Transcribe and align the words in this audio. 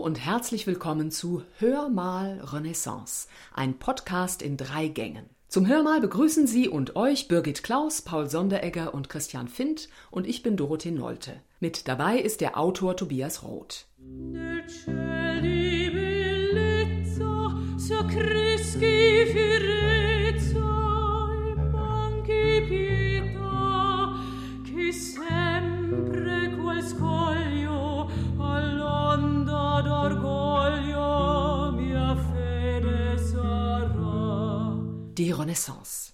Und 0.00 0.18
herzlich 0.24 0.66
willkommen 0.66 1.10
zu 1.10 1.42
Hör 1.58 1.90
mal 1.90 2.40
Renaissance, 2.42 3.28
ein 3.52 3.78
Podcast 3.78 4.40
in 4.40 4.56
drei 4.56 4.88
Gängen. 4.88 5.28
Zum 5.46 5.68
Hörmal 5.68 6.00
begrüßen 6.00 6.46
Sie 6.46 6.68
und 6.70 6.96
euch 6.96 7.28
Birgit 7.28 7.62
Klaus, 7.62 8.00
Paul 8.00 8.30
Sonderegger 8.30 8.94
und 8.94 9.10
Christian 9.10 9.46
Findt 9.46 9.90
und 10.10 10.26
ich 10.26 10.42
bin 10.42 10.56
Dorothee 10.56 10.90
Nolte. 10.90 11.42
Mit 11.60 11.86
dabei 11.86 12.18
ist 12.18 12.40
der 12.40 12.58
Autor 12.58 12.96
Tobias 12.96 13.42
Roth. 13.42 13.84
Die 35.18 35.32
Renaissance. 35.32 36.12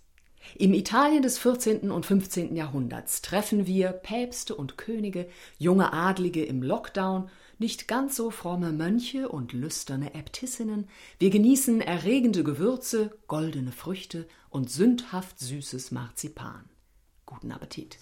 Im 0.55 0.73
Italien 0.73 1.21
des 1.21 1.37
14. 1.39 1.91
und 1.91 2.07
15. 2.07 2.57
Jahrhunderts 2.57 3.21
treffen 3.21 3.67
wir 3.67 3.89
Päpste 3.93 4.55
und 4.55 4.79
Könige, 4.79 5.29
junge 5.59 5.93
Adlige 5.93 6.43
im 6.43 6.63
Lockdown, 6.63 7.29
nicht 7.59 7.89
ganz 7.89 8.17
so 8.17 8.31
fromme 8.31 8.73
Mönche 8.73 9.29
und 9.29 9.53
lüsterne 9.53 10.15
Äbtissinnen. 10.15 10.89
Wir 11.19 11.29
genießen 11.29 11.83
erregende 11.83 12.43
Gewürze, 12.43 13.11
goldene 13.27 13.73
Früchte 13.73 14.27
und 14.49 14.71
sündhaft 14.71 15.41
süßes 15.41 15.91
Marzipan. 15.91 16.65
Guten 17.27 17.53
Appetit. 17.53 17.99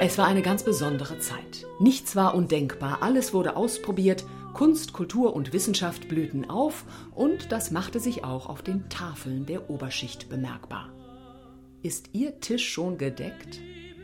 Es 0.00 0.16
war 0.16 0.26
eine 0.26 0.42
ganz 0.42 0.62
besondere 0.62 1.18
Zeit. 1.18 1.66
Nichts 1.78 2.16
war 2.16 2.34
undenkbar, 2.34 3.02
alles 3.02 3.34
wurde 3.34 3.56
ausprobiert, 3.56 4.24
Kunst, 4.56 4.94
Kultur 4.94 5.36
und 5.36 5.52
Wissenschaft 5.52 6.08
blühten 6.08 6.48
auf 6.48 6.86
und 7.14 7.52
das 7.52 7.72
machte 7.72 8.00
sich 8.00 8.24
auch 8.24 8.48
auf 8.48 8.62
den 8.62 8.88
Tafeln 8.88 9.44
der 9.44 9.68
Oberschicht 9.68 10.30
bemerkbar. 10.30 10.94
Ist 11.82 12.08
Ihr 12.14 12.40
Tisch 12.40 12.66
schon 12.66 12.96
gedeckt? 12.96 13.60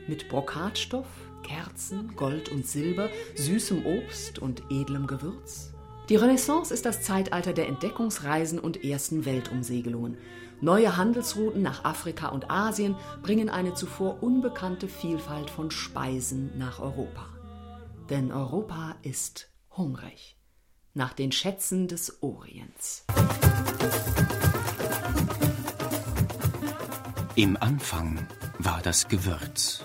Mit 0.06 0.28
Brokatstoff, 0.28 1.06
Kerzen, 1.42 2.14
Gold 2.16 2.50
und 2.50 2.66
Silber, 2.66 3.08
süßem 3.34 3.86
Obst 3.86 4.40
und 4.40 4.62
edlem 4.68 5.06
Gewürz? 5.06 5.72
Die 6.10 6.16
Renaissance 6.16 6.74
ist 6.74 6.84
das 6.84 7.00
Zeitalter 7.00 7.54
der 7.54 7.68
Entdeckungsreisen 7.68 8.58
und 8.58 8.84
ersten 8.84 9.24
Weltumsegelungen. 9.24 10.18
Neue 10.60 10.98
Handelsrouten 10.98 11.62
nach 11.62 11.86
Afrika 11.86 12.28
und 12.28 12.50
Asien 12.50 12.94
bringen 13.22 13.48
eine 13.48 13.72
zuvor 13.72 14.22
unbekannte 14.22 14.86
Vielfalt 14.86 15.48
von 15.48 15.70
Speisen 15.70 16.52
nach 16.58 16.78
Europa. 16.78 17.24
Denn 18.10 18.30
Europa 18.30 18.96
ist 19.02 19.48
hungrig 19.70 20.36
nach 20.94 21.12
den 21.12 21.32
Schätzen 21.32 21.88
des 21.88 22.22
Orients. 22.22 23.04
Im 27.34 27.56
Anfang 27.56 28.26
war 28.58 28.82
das 28.82 29.08
Gewürz. 29.08 29.84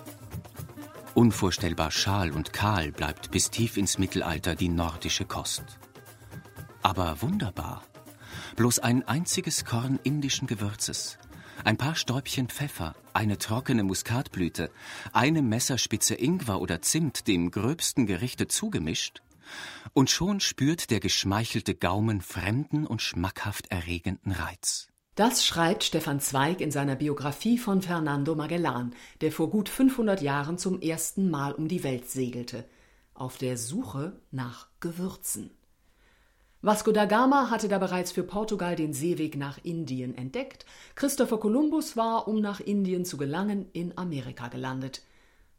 Unvorstellbar 1.14 1.92
schal 1.92 2.32
und 2.32 2.54
kahl 2.54 2.92
bleibt 2.92 3.32
bis 3.32 3.50
tief 3.50 3.78
ins 3.78 3.98
Mittelalter 3.98 4.56
die 4.56 4.70
nordische 4.70 5.26
Kost. 5.26 5.64
Aber 6.82 7.22
wunderbar 7.22 7.84
Bloß 8.58 8.80
ein 8.80 9.08
einziges 9.08 9.66
Korn 9.66 10.00
indischen 10.04 10.48
Gewürzes, 10.48 11.20
ein 11.64 11.78
paar 11.78 11.94
Stäubchen 11.94 12.50
Pfeffer, 12.50 12.96
eine 13.14 13.38
trockene 13.38 13.84
Muskatblüte, 13.84 14.72
eine 15.14 15.44
Messerspitze 15.44 16.16
Ingwer 16.16 16.60
oder 16.60 16.82
Zimt 16.82 17.28
dem 17.28 17.52
gröbsten 17.52 18.08
Gerichte 18.08 18.48
zugemischt, 18.48 19.22
und 19.94 20.10
schon 20.10 20.40
spürt 20.40 20.90
der 20.92 21.00
geschmeichelte 21.00 21.76
Gaumen 21.76 22.22
fremden 22.22 22.86
und 22.86 23.02
schmackhaft 23.02 23.72
erregenden 23.72 24.32
Reiz. 24.32 24.88
Das 25.16 25.44
schreibt 25.44 25.84
Stefan 25.84 26.20
Zweig 26.20 26.62
in 26.62 26.70
seiner 26.70 26.96
Biografie 26.96 27.58
von 27.58 27.82
Fernando 27.82 28.36
Magellan, 28.36 28.94
der 29.22 29.32
vor 29.32 29.50
gut 29.50 29.68
500 29.68 30.22
Jahren 30.22 30.60
zum 30.60 30.80
ersten 30.80 31.32
Mal 31.32 31.54
um 31.54 31.68
die 31.68 31.84
Welt 31.84 32.08
segelte, 32.08 32.66
auf 33.16 33.38
der 33.38 33.58
Suche 33.58 34.22
nach 34.30 34.68
Gewürzen. 34.80 35.50
Vasco 36.62 36.92
da 36.92 37.06
Gama 37.06 37.50
hatte 37.50 37.68
da 37.68 37.80
bereits 37.80 38.12
für 38.12 38.24
Portugal 38.24 38.76
den 38.76 38.94
Seeweg 38.94 39.38
nach 39.38 39.58
Indien 39.64 40.16
entdeckt. 40.16 40.66
Christopher 40.96 41.40
Columbus 41.40 41.96
war, 41.96 42.28
um 42.28 42.42
nach 42.42 42.60
Indien 42.60 43.06
zu 43.06 43.18
gelangen, 43.18 43.70
in 43.74 43.98
Amerika 43.98 44.50
gelandet. 44.50 45.02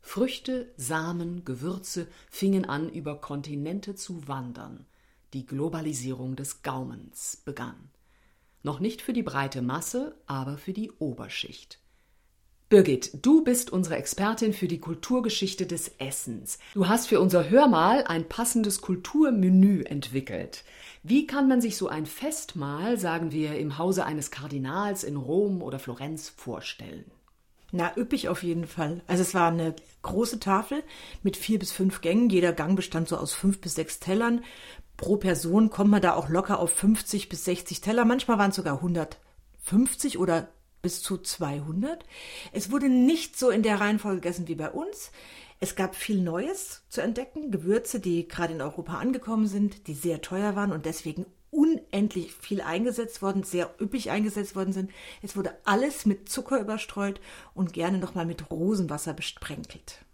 Früchte, 0.09 0.73
Samen, 0.79 1.45
Gewürze 1.45 2.07
fingen 2.31 2.65
an, 2.65 2.89
über 2.89 3.21
Kontinente 3.21 3.95
zu 3.95 4.27
wandern. 4.27 4.87
Die 5.35 5.45
Globalisierung 5.45 6.35
des 6.35 6.63
Gaumens 6.63 7.43
begann. 7.45 7.91
Noch 8.63 8.81
nicht 8.81 9.03
für 9.03 9.13
die 9.13 9.23
breite 9.23 9.61
Masse, 9.61 10.17
aber 10.25 10.57
für 10.57 10.73
die 10.73 10.91
Oberschicht. 10.93 11.79
Birgit, 12.71 13.23
du 13.23 13.45
bist 13.45 13.71
unsere 13.71 13.97
Expertin 13.97 14.55
für 14.55 14.67
die 14.67 14.81
Kulturgeschichte 14.81 15.67
des 15.67 15.89
Essens. 15.99 16.59
Du 16.73 16.89
hast 16.89 17.07
für 17.09 17.21
unser 17.21 17.51
Hörmal 17.51 18.05
ein 18.05 18.27
passendes 18.27 18.81
Kulturmenü 18.81 19.83
entwickelt. 19.83 20.65
Wie 21.03 21.27
kann 21.27 21.49
man 21.49 21.61
sich 21.61 21.77
so 21.77 21.87
ein 21.87 22.07
Festmahl, 22.07 22.99
sagen 22.99 23.31
wir, 23.31 23.59
im 23.59 23.77
Hause 23.77 24.07
eines 24.07 24.31
Kardinals 24.31 25.05
in 25.05 25.17
Rom 25.17 25.61
oder 25.61 25.79
Florenz 25.79 26.31
vorstellen? 26.31 27.05
Na, 27.71 27.93
üppig 27.97 28.29
auf 28.29 28.43
jeden 28.43 28.67
Fall. 28.67 29.03
Also 29.07 29.23
es 29.23 29.35
war 29.35 29.49
eine 29.49 29.75
große 30.03 30.41
Tafel 30.41 30.83
mit 31.23 31.37
vier 31.37 31.59
bis 31.59 31.71
fünf 31.71 32.01
Gängen. 32.01 32.31
Jeder 32.31 32.53
Gang 32.53 32.77
bestand 32.77 33.09
so 33.09 33.17
aus 33.19 33.35
fünf 33.35 33.61
bis 33.61 33.75
sechs 33.75 34.01
Tellern. 34.01 34.43
Pro 34.97 35.17
Person 35.17 35.71
kommt 35.71 35.91
man 35.91 36.03
da 36.03 36.15
auch 36.15 36.29
locker 36.29 36.59
auf 36.59 36.73
50 36.73 37.29
bis 37.29 37.45
60 37.45 37.81
Teller. 37.81 38.05
Manchmal 38.05 38.39
waren 38.39 38.51
es 38.51 38.57
sogar 38.57 38.77
150 38.77 40.19
oder 40.19 40.49
bis 40.83 41.03
zu 41.03 41.19
200. 41.19 42.05
Es 42.53 42.71
wurde 42.71 42.89
nicht 42.89 43.39
so 43.39 43.51
in 43.51 43.63
der 43.63 43.81
Reihenfolge 43.81 44.21
gegessen 44.21 44.49
wie 44.49 44.55
bei 44.55 44.71
uns. 44.71 45.11
Es 45.61 45.77
gab 45.77 45.95
viel 45.95 46.21
Neues 46.21 46.83
zu 46.89 47.01
entdecken, 47.01 47.51
Gewürze, 47.51 48.01
die 48.01 48.29
gerade 48.29 48.55
in 48.55 48.63
Europa 48.63 48.95
angekommen 48.95 49.47
sind, 49.47 49.89
die 49.89 49.95
sehr 49.95 50.21
teuer 50.21 50.57
waren 50.57 50.73
und 50.73 50.87
deswegen 50.87 51.27
unendlich 51.51 52.33
viel 52.33 52.61
eingesetzt 52.61 53.23
worden, 53.23 53.43
sehr 53.43 53.75
üppig 53.81 54.11
eingesetzt 54.11 54.57
worden 54.57 54.73
sind. 54.73 54.91
Es 55.23 55.37
wurde 55.37 55.57
alles 55.65 56.07
mit 56.07 56.29
Zucker 56.29 56.61
überstreut 56.61 57.21
und 57.55 57.73
gerne 57.73 57.99
nochmal 57.99 58.27
mit 58.27 58.51
Rosenwasser 58.51 59.15
besprenkelt. 59.15 60.05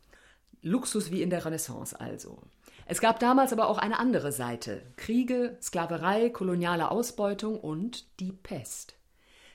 Luxus 0.63 1.11
wie 1.11 1.23
in 1.23 1.31
der 1.31 1.45
Renaissance 1.45 1.99
also. 1.99 2.43
Es 2.87 3.01
gab 3.01 3.19
damals 3.19 3.53
aber 3.53 3.69
auch 3.69 3.79
eine 3.79 3.99
andere 3.99 4.33
Seite. 4.33 4.83
Kriege, 4.97 5.59
Sklaverei, 5.63 6.31
koloniale 6.31 6.91
Ausbeutung 6.91 7.59
und 7.59 8.07
die 8.21 8.33
Pest. 8.33 8.95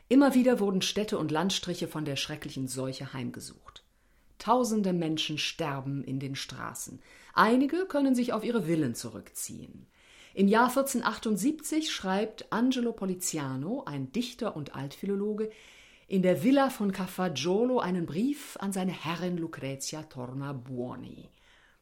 Immer 0.07 0.33
wieder 0.33 0.59
wurden 0.59 0.81
Städte 0.81 1.17
und 1.19 1.31
Landstriche 1.31 1.87
von 1.87 2.05
der 2.05 2.15
schrecklichen 2.15 2.67
Seuche 2.67 3.13
heimgesucht. 3.13 3.83
Tausende 4.39 4.93
Menschen 4.93 5.37
sterben 5.37 6.03
in 6.03 6.19
den 6.19 6.35
Straßen. 6.35 7.01
Einige 7.33 7.85
können 7.85 8.15
sich 8.15 8.33
auf 8.33 8.43
ihre 8.43 8.63
Villen 8.63 8.95
zurückziehen. 8.95 9.85
Im 10.39 10.47
Jahr 10.47 10.69
1478 10.69 11.91
schreibt 11.91 12.49
Angelo 12.49 12.93
Poliziano, 12.93 13.83
ein 13.85 14.13
Dichter 14.13 14.55
und 14.55 14.73
Altphilologe, 14.73 15.49
in 16.07 16.21
der 16.21 16.45
Villa 16.45 16.69
von 16.69 16.93
Cafaggiolo 16.93 17.79
einen 17.79 18.05
Brief 18.05 18.55
an 18.61 18.71
seine 18.71 18.93
Herrin 18.93 19.37
Lucrezia 19.37 20.03
Tornabuoni. 20.03 21.27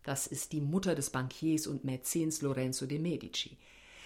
Das 0.03 0.25
ist 0.25 0.53
die 0.53 0.61
Mutter 0.61 0.95
des 0.95 1.11
Bankiers 1.11 1.67
und 1.67 1.83
Mäzens 1.83 2.41
Lorenzo 2.41 2.87
de 2.87 2.97
Medici. 2.97 3.59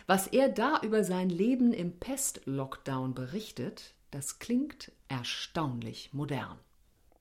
Was 0.05 0.27
er 0.27 0.49
da 0.49 0.81
über 0.83 1.05
sein 1.05 1.29
Leben 1.29 1.71
im 1.71 1.93
Pest-Lockdown 1.93 3.13
berichtet, 3.13 3.93
das 4.11 4.39
klingt 4.39 4.91
erstaunlich 5.07 6.09
modern. 6.11 6.57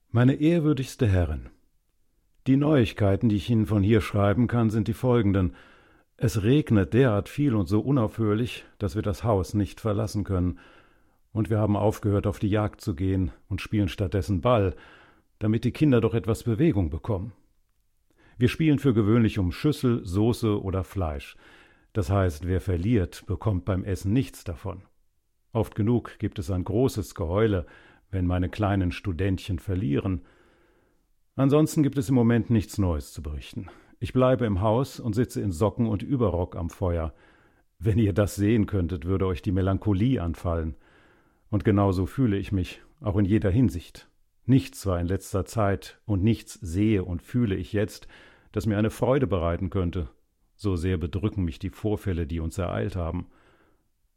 Meine 0.09 0.33
ehrwürdigste 0.33 1.07
Herrin, 1.07 1.49
die 2.45 2.57
Neuigkeiten, 2.57 3.29
die 3.29 3.37
ich 3.37 3.49
Ihnen 3.49 3.67
von 3.67 3.83
hier 3.83 4.01
schreiben 4.01 4.47
kann, 4.47 4.69
sind 4.69 4.89
die 4.89 4.93
folgenden. 4.93 5.55
Es 6.23 6.43
regnet 6.43 6.93
derart 6.93 7.29
viel 7.29 7.55
und 7.55 7.65
so 7.65 7.79
unaufhörlich, 7.79 8.63
dass 8.77 8.93
wir 8.93 9.01
das 9.01 9.23
Haus 9.23 9.55
nicht 9.55 9.81
verlassen 9.81 10.23
können, 10.23 10.59
und 11.33 11.49
wir 11.49 11.57
haben 11.57 11.75
aufgehört, 11.75 12.27
auf 12.27 12.37
die 12.37 12.49
Jagd 12.49 12.79
zu 12.79 12.93
gehen 12.93 13.31
und 13.49 13.59
spielen 13.59 13.87
stattdessen 13.87 14.39
Ball, 14.39 14.75
damit 15.39 15.63
die 15.63 15.71
Kinder 15.71 15.99
doch 15.99 16.13
etwas 16.13 16.43
Bewegung 16.43 16.91
bekommen. 16.91 17.33
Wir 18.37 18.49
spielen 18.49 18.77
für 18.77 18.93
gewöhnlich 18.93 19.39
um 19.39 19.51
Schüssel, 19.51 20.05
Soße 20.05 20.61
oder 20.61 20.83
Fleisch. 20.83 21.37
Das 21.91 22.11
heißt, 22.11 22.45
wer 22.45 22.61
verliert, 22.61 23.25
bekommt 23.25 23.65
beim 23.65 23.83
Essen 23.83 24.13
nichts 24.13 24.43
davon. 24.43 24.83
Oft 25.53 25.73
genug 25.73 26.19
gibt 26.19 26.37
es 26.37 26.51
ein 26.51 26.63
großes 26.63 27.15
Geheule, 27.15 27.65
wenn 28.11 28.27
meine 28.27 28.49
kleinen 28.49 28.91
Studentchen 28.91 29.57
verlieren. 29.57 30.21
Ansonsten 31.35 31.81
gibt 31.81 31.97
es 31.97 32.09
im 32.09 32.15
Moment 32.15 32.51
nichts 32.51 32.77
Neues 32.77 33.11
zu 33.11 33.23
berichten. 33.23 33.71
Ich 34.03 34.13
bleibe 34.13 34.47
im 34.47 34.61
Haus 34.61 34.99
und 34.99 35.13
sitze 35.13 35.41
in 35.41 35.51
Socken 35.51 35.85
und 35.85 36.01
Überrock 36.01 36.55
am 36.55 36.71
Feuer. 36.71 37.13
Wenn 37.77 37.99
ihr 37.99 38.13
das 38.13 38.33
sehen 38.33 38.65
könntet, 38.65 39.05
würde 39.05 39.27
euch 39.27 39.43
die 39.43 39.51
Melancholie 39.51 40.19
anfallen. 40.23 40.73
Und 41.51 41.63
genau 41.63 41.91
so 41.91 42.07
fühle 42.07 42.35
ich 42.35 42.51
mich, 42.51 42.81
auch 42.99 43.15
in 43.15 43.25
jeder 43.25 43.51
Hinsicht. 43.51 44.09
Nichts 44.47 44.87
war 44.87 44.99
in 44.99 45.05
letzter 45.05 45.45
Zeit 45.45 46.01
und 46.05 46.23
nichts 46.23 46.55
sehe 46.55 47.03
und 47.05 47.21
fühle 47.21 47.53
ich 47.53 47.73
jetzt, 47.73 48.07
das 48.51 48.65
mir 48.65 48.79
eine 48.79 48.89
Freude 48.89 49.27
bereiten 49.27 49.69
könnte, 49.69 50.09
So 50.55 50.75
sehr 50.75 50.97
bedrücken 50.97 51.45
mich 51.45 51.59
die 51.59 51.69
Vorfälle, 51.69 52.25
die 52.25 52.39
uns 52.39 52.57
ereilt 52.57 52.95
haben. 52.95 53.27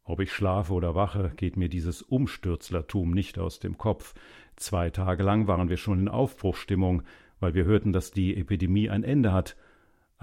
Ob 0.02 0.18
ich 0.20 0.32
schlafe 0.32 0.72
oder 0.72 0.94
wache, 0.94 1.32
geht 1.36 1.58
mir 1.58 1.68
dieses 1.68 2.00
Umstürzlertum 2.00 3.10
nicht 3.10 3.38
aus 3.38 3.60
dem 3.60 3.76
Kopf. 3.76 4.14
Zwei 4.56 4.88
Tage 4.88 5.22
lang 5.22 5.46
waren 5.46 5.68
wir 5.68 5.76
schon 5.76 6.00
in 6.00 6.08
Aufbruchstimmung, 6.08 7.02
weil 7.38 7.52
wir 7.52 7.66
hörten, 7.66 7.92
dass 7.92 8.12
die 8.12 8.34
Epidemie 8.34 8.88
ein 8.88 9.04
Ende 9.04 9.34
hat. 9.34 9.56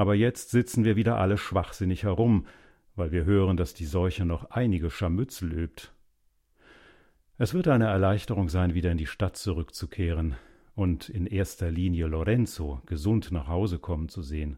Aber 0.02 0.16
jetzt 0.16 0.50
sitzen 0.50 0.84
wir 0.84 0.96
wieder 0.96 1.20
alle 1.20 1.38
schwachsinnig 1.38 2.06
herum, 2.06 2.48
weil 2.96 3.12
wir 3.12 3.26
hören, 3.26 3.56
dass 3.56 3.76
die 3.76 3.86
Seuche 3.86 4.26
noch 4.26 4.50
einige 4.50 4.90
Scharmützel 4.90 5.54
übt. 5.54 5.90
Es 7.38 7.54
wird 7.54 7.68
eine 7.68 7.86
Erleichterung 7.86 8.50
sein, 8.50 8.74
wieder 8.74 8.90
in 8.92 8.98
die 8.98 9.06
Stadt 9.06 9.38
zurückzukehren 9.38 10.34
und 10.74 11.08
in 11.08 11.28
erster 11.28 11.70
Linie 11.70 12.08
Lorenzo 12.08 12.82
gesund 12.88 13.32
nach 13.32 13.46
Hause 13.46 13.78
kommen 13.78 14.10
zu 14.10 14.24
sehen. 14.24 14.58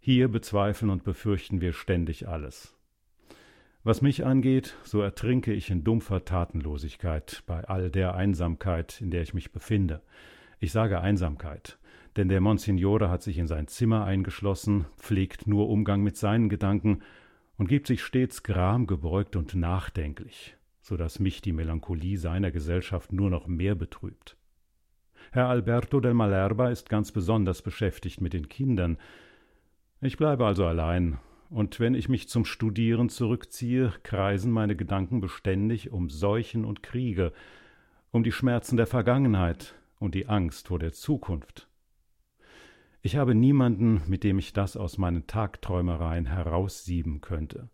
Hier 0.00 0.28
bezweifeln 0.28 0.90
und 0.90 1.02
befürchten 1.02 1.62
wir 1.62 1.72
ständig 1.72 2.28
alles. 2.28 2.76
Was 3.84 4.02
mich 4.02 4.26
angeht, 4.26 4.76
so 4.82 5.00
ertrinke 5.00 5.54
ich 5.54 5.70
in 5.70 5.82
dumpfer 5.82 6.26
Tatenlosigkeit 6.26 7.42
bei 7.46 7.64
all 7.64 7.90
der 7.90 8.14
Einsamkeit, 8.14 9.00
in 9.00 9.10
der 9.10 9.22
ich 9.22 9.32
mich 9.32 9.50
befinde. 9.50 10.02
Ich 10.60 10.72
sage 10.72 11.00
Einsamkeit, 11.00 11.78
denn 12.16 12.28
der 12.28 12.40
Monsignore 12.40 13.10
hat 13.10 13.22
sich 13.22 13.38
in 13.38 13.46
sein 13.46 13.68
Zimmer 13.68 14.04
eingeschlossen, 14.04 14.86
pflegt 14.98 15.46
nur 15.46 15.68
Umgang 15.68 16.02
mit 16.02 16.16
seinen 16.16 16.48
Gedanken 16.48 17.00
und 17.58 17.68
gibt 17.68 17.86
sich 17.86 18.02
stets 18.02 18.42
gramgebeugt 18.42 19.36
und 19.36 19.54
nachdenklich, 19.54 20.56
so 20.80 20.96
dass 20.96 21.18
mich 21.18 21.42
die 21.42 21.52
Melancholie 21.52 22.18
seiner 22.18 22.50
Gesellschaft 22.50 23.12
nur 23.12 23.30
noch 23.30 23.46
mehr 23.46 23.74
betrübt. 23.74 24.36
Herr 25.32 25.48
Alberto 25.48 26.00
del 26.00 26.14
Malerba 26.14 26.70
ist 26.70 26.88
ganz 26.88 27.12
besonders 27.12 27.62
beschäftigt 27.62 28.20
mit 28.20 28.32
den 28.32 28.48
Kindern. 28.48 28.96
Ich 30.00 30.16
bleibe 30.16 30.46
also 30.46 30.64
allein 30.64 31.18
und 31.50 31.78
wenn 31.78 31.94
ich 31.94 32.08
mich 32.08 32.28
zum 32.28 32.44
Studieren 32.44 33.08
zurückziehe, 33.08 33.92
kreisen 34.02 34.50
meine 34.50 34.76
Gedanken 34.76 35.20
beständig 35.20 35.92
um 35.92 36.10
Seuchen 36.10 36.64
und 36.64 36.82
Kriege, 36.82 37.32
um 38.10 38.24
die 38.24 38.32
Schmerzen 38.32 38.76
der 38.76 38.86
Vergangenheit 38.86 39.74
und 39.98 40.14
die 40.14 40.28
Angst 40.28 40.68
vor 40.68 40.78
der 40.78 40.92
Zukunft. 40.92 41.68
Ich 43.06 43.14
habe 43.14 43.36
niemanden, 43.36 44.02
mit 44.08 44.24
dem 44.24 44.36
ich 44.40 44.52
das 44.52 44.76
aus 44.76 44.98
meinen 44.98 45.28
Tagträumereien 45.28 46.26
heraussieben 46.26 47.20
könnte. 47.20 47.70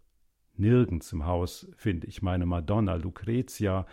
Nirgends 0.57 1.11
im 1.11 1.25
Haus 1.25 1.71
finde 1.75 2.07
ich 2.07 2.21
meine 2.21 2.45
Madonna 2.45 2.97
Lucretia, 2.97 3.87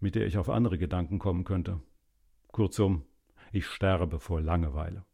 mit 0.00 0.14
der 0.14 0.26
ich 0.26 0.38
auf 0.38 0.48
andere 0.48 0.78
Gedanken 0.78 1.18
kommen 1.18 1.44
könnte. 1.44 1.82
Kurzum, 2.50 3.04
ich 3.52 3.66
sterbe 3.66 4.18
vor 4.20 4.40
Langeweile. 4.40 5.04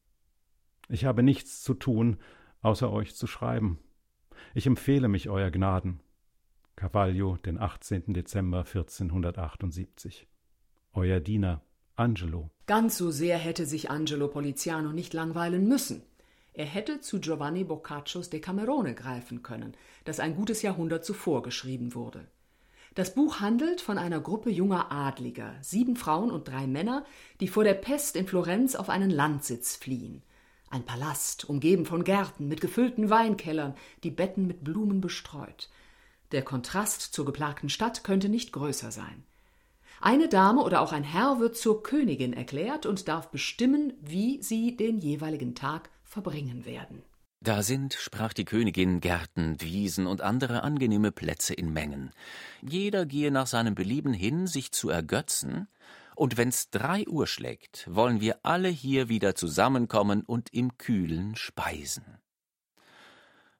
Ich 0.89 1.05
habe 1.05 1.25
nichts 1.25 1.65
zu 1.65 1.75
tun, 1.75 2.19
außer 2.63 2.89
euch 2.89 3.17
zu 3.17 3.27
schreiben. 3.27 3.81
Ich 4.55 4.69
empfehle 4.69 5.09
mich 5.09 5.31
euer 5.31 5.51
Gnaden. 5.51 5.99
Cavaglio, 6.77 7.39
den 7.39 7.59
18. 7.59 8.15
Dezember 8.15 8.59
1478. 8.59 10.29
Euer 10.93 11.19
Diener 11.19 11.61
Angelo. 12.01 12.51
Ganz 12.67 12.97
so 12.97 13.11
sehr 13.11 13.37
hätte 13.37 13.67
sich 13.67 13.91
Angelo 13.91 14.29
Poliziano 14.29 14.93
nicht 14.93 15.13
langweilen 15.13 15.69
müssen. 15.69 16.03
Er 16.55 16.65
hätte 16.65 17.01
zu 17.01 17.21
Giovanni 17.21 17.63
Boccaccios 17.63 18.31
Decamerone 18.31 18.95
greifen 18.95 19.43
können, 19.43 19.75
das 20.05 20.19
ein 20.19 20.35
gutes 20.35 20.63
Jahrhundert 20.63 21.05
zuvor 21.05 21.43
geschrieben 21.43 21.95
wurde. 21.95 22.27
Das 22.95 23.15
Buch 23.15 23.41
handelt 23.41 23.81
von 23.81 23.99
einer 23.99 24.21
Gruppe 24.21 24.51
junger 24.51 24.91
Adliger, 24.91 25.55
sieben 25.61 25.95
Frauen 25.95 26.31
und 26.31 26.49
drei 26.49 26.67
Männer, 26.67 27.05
die 27.39 27.49
vor 27.49 27.65
der 27.65 27.75
Pest 27.75 28.17
in 28.17 28.27
Florenz 28.27 28.75
auf 28.75 28.89
einen 28.89 29.11
Landsitz 29.11 29.77
fliehen. 29.77 30.23
Ein 30.71 30.85
Palast, 30.85 31.49
umgeben 31.49 31.85
von 31.85 32.03
Gärten 32.03 32.49
mit 32.49 32.61
gefüllten 32.61 33.11
Weinkellern, 33.11 33.75
die 34.05 34.11
Betten 34.11 34.47
mit 34.47 34.65
Blumen 34.65 35.01
bestreut. 35.01 35.69
Der 36.33 36.43
Kontrast 36.43 37.01
zur 37.01 37.27
geplagten 37.27 37.69
Stadt 37.69 38.05
könnte 38.05 38.29
nicht 38.29 38.53
größer 38.53 38.91
sein. 38.91 39.25
Eine 40.03 40.29
Dame 40.29 40.63
oder 40.63 40.81
auch 40.81 40.93
ein 40.93 41.05
Herr 41.05 41.41
wird 41.41 41.57
zur 41.57 41.83
Königin 41.83 42.33
erklärt 42.33 42.87
und 42.87 43.07
darf 43.07 43.31
bestimmen, 43.31 43.93
wie 44.01 44.43
sie 44.43 44.75
den 44.75 44.97
jeweiligen 44.97 45.55
Tag 45.55 45.91
verbringen 46.05 46.65
werden. 46.65 47.03
Da 47.43 47.63
sind, 47.63 47.95
sprach 47.95 48.33
die 48.33 48.45
Königin, 48.45 49.01
Gärten, 49.01 49.61
Wiesen 49.61 50.07
und 50.07 50.21
andere 50.21 50.63
angenehme 50.63 51.13
Plätze 51.13 51.55
in 51.55 51.73
Mengen. 51.73 52.13
Jeder 52.63 53.07
gehe 53.07 53.31
nach 53.31 53.47
seinem 53.47 53.75
Belieben 53.75 54.13
hin, 54.13 54.47
sich 54.47 54.73
zu 54.73 54.89
ergötzen, 54.91 55.69
und 56.17 56.37
wenn's 56.37 56.69
drei 56.69 57.07
Uhr 57.07 57.27
schlägt, 57.27 57.89
wollen 57.91 58.21
wir 58.21 58.41
alle 58.43 58.69
hier 58.69 59.09
wieder 59.09 59.35
zusammenkommen 59.35 60.23
und 60.23 60.53
im 60.53 60.77
Kühlen 60.77 61.35
speisen. 61.35 62.20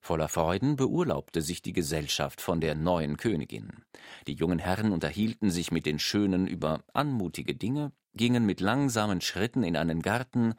Voller 0.01 0.29
Freuden 0.29 0.77
beurlaubte 0.77 1.43
sich 1.43 1.61
die 1.63 1.75
Gesellschaft 1.75 2.41
von 2.41 2.61
der 2.61 2.75
neuen 2.75 3.19
Königin. 3.19 3.85
Die 4.27 4.33
jungen 4.35 4.59
Herren 4.59 4.93
unterhielten 4.93 5.51
sich 5.51 5.71
mit 5.71 5.85
den 5.85 5.99
Schönen 5.99 6.47
über 6.47 6.83
anmutige 6.95 7.55
Dinge, 7.55 7.93
gingen 8.15 8.47
mit 8.47 8.61
langsamen 8.61 9.21
Schritten 9.21 9.63
in 9.63 9.77
einen 9.77 10.01
Garten, 10.01 10.55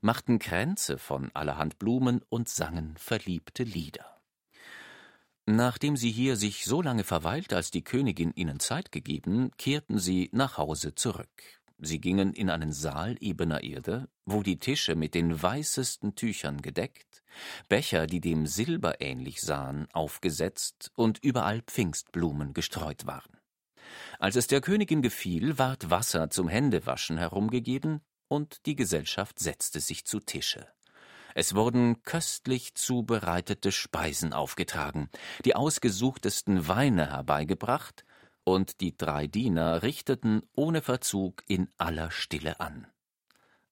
machten 0.00 0.38
Kränze 0.38 0.98
von 0.98 1.30
allerhand 1.34 1.78
Blumen 1.78 2.22
und 2.30 2.48
sangen 2.48 2.96
verliebte 2.96 3.64
Lieder. 3.64 4.16
Nachdem 5.44 5.96
sie 5.96 6.10
hier 6.10 6.36
sich 6.36 6.64
so 6.64 6.82
lange 6.82 7.04
verweilt, 7.04 7.52
als 7.52 7.70
die 7.70 7.84
Königin 7.84 8.32
ihnen 8.34 8.58
Zeit 8.58 8.90
gegeben, 8.90 9.52
kehrten 9.58 9.98
sie 9.98 10.28
nach 10.32 10.58
Hause 10.58 10.94
zurück. 10.96 11.55
Sie 11.78 12.00
gingen 12.00 12.32
in 12.32 12.48
einen 12.48 12.72
Saal 12.72 13.16
ebener 13.20 13.62
Erde, 13.62 14.08
wo 14.24 14.42
die 14.42 14.58
Tische 14.58 14.94
mit 14.94 15.14
den 15.14 15.42
weißesten 15.42 16.14
Tüchern 16.14 16.62
gedeckt, 16.62 17.22
Becher, 17.68 18.06
die 18.06 18.20
dem 18.20 18.46
Silber 18.46 19.00
ähnlich 19.00 19.42
sahen, 19.42 19.86
aufgesetzt 19.92 20.90
und 20.94 21.22
überall 21.22 21.60
Pfingstblumen 21.62 22.54
gestreut 22.54 23.06
waren. 23.06 23.38
Als 24.18 24.36
es 24.36 24.46
der 24.46 24.62
Königin 24.62 25.02
gefiel, 25.02 25.58
ward 25.58 25.90
Wasser 25.90 26.30
zum 26.30 26.48
Händewaschen 26.48 27.18
herumgegeben, 27.18 28.00
und 28.28 28.66
die 28.66 28.74
Gesellschaft 28.74 29.38
setzte 29.38 29.80
sich 29.80 30.04
zu 30.04 30.18
Tische. 30.18 30.66
Es 31.34 31.54
wurden 31.54 32.02
köstlich 32.02 32.74
zubereitete 32.74 33.70
Speisen 33.70 34.32
aufgetragen, 34.32 35.10
die 35.44 35.54
ausgesuchtesten 35.54 36.66
Weine 36.66 37.10
herbeigebracht, 37.10 38.05
und 38.46 38.80
die 38.80 38.96
drei 38.96 39.26
Diener 39.26 39.82
richteten 39.82 40.42
ohne 40.54 40.80
Verzug 40.80 41.42
in 41.48 41.68
aller 41.78 42.12
Stille 42.12 42.60
an. 42.60 42.86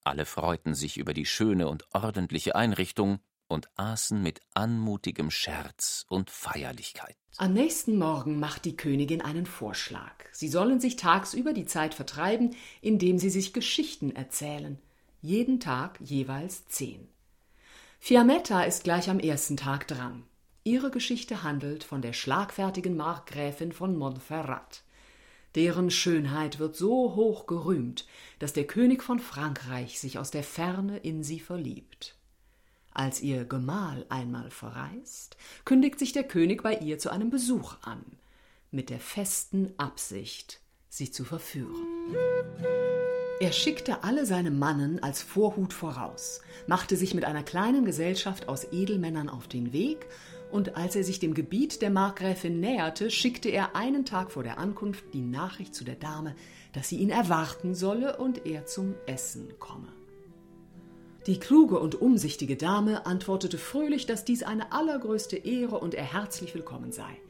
Alle 0.02 0.26
freuten 0.26 0.75
sich 0.75 0.97
über 0.97 1.14
die 1.14 1.26
schöne 1.26 1.69
und 1.69 1.87
ordentliche 1.95 2.57
Einrichtung 2.57 3.21
und 3.47 3.69
aßen 3.76 4.21
mit 4.21 4.40
anmutigem 4.52 5.31
Scherz 5.31 6.04
und 6.09 6.28
Feierlichkeit. 6.28 7.16
Am 7.37 7.52
nächsten 7.52 7.97
Morgen 7.97 8.40
macht 8.40 8.64
die 8.64 8.76
Königin 8.76 9.23
einen 9.23 9.47
Vorschlag. 9.47 10.12
Sie 10.33 10.49
sollen 10.49 10.81
sich 10.81 10.97
tagsüber 10.97 11.52
die 11.52 11.66
Zeit 11.66 11.95
vertreiben, 11.95 12.57
indem 12.81 13.19
sie 13.19 13.31
sich 13.31 13.52
Geschichten 13.52 14.14
erzählen. 14.16 14.81
Jeden 15.21 15.61
Tag 15.61 16.00
jeweils 16.00 16.66
zehn. 16.66 17.09
Fiammetta 18.00 18.64
ist 18.64 18.83
gleich 18.83 19.09
am 19.09 19.21
ersten 19.21 19.57
Tag 19.57 19.87
dran. 19.87 20.25
Ihre 20.66 20.90
Geschichte 20.90 21.42
handelt 21.42 21.85
von 21.85 22.00
der 22.00 22.14
schlagfertigen 22.14 22.97
Markgräfin 22.97 23.71
von 23.71 23.99
Montferrat. 23.99 24.83
Deren 25.54 25.90
Schönheit 25.90 26.59
wird 26.59 26.75
so 26.75 27.14
hoch 27.14 27.47
gerühmt, 27.47 28.06
dass 28.38 28.54
der 28.54 28.66
König 28.66 29.02
von 29.02 29.18
Frankreich 29.18 30.00
sich 30.00 30.18
aus 30.18 30.30
der 30.30 30.42
Ferne 30.42 30.97
in 30.97 31.23
sie 31.23 31.38
verliebt. 31.38 32.16
Als 32.92 33.21
ihr 33.21 33.44
Gemahl 33.44 34.06
einmal 34.09 34.50
verreist, 34.50 35.37
kündigt 35.66 35.99
sich 35.99 36.12
der 36.12 36.25
König 36.25 36.62
bei 36.62 36.78
ihr 36.78 36.99
zu 36.99 37.11
einem 37.11 37.28
Besuch 37.28 37.75
an, 37.83 38.02
mit 38.71 38.88
der 38.88 39.00
festen 39.00 39.75
Absicht, 39.76 40.61
sie 40.88 41.11
zu 41.11 41.25
verführen. 41.25 41.87
Er 43.40 43.52
schickte 43.52 44.02
alle 44.02 44.25
seine 44.25 44.50
Mannen 44.50 45.02
als 45.02 45.21
Vorhut 45.21 45.75
voraus, 45.75 46.40
machte 46.66 46.97
sich 46.97 47.12
mit 47.14 47.25
einer 47.25 47.42
kleinen 47.42 47.85
Gesellschaft 47.85 48.49
aus 48.49 48.73
Edelmännern 48.73 49.28
auf 49.28 49.49
den 49.49 49.73
Weg, 49.73 50.06
und 50.54 50.76
als 50.76 50.94
er 50.94 51.02
sich 51.02 51.18
dem 51.18 51.34
Gebiet 51.34 51.82
der 51.82 51.90
Markgräfin 51.90 52.61
näherte, 52.61 53.11
schickte 53.11 53.49
er 53.49 53.75
einen 53.75 54.04
Tag 54.04 54.30
vor 54.30 54.44
der 54.44 54.56
Ankunft 54.56 55.02
die 55.12 55.20
Nachricht 55.20 55.75
zu 55.75 55.82
der 55.82 55.96
Dame, 55.96 56.37
dass 56.73 56.88
sie 56.88 56.99
ihn 56.99 57.11
erwarten 57.11 57.75
solle 57.75 58.18
und 58.18 58.46
er 58.46 58.64
zum 58.64 58.94
Essen 59.06 59.58
komme. 59.58 59.88
Die 61.26 61.40
kluge 61.40 61.80
und 61.80 62.00
umsichtige 62.00 62.54
Dame 62.54 63.04
antwortete 63.04 63.58
fröhlich, 63.58 64.06
dass 64.06 64.25
dies 64.25 64.44
eine 64.44 64.70
allergrößte 64.70 65.38
Ehre 65.38 65.80
und 65.80 65.92
er 65.92 66.04
herzlich 66.04 66.54
willkommen 66.54 66.92
sei. 66.92 67.20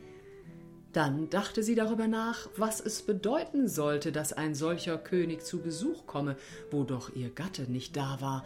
Dann 0.93 1.31
dachte 1.31 1.63
sie 1.63 1.75
darüber 1.75 2.09
nach, 2.09 2.51
was 2.59 2.79
es 2.79 3.01
bedeuten 3.01 3.69
sollte, 3.69 4.13
dass 4.13 4.35
ein 4.35 4.55
solcher 4.55 4.99
König 4.99 5.47
zu 5.47 5.61
Besuch 5.63 6.07
komme, 6.07 6.37
wo 6.71 6.85
doch 6.85 7.17
ihr 7.17 7.31
Gatte 7.31 7.63
nicht 7.73 7.97
da 7.97 8.19
war, 8.21 8.45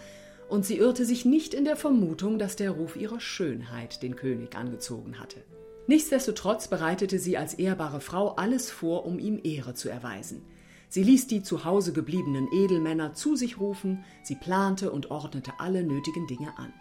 und 0.48 0.64
sie 0.64 0.78
irrte 0.78 1.04
sich 1.04 1.24
nicht 1.24 1.54
in 1.54 1.64
der 1.64 1.76
Vermutung, 1.76 2.38
dass 2.38 2.56
der 2.56 2.70
Ruf 2.70 2.96
ihrer 2.96 3.20
Schönheit 3.20 4.02
den 4.02 4.16
König 4.16 4.56
angezogen 4.56 5.20
hatte. 5.20 5.44
Nichtsdestotrotz 5.86 6.68
bereitete 6.68 7.18
sie 7.18 7.36
als 7.36 7.54
ehrbare 7.54 8.00
Frau 8.00 8.34
alles 8.34 8.70
vor, 8.70 9.06
um 9.06 9.18
ihm 9.18 9.40
Ehre 9.42 9.74
zu 9.74 9.88
erweisen. 9.88 10.42
Sie 10.90 11.02
ließ 11.02 11.26
die 11.26 11.42
zu 11.42 11.64
Hause 11.64 11.92
gebliebenen 11.92 12.48
Edelmänner 12.52 13.14
zu 13.14 13.36
sich 13.36 13.60
rufen, 13.60 14.04
sie 14.22 14.36
plante 14.36 14.90
und 14.90 15.10
ordnete 15.10 15.52
alle 15.58 15.82
nötigen 15.82 16.26
Dinge 16.26 16.56
an. 16.56 16.72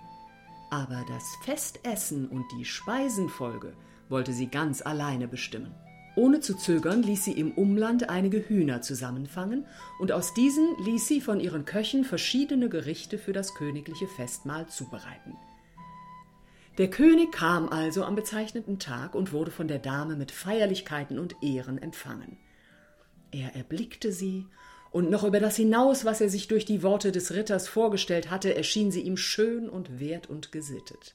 Aber 0.70 1.06
das 1.08 1.24
Festessen 1.44 2.28
und 2.28 2.46
die 2.58 2.66
Speisenfolge 2.66 3.74
wollte 4.10 4.34
sie 4.34 4.48
ganz 4.48 4.82
alleine 4.82 5.28
bestimmen. 5.28 5.74
Ohne 6.18 6.40
zu 6.40 6.56
zögern 6.58 7.04
ließ 7.04 7.26
sie 7.26 7.34
im 7.34 7.52
Umland 7.52 8.10
einige 8.10 8.40
Hühner 8.40 8.82
zusammenfangen, 8.82 9.68
und 10.00 10.12
aus 10.12 10.34
diesen 10.34 10.68
ließ 10.84 11.08
sie 11.08 11.22
von 11.22 11.40
ihren 11.40 11.64
Köchen 11.66 12.04
verschiedene 12.04 12.70
Gerichte 12.70 13.20
für 13.20 13.34
das 13.34 13.54
königliche 13.54 14.08
Festmahl 14.08 14.68
zubereiten. 14.68 15.36
Der 16.80 16.90
König 16.90 17.32
kam 17.32 17.70
also 17.70 18.04
am 18.04 18.16
bezeichneten 18.16 18.80
Tag 18.80 19.14
und 19.14 19.32
wurde 19.32 19.52
von 19.52 19.68
der 19.68 19.78
Dame 19.78 20.16
mit 20.16 20.32
Feierlichkeiten 20.32 21.20
und 21.20 21.36
Ehren 21.44 21.80
empfangen. 21.80 22.40
Er 23.32 23.56
erblickte 23.56 24.12
sie, 24.12 24.48
und 24.90 25.12
noch 25.12 25.24
über 25.24 25.40
das 25.40 25.56
hinaus, 25.56 26.04
was 26.04 26.20
er 26.20 26.30
sich 26.30 26.48
durch 26.48 26.66
die 26.66 26.82
Worte 26.82 27.12
des 27.12 27.32
Ritters 27.32 27.68
vorgestellt 27.68 28.32
hatte, 28.32 28.56
erschien 28.56 28.90
sie 28.90 29.02
ihm 29.02 29.18
schön 29.18 29.70
und 29.70 30.00
wert 30.00 30.28
und 30.28 30.52
gesittet. 30.52 31.14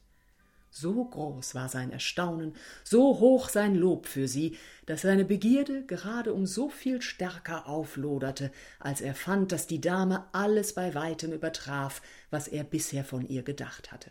So 0.75 1.05
groß 1.05 1.55
war 1.55 1.69
sein 1.69 1.93
Erstaunen, 1.93 2.55
so 2.83 3.21
hoch 3.21 3.51
sein 3.51 3.75
Lob 3.75 4.07
für 4.07 4.27
sie, 4.27 4.57
dass 4.87 5.03
seine 5.03 5.27
Begierde 5.27 5.85
gerade 5.85 6.33
um 6.33 6.47
so 6.47 6.71
viel 6.71 7.03
stärker 7.03 7.69
aufloderte, 7.69 8.51
als 8.81 9.03
er 9.03 9.15
fand, 9.15 9.53
dass 9.53 9.67
die 9.67 9.83
Dame 9.83 10.25
alles 10.33 10.73
bei 10.73 10.95
weitem 10.95 11.31
übertraf, 11.31 12.01
was 12.31 12.49
er 12.49 12.65
bisher 12.65 13.05
von 13.05 13.29
ihr 13.29 13.43
gedacht 13.43 13.93
hatte. 13.93 14.11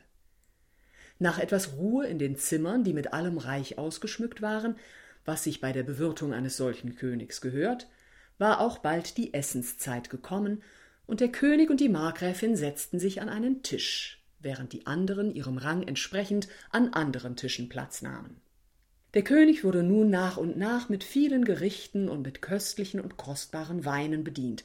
Nach 1.18 1.40
etwas 1.40 1.74
Ruhe 1.78 2.06
in 2.06 2.20
den 2.20 2.36
Zimmern, 2.36 2.84
die 2.84 2.94
mit 2.94 3.12
allem 3.12 3.40
reich 3.40 3.80
ausgeschmückt 3.80 4.44
waren, 4.44 4.76
was 5.26 5.44
sich 5.44 5.62
bei 5.62 5.72
der 5.72 5.84
Bewirtung 5.84 6.32
eines 6.32 6.58
solchen 6.58 6.96
Königs 6.96 7.42
gehört, 7.42 7.90
war 8.38 8.62
auch 8.62 8.78
bald 8.78 9.18
die 9.18 9.34
Essenszeit 9.34 10.12
gekommen, 10.12 10.62
und 11.08 11.22
der 11.22 11.30
König 11.30 11.72
und 11.72 11.80
die 11.80 11.90
Markgräfin 11.90 12.56
setzten 12.56 13.00
sich 13.00 13.20
an 13.20 13.30
einen 13.30 13.64
Tisch, 13.64 14.21
während 14.42 14.74
die 14.74 14.86
anderen 14.86 15.34
ihrem 15.34 15.58
Rang 15.58 15.84
entsprechend 15.84 16.48
an 16.70 16.90
anderen 16.94 17.36
Tischen 17.36 17.70
Platz 17.70 18.02
nahmen. 18.02 18.42
Der 19.14 19.24
König 19.24 19.64
wurde 19.64 19.84
nun 19.84 20.10
nach 20.10 20.38
und 20.38 20.58
nach 20.58 20.88
mit 20.88 21.04
vielen 21.04 21.44
Gerichten 21.44 22.08
und 22.08 22.22
mit 22.22 22.42
köstlichen 22.42 23.00
und 23.02 23.18
kostbaren 23.18 23.86
Weinen 23.86 24.24
bedient, 24.24 24.64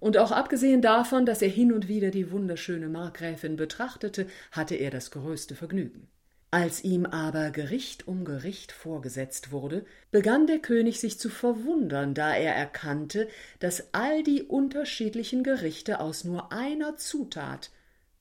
und 0.00 0.16
auch 0.16 0.32
abgesehen 0.32 0.80
davon, 0.80 1.26
dass 1.26 1.42
er 1.42 1.50
hin 1.50 1.72
und 1.72 1.86
wieder 1.86 2.10
die 2.10 2.30
wunderschöne 2.30 2.88
Markgräfin 2.88 3.56
betrachtete, 3.56 4.26
hatte 4.50 4.74
er 4.74 4.90
das 4.90 5.10
größte 5.10 5.54
Vergnügen. 5.54 6.08
Als 6.50 6.82
ihm 6.82 7.06
aber 7.06 7.50
Gericht 7.50 8.08
um 8.08 8.24
Gericht 8.24 8.72
vorgesetzt 8.72 9.52
wurde, 9.52 9.84
begann 10.10 10.48
der 10.48 10.58
König 10.58 10.98
sich 10.98 11.20
zu 11.20 11.28
verwundern, 11.28 12.12
da 12.12 12.34
er 12.34 12.54
erkannte, 12.54 13.28
dass 13.60 13.94
all 13.94 14.24
die 14.24 14.42
unterschiedlichen 14.42 15.44
Gerichte 15.44 16.00
aus 16.00 16.24
nur 16.24 16.50
einer 16.50 16.96
Zutat, 16.96 17.70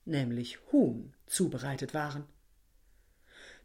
nämlich 0.09 0.59
Huhn, 0.71 1.13
zubereitet 1.27 1.93
waren. 1.93 2.25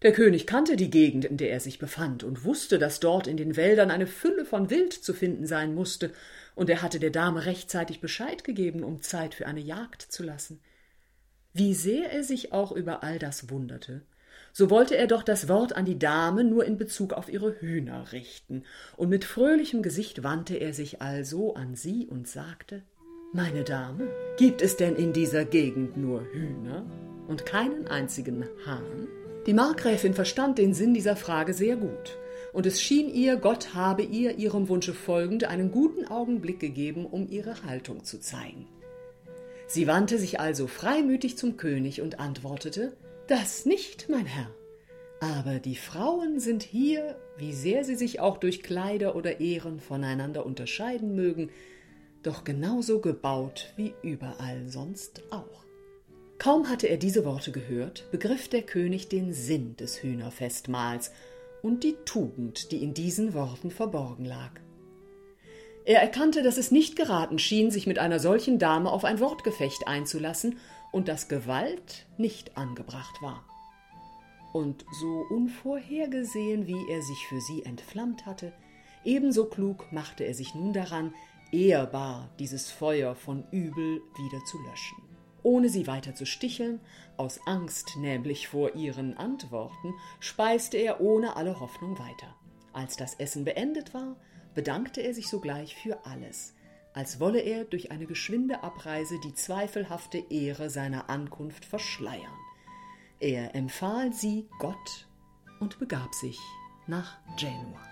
Der 0.03 0.13
König 0.13 0.47
kannte 0.47 0.77
die 0.77 0.91
Gegend, 0.91 1.25
in 1.25 1.39
der 1.39 1.51
er 1.51 1.61
sich 1.61 1.79
befand, 1.79 2.25
und 2.25 2.45
wusste, 2.45 2.79
dass 2.79 3.01
dort 3.01 3.27
in 3.27 3.37
den 3.37 3.57
Wäldern 3.57 3.91
eine 3.91 4.07
Fülle 4.07 4.45
von 4.45 4.69
Wild 4.69 4.93
zu 4.93 5.15
finden 5.15 5.47
sein 5.47 5.75
musste, 5.75 6.13
und 6.55 6.69
er 6.69 6.83
hatte 6.83 7.01
der 7.01 7.11
Dame 7.11 7.47
rechtzeitig 7.47 8.01
Bescheid 8.01 8.45
gegeben, 8.45 8.85
um 8.85 9.01
Zeit 9.01 9.35
für 9.35 9.47
eine 9.47 9.61
Jagd 9.61 10.03
zu 10.03 10.23
lassen. 10.23 10.61
Wie 11.53 11.73
sehr 11.73 12.13
er 12.13 12.23
sich 12.23 12.53
auch 12.53 12.73
über 12.73 13.03
all 13.03 13.19
das 13.19 13.49
wunderte, 13.49 14.03
so 14.53 14.71
wollte 14.71 14.97
er 14.97 15.07
doch 15.07 15.23
das 15.23 15.49
Wort 15.49 15.75
an 15.75 15.85
die 15.85 15.99
Dame 15.99 16.45
nur 16.45 16.65
in 16.65 16.77
Bezug 16.77 17.13
auf 17.13 17.29
ihre 17.29 17.61
Hühner 17.61 18.13
richten, 18.13 18.65
und 18.97 19.09
mit 19.09 19.25
fröhlichem 19.25 19.83
Gesicht 19.83 20.23
wandte 20.23 20.57
er 20.57 20.75
sich 20.75 21.01
also 21.01 21.55
an 21.55 21.77
sie 21.77 22.07
und 22.07 22.29
sagte 22.29 22.83
Meine 23.37 23.65
Dame, 23.65 24.07
gibt 24.37 24.63
es 24.63 24.77
denn 24.77 24.95
in 24.95 25.13
dieser 25.13 25.45
Gegend 25.45 25.97
nur 25.97 26.23
Hühner 26.33 26.87
und 27.27 27.45
keinen 27.45 27.89
einzigen 27.89 28.45
Hahn? 28.65 29.09
Die 29.49 29.53
Markgräfin 29.53 30.15
verstand 30.15 30.57
den 30.57 30.73
Sinn 30.73 30.95
dieser 30.95 31.17
Frage 31.17 31.53
sehr 31.53 31.75
gut, 31.75 32.17
und 32.53 32.65
es 32.65 32.81
schien 32.81 33.13
ihr, 33.13 33.35
Gott 33.35 33.75
habe 33.75 34.03
ihr 34.05 34.39
ihrem 34.39 34.69
Wunsche 34.69 34.95
folgend 34.95 35.43
einen 35.43 35.73
guten 35.73 36.07
Augenblick 36.07 36.61
gegeben, 36.61 37.07
um 37.07 37.29
ihre 37.29 37.65
Haltung 37.65 38.05
zu 38.05 38.21
zeigen. 38.21 38.69
Sie 39.67 39.89
wandte 39.89 40.21
sich 40.21 40.39
also 40.39 40.69
freimütig 40.69 41.37
zum 41.37 41.57
König 41.57 42.03
und 42.03 42.21
antwortete 42.21 42.93
das 43.27 43.67
nicht, 43.67 44.09
mein 44.09 44.27
Herr. 44.27 44.51
Aber 45.19 45.59
die 45.59 45.75
Frauen 45.75 46.39
sind 46.39 46.63
hier, 46.63 47.17
wie 47.37 47.53
sehr 47.53 47.83
sie 47.83 47.97
sich 47.97 48.21
auch 48.21 48.37
durch 48.37 48.63
Kleider 48.63 49.17
oder 49.17 49.41
Ehren 49.41 49.81
voneinander 49.81 50.47
unterscheiden 50.47 51.17
mögen, 51.17 51.51
doch 52.27 52.45
genauso 52.45 53.01
gebaut 53.01 53.73
wie 53.77 53.95
überall 54.03 54.69
sonst 54.69 55.23
auch. 55.31 55.65
Kaum 56.39 56.69
hatte 56.69 56.89
er 56.89 56.97
diese 56.97 57.25
Worte 57.25 57.53
gehört, 57.53 58.11
begriff 58.11 58.49
der 58.49 58.63
König 58.63 59.09
den 59.09 59.33
Sinn 59.33 59.77
des 59.77 60.03
Hühnerfestmahls 60.03 61.13
und 61.63 61.85
die 61.85 61.97
Tugend, 62.05 62.73
die 62.73 62.83
in 62.83 62.93
diesen 62.93 63.35
Worten 63.35 63.71
verborgen 63.71 64.25
lag. 64.25 64.51
Er 65.87 66.01
erkannte, 66.01 66.43
dass 66.43 66.57
es 66.57 66.71
nicht 66.71 66.97
geraten 66.97 67.39
schien, 67.39 67.71
sich 67.71 67.87
mit 67.87 67.99
einer 67.99 68.19
solchen 68.19 68.59
Dame 68.59 68.91
auf 68.91 69.05
ein 69.05 69.21
Wortgefecht 69.21 69.87
einzulassen 69.87 70.59
und 70.93 71.09
dass 71.09 71.29
Gewalt 71.29 72.07
nicht 72.17 72.57
angebracht 72.57 73.21
war. 73.21 73.45
Und 74.53 74.85
so 75.01 75.25
unvorhergesehen, 75.31 76.67
wie 76.67 76.91
er 76.91 77.03
sich 77.03 77.27
für 77.29 77.41
sie 77.41 77.65
entflammt 77.65 78.25
hatte, 78.25 78.53
ebenso 79.05 79.47
klug 79.47 79.93
machte 79.93 80.25
er 80.25 80.35
sich 80.35 80.55
nun 80.55 80.73
daran, 80.73 81.13
ehrbar 81.53 82.31
dieses 82.39 82.71
Feuer 82.71 83.15
von 83.15 83.45
Übel 83.51 84.03
wieder 84.17 84.45
zu 84.45 84.59
löschen. 84.63 85.03
Ohne 85.43 85.69
sie 85.69 85.87
weiter 85.87 86.15
zu 86.15 86.25
sticheln, 86.25 86.81
aus 87.17 87.39
Angst 87.47 87.97
nämlich 87.97 88.49
vor 88.49 88.75
ihren 88.75 89.17
Antworten, 89.17 89.95
speiste 90.19 90.79
er 90.79 91.01
ohne 91.01 91.37
alle 91.37 91.61
Hoffnung 91.61 91.99
weiter. 91.99 92.35
Als 92.73 92.97
das 92.97 93.15
Essen 93.15 93.45
beendet 93.45 93.95
war, 93.95 94.17
bedankte 94.55 95.01
er 95.01 95.15
sich 95.15 95.29
sogleich 95.29 95.77
für 95.77 96.07
alles, 96.07 96.55
als 96.95 97.21
wolle 97.21 97.41
er 97.41 97.65
durch 97.65 97.91
eine 97.91 98.07
geschwinde 98.07 98.63
Abreise 98.63 99.21
die 99.23 99.35
zweifelhafte 99.35 100.19
Ehre 100.31 100.71
seiner 100.71 101.11
Ankunft 101.11 101.65
verschleiern. 101.65 102.39
Er 103.21 103.55
empfahl 103.55 104.13
sie 104.13 104.49
Gott 104.59 105.09
und 105.61 105.79
begab 105.79 106.15
sich 106.15 106.39
nach 106.87 107.19
Genua. 107.37 107.83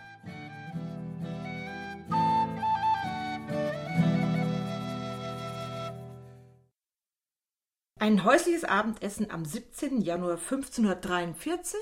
Ein 8.02 8.24
häusliches 8.24 8.64
Abendessen 8.64 9.30
am 9.30 9.44
17. 9.44 10.00
Januar 10.00 10.32
1543, 10.32 11.78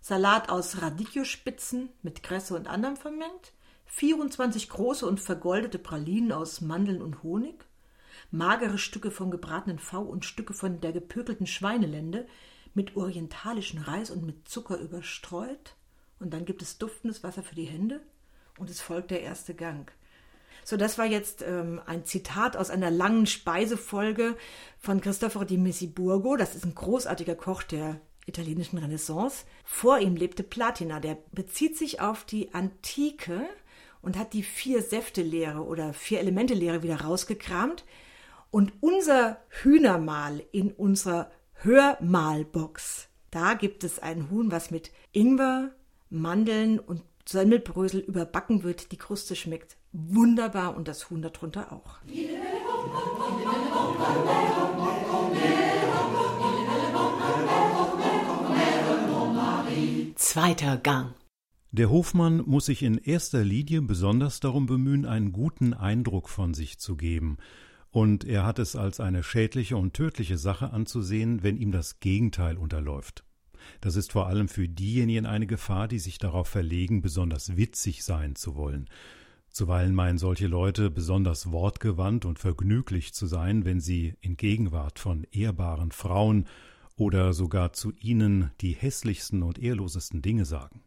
Salat 0.00 0.48
aus 0.48 0.80
Radicchiospitzen 0.80 1.90
mit 2.00 2.22
Kresse 2.22 2.56
und 2.56 2.66
anderem 2.66 2.96
vermengt, 2.96 3.52
24 3.84 4.70
große 4.70 5.04
und 5.04 5.20
vergoldete 5.20 5.78
Pralinen 5.78 6.32
aus 6.32 6.62
Mandeln 6.62 7.02
und 7.02 7.22
Honig, 7.22 7.66
magere 8.30 8.78
Stücke 8.78 9.10
vom 9.10 9.30
gebratenen 9.30 9.78
V 9.78 10.00
und 10.00 10.24
Stücke 10.24 10.54
von 10.54 10.80
der 10.80 10.92
gepökelten 10.92 11.46
Schweinelende 11.46 12.26
mit 12.72 12.96
orientalischen 12.96 13.82
Reis 13.82 14.10
und 14.10 14.24
mit 14.24 14.48
Zucker 14.48 14.78
überstreut. 14.78 15.74
Und 16.20 16.32
dann 16.32 16.46
gibt 16.46 16.62
es 16.62 16.78
duftendes 16.78 17.22
Wasser 17.22 17.42
für 17.42 17.54
die 17.54 17.66
Hände 17.66 18.00
und 18.56 18.70
es 18.70 18.80
folgt 18.80 19.10
der 19.10 19.20
erste 19.20 19.52
Gang. 19.52 19.92
So, 20.64 20.76
das 20.76 20.98
war 20.98 21.06
jetzt 21.06 21.42
ähm, 21.42 21.80
ein 21.86 22.04
Zitat 22.04 22.56
aus 22.56 22.70
einer 22.70 22.90
langen 22.90 23.26
Speisefolge 23.26 24.36
von 24.78 25.00
Cristoforo 25.00 25.44
di 25.44 25.58
Messiburgo. 25.58 26.36
Das 26.36 26.54
ist 26.54 26.64
ein 26.64 26.74
großartiger 26.74 27.34
Koch 27.34 27.62
der 27.62 28.00
italienischen 28.26 28.78
Renaissance. 28.78 29.44
Vor 29.64 29.98
ihm 29.98 30.16
lebte 30.16 30.42
Platina, 30.42 31.00
der 31.00 31.18
bezieht 31.32 31.76
sich 31.76 32.00
auf 32.00 32.24
die 32.24 32.54
Antike 32.54 33.46
und 34.02 34.18
hat 34.18 34.32
die 34.32 34.42
vier 34.42 34.82
Säfte-Lehre 34.82 35.64
oder 35.64 35.92
vier 35.92 36.20
Elemente-Lehre 36.20 36.82
wieder 36.82 37.02
rausgekramt. 37.02 37.84
Und 38.50 38.72
unser 38.80 39.38
Hühnermahl 39.48 40.42
in 40.52 40.72
unserer 40.72 41.30
Hörmalbox, 41.62 43.08
da 43.30 43.54
gibt 43.54 43.84
es 43.84 43.98
ein 43.98 44.30
Huhn, 44.30 44.50
was 44.50 44.70
mit 44.70 44.90
Ingwer, 45.12 45.70
Mandeln 46.08 46.80
und 46.80 47.02
Semmelbrösel 47.26 48.00
überbacken 48.00 48.64
wird. 48.64 48.90
Die 48.90 48.96
Kruste 48.96 49.36
schmeckt 49.36 49.76
wunderbar 49.92 50.76
und 50.76 50.88
das 50.88 51.10
Huhn 51.10 51.22
darunter 51.22 51.72
auch. 51.72 51.98
Zweiter 60.16 60.76
Gang. 60.76 61.14
Der 61.72 61.88
Hofmann 61.88 62.42
muss 62.46 62.66
sich 62.66 62.82
in 62.82 62.98
erster 62.98 63.44
Linie 63.44 63.82
besonders 63.82 64.40
darum 64.40 64.66
bemühen, 64.66 65.06
einen 65.06 65.32
guten 65.32 65.72
Eindruck 65.72 66.28
von 66.28 66.52
sich 66.52 66.78
zu 66.78 66.96
geben, 66.96 67.36
und 67.92 68.24
er 68.24 68.46
hat 68.46 68.60
es 68.60 68.76
als 68.76 69.00
eine 69.00 69.22
schädliche 69.22 69.76
und 69.76 69.94
tödliche 69.94 70.38
Sache 70.38 70.72
anzusehen, 70.72 71.42
wenn 71.42 71.56
ihm 71.56 71.72
das 71.72 71.98
Gegenteil 71.98 72.56
unterläuft. 72.56 73.24
Das 73.80 73.96
ist 73.96 74.12
vor 74.12 74.26
allem 74.26 74.48
für 74.48 74.68
diejenigen 74.68 75.26
eine 75.26 75.46
Gefahr, 75.46 75.88
die 75.88 75.98
sich 75.98 76.18
darauf 76.18 76.48
verlegen, 76.48 77.02
besonders 77.02 77.56
witzig 77.56 78.04
sein 78.04 78.36
zu 78.36 78.54
wollen. 78.54 78.88
Zuweilen 79.50 79.94
meinen 79.94 80.18
solche 80.18 80.46
Leute 80.46 80.90
besonders 80.90 81.50
wortgewandt 81.50 82.24
und 82.24 82.38
vergnüglich 82.38 83.12
zu 83.12 83.26
sein, 83.26 83.64
wenn 83.64 83.80
sie 83.80 84.14
in 84.20 84.36
Gegenwart 84.36 84.98
von 84.98 85.26
ehrbaren 85.32 85.90
Frauen 85.90 86.46
oder 86.96 87.32
sogar 87.32 87.72
zu 87.72 87.92
ihnen 87.92 88.50
die 88.60 88.72
hässlichsten 88.72 89.42
und 89.42 89.58
ehrlosesten 89.58 90.22
Dinge 90.22 90.44
sagen. 90.44 90.82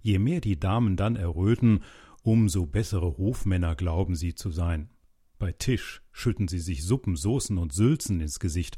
Je 0.00 0.18
mehr 0.18 0.40
die 0.40 0.60
Damen 0.60 0.96
dann 0.96 1.16
erröten, 1.16 1.82
umso 2.22 2.66
bessere 2.66 3.16
Hofmänner 3.18 3.74
glauben 3.74 4.14
sie 4.14 4.34
zu 4.34 4.50
sein. 4.50 4.90
Bei 5.38 5.52
Tisch 5.52 6.02
schütten 6.12 6.48
sie 6.48 6.60
sich 6.60 6.84
Suppen, 6.84 7.16
Soßen 7.16 7.58
und 7.58 7.72
Sülzen 7.72 8.20
ins 8.20 8.38
Gesicht 8.38 8.76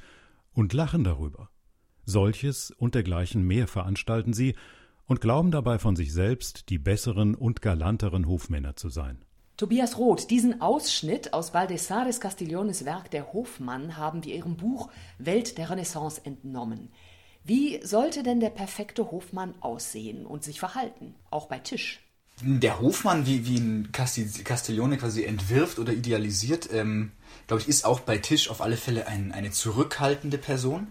und 0.52 0.72
lachen 0.72 1.04
darüber. 1.04 1.50
Solches 2.04 2.70
und 2.70 2.94
dergleichen 2.94 3.42
mehr 3.42 3.66
veranstalten 3.66 4.32
sie 4.32 4.54
und 5.10 5.20
glauben 5.20 5.50
dabei 5.50 5.80
von 5.80 5.96
sich 5.96 6.12
selbst 6.12 6.68
die 6.68 6.78
besseren 6.78 7.34
und 7.34 7.62
galanteren 7.62 8.28
Hofmänner 8.28 8.76
zu 8.76 8.90
sein. 8.90 9.18
Tobias 9.56 9.98
Roth, 9.98 10.30
diesen 10.30 10.60
Ausschnitt 10.60 11.32
aus 11.32 11.50
Baldassarres 11.50 12.20
Castigliones 12.20 12.84
Werk 12.84 13.10
Der 13.10 13.32
Hofmann 13.32 13.96
haben 13.96 14.22
wir 14.24 14.36
Ihrem 14.36 14.56
Buch 14.56 14.88
Welt 15.18 15.58
der 15.58 15.68
Renaissance 15.68 16.20
entnommen. 16.22 16.92
Wie 17.42 17.84
sollte 17.84 18.22
denn 18.22 18.38
der 18.38 18.50
perfekte 18.50 19.10
Hofmann 19.10 19.54
aussehen 19.58 20.26
und 20.26 20.44
sich 20.44 20.60
verhalten, 20.60 21.16
auch 21.32 21.48
bei 21.48 21.58
Tisch? 21.58 21.98
Der 22.42 22.80
Hofmann, 22.80 23.26
wie, 23.26 23.48
wie 23.48 23.58
ein 23.58 23.90
Castiglione 23.90 24.96
quasi 24.96 25.24
entwirft 25.24 25.80
oder 25.80 25.92
idealisiert, 25.92 26.72
ähm, 26.72 27.10
glaube 27.48 27.62
ich, 27.62 27.68
ist 27.68 27.84
auch 27.84 27.98
bei 27.98 28.18
Tisch 28.18 28.48
auf 28.48 28.60
alle 28.60 28.76
Fälle 28.76 29.08
ein, 29.08 29.32
eine 29.32 29.50
zurückhaltende 29.50 30.38
Person, 30.38 30.86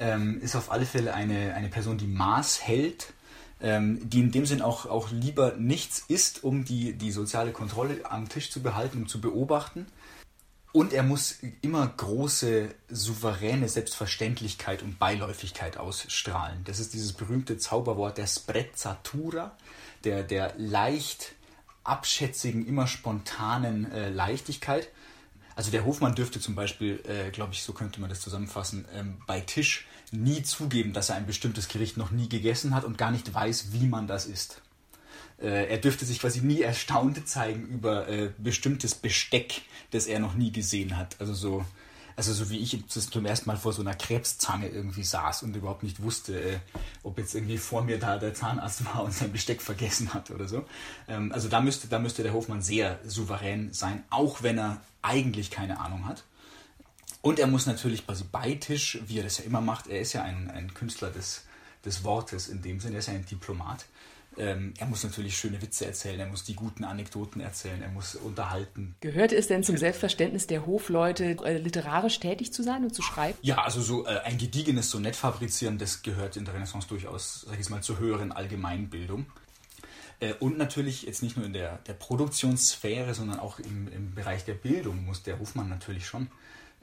ähm, 0.00 0.40
ist 0.42 0.56
auf 0.56 0.72
alle 0.72 0.84
Fälle 0.84 1.14
eine, 1.14 1.54
eine 1.54 1.68
Person, 1.68 1.96
die 1.96 2.08
Maß 2.08 2.66
hält, 2.66 3.14
ähm, 3.62 3.98
die 4.08 4.20
in 4.20 4.32
dem 4.32 4.44
Sinn 4.44 4.60
auch, 4.60 4.86
auch 4.86 5.10
lieber 5.10 5.54
nichts 5.56 6.04
isst, 6.08 6.42
um 6.42 6.64
die, 6.64 6.94
die 6.94 7.12
soziale 7.12 7.52
Kontrolle 7.52 8.00
am 8.10 8.28
Tisch 8.28 8.50
zu 8.50 8.60
behalten, 8.60 9.02
um 9.02 9.08
zu 9.08 9.20
beobachten. 9.20 9.86
Und 10.72 10.94
er 10.94 11.02
muss 11.02 11.36
immer 11.60 11.86
große, 11.86 12.74
souveräne 12.88 13.68
Selbstverständlichkeit 13.68 14.82
und 14.82 14.98
Beiläufigkeit 14.98 15.76
ausstrahlen. 15.76 16.64
Das 16.64 16.80
ist 16.80 16.94
dieses 16.94 17.12
berühmte 17.12 17.58
Zauberwort 17.58 18.16
der 18.16 18.26
Sprezzatura, 18.26 19.56
der, 20.04 20.22
der 20.22 20.54
leicht 20.56 21.34
abschätzigen, 21.84 22.66
immer 22.66 22.86
spontanen 22.86 23.90
äh, 23.92 24.08
Leichtigkeit. 24.08 24.88
Also 25.54 25.70
der 25.70 25.84
Hofmann 25.84 26.14
dürfte 26.14 26.40
zum 26.40 26.54
Beispiel, 26.54 27.02
äh, 27.06 27.30
glaube 27.30 27.52
ich, 27.52 27.62
so 27.62 27.74
könnte 27.74 28.00
man 28.00 28.08
das 28.08 28.20
zusammenfassen, 28.20 28.86
ähm, 28.94 29.18
bei 29.26 29.40
Tisch 29.40 29.86
nie 30.12 30.42
zugeben, 30.42 30.92
dass 30.92 31.08
er 31.08 31.16
ein 31.16 31.26
bestimmtes 31.26 31.68
Gericht 31.68 31.96
noch 31.96 32.10
nie 32.10 32.28
gegessen 32.28 32.74
hat 32.74 32.84
und 32.84 32.98
gar 32.98 33.10
nicht 33.10 33.32
weiß, 33.32 33.72
wie 33.72 33.86
man 33.86 34.06
das 34.06 34.26
isst. 34.26 34.60
Äh, 35.40 35.68
er 35.68 35.78
dürfte 35.78 36.04
sich 36.04 36.20
quasi 36.20 36.40
nie 36.40 36.60
erstaunt 36.60 37.28
zeigen 37.28 37.66
über 37.66 38.08
äh, 38.08 38.30
bestimmtes 38.38 38.94
Besteck, 38.94 39.62
das 39.90 40.06
er 40.06 40.20
noch 40.20 40.34
nie 40.34 40.52
gesehen 40.52 40.96
hat. 40.96 41.16
Also 41.18 41.34
so, 41.34 41.64
also 42.14 42.32
so 42.32 42.50
wie 42.50 42.58
ich 42.58 42.86
zum 42.86 43.26
ersten 43.26 43.48
Mal 43.48 43.56
vor 43.56 43.72
so 43.72 43.82
einer 43.82 43.94
Krebszange 43.94 44.68
irgendwie 44.68 45.02
saß 45.02 45.42
und 45.42 45.56
überhaupt 45.56 45.82
nicht 45.82 46.02
wusste, 46.02 46.40
äh, 46.40 46.58
ob 47.02 47.18
jetzt 47.18 47.34
irgendwie 47.34 47.58
vor 47.58 47.82
mir 47.82 47.98
da 47.98 48.18
der 48.18 48.34
Zahnarzt 48.34 48.84
war 48.84 49.02
und 49.02 49.12
sein 49.12 49.32
Besteck 49.32 49.62
vergessen 49.62 50.14
hat 50.14 50.30
oder 50.30 50.46
so. 50.46 50.64
Ähm, 51.08 51.32
also 51.32 51.48
da 51.48 51.60
müsste, 51.60 51.88
da 51.88 51.98
müsste 51.98 52.22
der 52.22 52.32
Hofmann 52.32 52.62
sehr 52.62 53.00
souverän 53.04 53.72
sein, 53.72 54.04
auch 54.10 54.42
wenn 54.42 54.58
er 54.58 54.80
eigentlich 55.00 55.50
keine 55.50 55.80
Ahnung 55.80 56.06
hat. 56.06 56.22
Und 57.22 57.38
er 57.38 57.46
muss 57.46 57.66
natürlich 57.66 58.04
quasi 58.04 58.24
bei 58.30 58.54
Tisch, 58.54 58.98
wie 59.06 59.18
er 59.18 59.22
das 59.22 59.38
ja 59.38 59.44
immer 59.44 59.60
macht, 59.60 59.86
er 59.86 60.00
ist 60.00 60.12
ja 60.12 60.22
ein, 60.22 60.50
ein 60.50 60.74
Künstler 60.74 61.10
des, 61.10 61.44
des 61.84 62.04
Wortes 62.04 62.48
in 62.48 62.62
dem 62.62 62.80
Sinne, 62.80 62.96
er 62.96 62.98
ist 62.98 63.06
ja 63.06 63.14
ein 63.14 63.24
Diplomat. 63.24 63.86
Ähm, 64.38 64.72
er 64.78 64.86
muss 64.86 65.04
natürlich 65.04 65.36
schöne 65.36 65.60
Witze 65.60 65.84
erzählen, 65.84 66.18
er 66.18 66.26
muss 66.26 66.42
die 66.42 66.54
guten 66.54 66.84
Anekdoten 66.84 67.40
erzählen, 67.40 67.80
er 67.82 67.90
muss 67.90 68.14
unterhalten. 68.14 68.94
Gehört 69.00 69.32
es 69.32 69.46
denn 69.46 69.62
zum 69.62 69.76
Selbstverständnis 69.76 70.46
der 70.46 70.66
Hofleute, 70.66 71.36
äh, 71.44 71.58
literarisch 71.58 72.18
tätig 72.18 72.52
zu 72.52 72.62
sein 72.62 72.82
und 72.82 72.94
zu 72.94 73.02
schreiben? 73.02 73.38
Ja, 73.42 73.62
also 73.62 73.82
so 73.82 74.06
äh, 74.06 74.20
ein 74.24 74.38
gediegenes 74.38 74.90
Sonett 74.90 75.16
fabrizieren, 75.16 75.78
das 75.78 76.02
gehört 76.02 76.36
in 76.36 76.44
der 76.44 76.54
Renaissance 76.54 76.88
durchaus, 76.88 77.42
sag 77.42 77.60
ich 77.60 77.68
mal, 77.68 77.82
zur 77.82 77.98
höheren 77.98 78.32
Allgemeinbildung. 78.32 79.26
Äh, 80.18 80.32
und 80.34 80.56
natürlich 80.56 81.02
jetzt 81.02 81.22
nicht 81.22 81.36
nur 81.36 81.44
in 81.44 81.52
der, 81.52 81.78
der 81.86 81.94
Produktionssphäre, 81.94 83.12
sondern 83.12 83.38
auch 83.38 83.58
im, 83.58 83.92
im 83.92 84.14
Bereich 84.14 84.44
der 84.44 84.54
Bildung 84.54 85.04
muss 85.04 85.22
der 85.22 85.38
Hofmann 85.38 85.68
natürlich 85.68 86.06
schon 86.06 86.28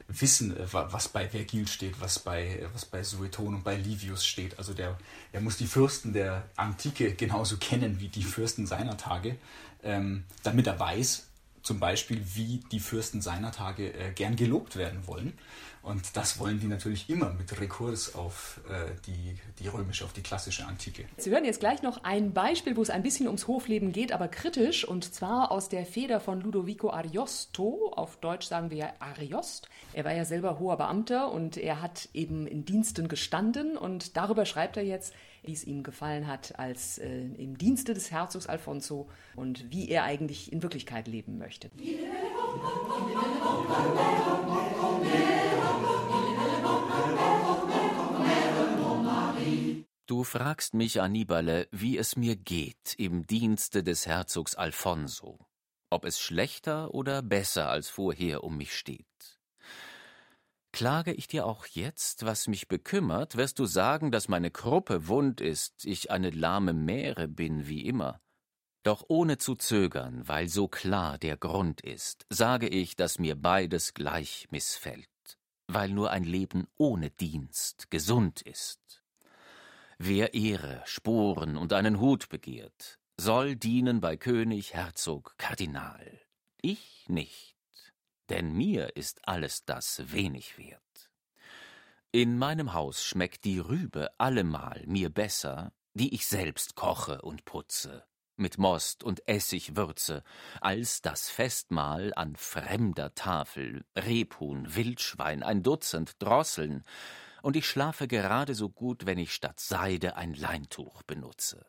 wissen, 0.08 0.56
äh, 0.56 0.66
was 0.72 1.10
bei 1.10 1.28
Vergil 1.28 1.68
steht, 1.68 2.00
was 2.02 2.20
bei, 2.20 2.68
was 2.74 2.86
bei 2.86 3.04
Sueton 3.04 3.56
und 3.56 3.64
bei 3.64 3.76
Livius 3.76 4.26
steht. 4.26 4.58
Also 4.58 4.74
der, 4.74 4.98
er 5.32 5.42
muss 5.42 5.58
die 5.58 5.68
Fürsten 5.68 6.14
der 6.14 6.44
Antike 6.56 7.14
genauso 7.14 7.58
kennen 7.58 8.00
wie 8.00 8.10
die 8.10 8.24
Fürsten 8.24 8.66
seiner 8.66 8.98
Tage, 8.98 9.38
ähm, 9.84 10.26
damit 10.44 10.68
er 10.68 10.80
weiß, 10.80 11.29
zum 11.64 11.80
Beispiel, 11.80 12.22
wie 12.36 12.62
die 12.72 12.80
Fürsten 12.80 13.22
seiner 13.22 13.52
Tage 13.52 13.94
äh, 13.94 14.12
gern 14.14 14.36
gelobt 14.36 14.76
werden 14.76 15.08
wollen. 15.08 15.34
Und 15.82 16.18
das 16.18 16.40
wollen 16.40 16.60
die 16.60 16.68
natürlich 16.68 17.10
immer 17.10 17.34
mit 17.34 17.60
Rekurs 17.60 18.14
auf 18.14 18.60
äh, 18.70 18.92
die, 19.06 19.36
die 19.60 19.68
römische, 19.70 20.04
auf 20.04 20.12
die 20.12 20.22
klassische 20.22 20.66
Antike. 20.66 21.06
Sie 21.18 21.32
hören 21.32 21.46
jetzt 21.46 21.62
gleich 21.62 21.82
noch 21.82 22.04
ein 22.04 22.34
Beispiel, 22.34 22.76
wo 22.76 22.82
es 22.82 22.90
ein 22.90 23.02
bisschen 23.02 23.28
ums 23.28 23.48
Hofleben 23.48 23.94
geht, 23.94 24.12
aber 24.12 24.28
kritisch, 24.28 24.86
und 24.86 25.14
zwar 25.14 25.52
aus 25.52 25.70
der 25.70 25.86
Feder 25.86 26.20
von 26.20 26.42
Ludovico 26.42 26.90
Ariosto. 26.90 27.94
Auf 27.96 28.18
Deutsch 28.18 28.48
sagen 28.48 28.72
wir 28.72 29.02
Ariost. 29.02 29.70
Er 29.94 30.04
war 30.04 30.14
ja 30.14 30.26
selber 30.26 30.60
hoher 30.60 30.78
Beamter 30.78 31.32
und 31.32 31.56
er 31.56 31.82
hat 31.82 32.10
eben 32.14 32.46
in 32.46 32.66
Diensten 32.66 33.08
gestanden 33.08 33.78
und 33.78 34.18
darüber 34.18 34.46
schreibt 34.46 34.76
er 34.76 34.84
jetzt, 34.84 35.14
wie 35.44 35.54
es 35.54 35.64
ihm 35.64 35.84
gefallen 35.84 36.28
hat 36.28 36.58
als 36.60 36.98
äh, 36.98 37.22
im 37.22 37.58
Dienste 37.58 37.94
des 37.94 38.12
Herzogs 38.12 38.48
Alfonso 38.48 39.10
und 39.36 39.72
wie 39.72 39.90
er 39.90 40.04
eigentlich 40.04 40.52
in 40.52 40.62
Wirklichkeit 40.62 41.08
leben 41.08 41.38
möchte. 41.38 41.70
Du 50.06 50.24
fragst 50.24 50.74
mich, 50.74 51.02
Annibale, 51.02 51.68
wie 51.72 51.98
es 51.98 52.16
mir 52.16 52.36
geht 52.36 52.96
im 52.98 53.28
Dienste 53.28 53.84
des 53.84 54.08
Herzogs 54.08 54.56
Alfonso, 54.56 55.38
ob 55.92 56.04
es 56.04 56.20
schlechter 56.20 56.94
oder 56.96 57.22
besser 57.22 57.70
als 57.70 57.90
vorher 57.90 58.44
um 58.44 58.58
mich 58.58 58.76
steht. 58.76 59.39
Klage 60.80 61.12
ich 61.12 61.28
dir 61.28 61.46
auch 61.46 61.66
jetzt, 61.66 62.24
was 62.24 62.48
mich 62.48 62.70
bekümmert, 62.70 63.36
wirst 63.36 63.60
du 63.60 63.66
sagen, 63.66 64.12
dass 64.12 64.30
meine 64.30 64.50
Kruppe 64.50 65.10
wund 65.10 65.42
ist, 65.42 65.84
ich 65.84 66.10
eine 66.10 66.30
lahme 66.30 66.72
Mähre 66.72 67.28
bin 67.28 67.68
wie 67.68 67.86
immer. 67.86 68.22
Doch 68.84 69.04
ohne 69.10 69.38
zu 69.38 69.56
zögern, 69.56 70.26
weil 70.26 70.48
so 70.48 70.70
klar 70.70 71.18
der 71.18 71.36
Grund 71.36 71.82
ist, 71.82 72.26
sage 72.30 72.70
ich, 72.70 72.96
dass 72.96 73.20
mir 73.20 73.36
beides 73.36 73.94
gleich 73.94 74.48
missfällt, 74.52 75.10
weil 75.68 75.90
nur 75.90 76.12
ein 76.12 76.24
Leben 76.24 76.66
ohne 76.78 77.10
Dienst 77.10 77.92
gesund 77.92 78.42
ist. 78.42 79.04
Wer 79.98 80.34
Ehre, 80.34 80.82
Sporen 80.86 81.58
und 81.58 81.74
einen 81.74 82.00
Hut 82.00 82.30
begehrt, 82.30 83.00
soll 83.18 83.58
dienen 83.58 84.00
bei 84.00 84.16
König, 84.16 84.76
Herzog, 84.76 85.36
Kardinal. 85.38 86.22
Ich 86.62 87.04
nicht, 87.10 87.49
denn 88.30 88.54
mir 88.54 88.96
ist 88.96 89.28
alles 89.28 89.66
das 89.66 90.12
wenig 90.12 90.58
wert. 90.58 91.12
In 92.12 92.38
meinem 92.38 92.74
Haus 92.74 93.04
schmeckt 93.04 93.44
die 93.46 93.60
Rübe 93.60 94.10
allemal 94.18 94.84
mir 94.88 95.10
besser, 95.10 95.72
die 95.94 96.14
ich 96.14 96.26
selbst 96.26 96.76
koche 96.76 97.22
und 97.22 97.46
putze, 97.46 98.06
mit 98.36 98.58
Most 98.58 99.04
und 99.04 99.28
Essig 99.28 99.76
würze, 99.76 100.24
als 100.62 101.02
das 101.02 101.30
Festmahl 101.30 102.14
an 102.16 102.36
fremder 102.36 103.14
Tafel, 103.14 103.86
Rebhuhn, 103.96 104.76
Wildschwein, 104.76 105.44
ein 105.44 105.62
Dutzend 105.62 106.22
Drosseln, 106.22 106.84
und 107.42 107.56
ich 107.56 107.68
schlafe 107.68 108.08
gerade 108.08 108.56
so 108.56 108.70
gut, 108.70 109.06
wenn 109.06 109.18
ich 109.18 109.34
statt 109.34 109.60
Seide 109.60 110.16
ein 110.16 110.34
Leintuch 110.34 111.04
benutze. 111.04 111.66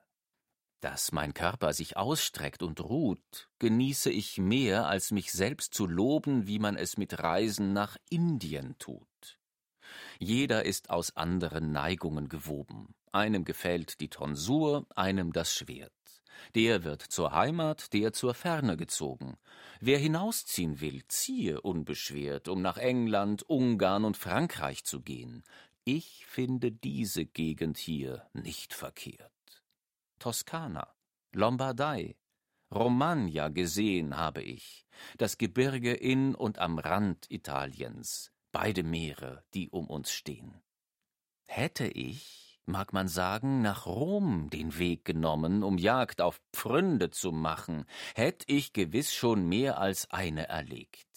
Dass 0.81 1.13
mein 1.13 1.35
Körper 1.35 1.75
sich 1.75 1.99
ausstreckt 1.99 2.63
und 2.63 2.81
ruht, 2.81 3.49
genieße 3.59 4.11
ich 4.11 4.39
mehr, 4.39 4.87
als 4.87 5.11
mich 5.11 5.31
selbst 5.31 5.75
zu 5.75 5.87
loben, 5.87 6.47
wie 6.47 6.59
man 6.59 6.77
es 6.77 6.97
mit 6.97 7.19
Reisen 7.23 7.75
nach 7.75 7.99
Indien 8.09 8.77
tut. 8.79 9.39
Jeder 10.19 10.65
ist 10.65 10.89
aus 10.89 11.17
anderen 11.17 11.73
Neigungen 11.73 12.29
gewoben. 12.29 12.95
Einem 13.13 13.45
gefällt 13.45 14.01
die 14.01 14.09
Tonsur, 14.09 14.87
einem 14.95 15.33
das 15.33 15.53
Schwert. 15.53 15.93
Der 16.55 16.85
wird 16.85 17.03
zur 17.03 17.33
Heimat, 17.33 17.93
der 17.93 18.15
zur 18.15 18.33
Ferne 18.33 18.79
gezogen. 18.79 19.37
Wer 19.81 19.99
hinausziehen 19.99 20.81
will, 20.81 21.03
ziehe 21.09 21.61
unbeschwert, 21.61 22.49
um 22.49 22.63
nach 22.63 22.79
England, 22.79 23.43
Ungarn 23.43 24.05
und 24.05 24.17
Frankreich 24.17 24.85
zu 24.85 25.03
gehen. 25.03 25.43
Ich 25.85 26.25
finde 26.27 26.73
diese 26.73 27.27
Gegend 27.27 27.77
hier 27.77 28.27
nicht 28.33 28.73
verkehrt. 28.73 29.33
Toskana, 30.21 30.87
Lombardei, 31.33 32.15
Romagna 32.73 33.49
gesehen 33.49 34.19
habe 34.19 34.43
ich, 34.43 34.87
das 35.17 35.39
Gebirge 35.39 35.95
in 35.95 36.35
und 36.35 36.59
am 36.59 36.79
Rand 36.79 37.31
Italiens, 37.31 38.31
beide 38.53 38.83
Meere, 38.83 39.43
die 39.55 39.71
um 39.71 39.87
uns 39.89 40.13
stehen. 40.13 40.61
Hätte 41.47 41.87
ich, 41.87 42.61
mag 42.67 42.93
man 42.93 43.09
sagen, 43.09 43.63
nach 43.63 43.87
Rom 43.87 44.51
den 44.51 44.79
Weg 44.79 45.07
genommen, 45.07 45.63
um 45.63 45.79
Jagd 45.79 46.21
auf 46.21 46.39
Pfründe 46.53 47.11
zu 47.11 47.33
machen, 47.33 47.87
hätt 48.15 48.45
ich 48.47 48.75
gewiss 48.75 49.15
schon 49.15 49.49
mehr 49.49 49.79
als 49.79 50.11
eine 50.11 50.49
erlegt. 50.49 51.10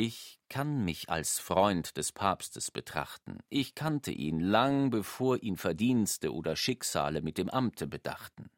Ich 0.00 0.38
kann 0.48 0.84
mich 0.84 1.08
als 1.08 1.40
Freund 1.40 1.96
des 1.96 2.12
Papstes 2.12 2.70
betrachten. 2.70 3.40
Ich 3.48 3.74
kannte 3.74 4.12
ihn 4.12 4.38
lang, 4.38 4.90
bevor 4.90 5.42
ihn 5.42 5.56
Verdienste 5.56 6.32
oder 6.32 6.54
Schicksale 6.54 7.20
mit 7.20 7.36
dem 7.36 7.50
Amte 7.50 7.88
bedachten. 7.88 8.48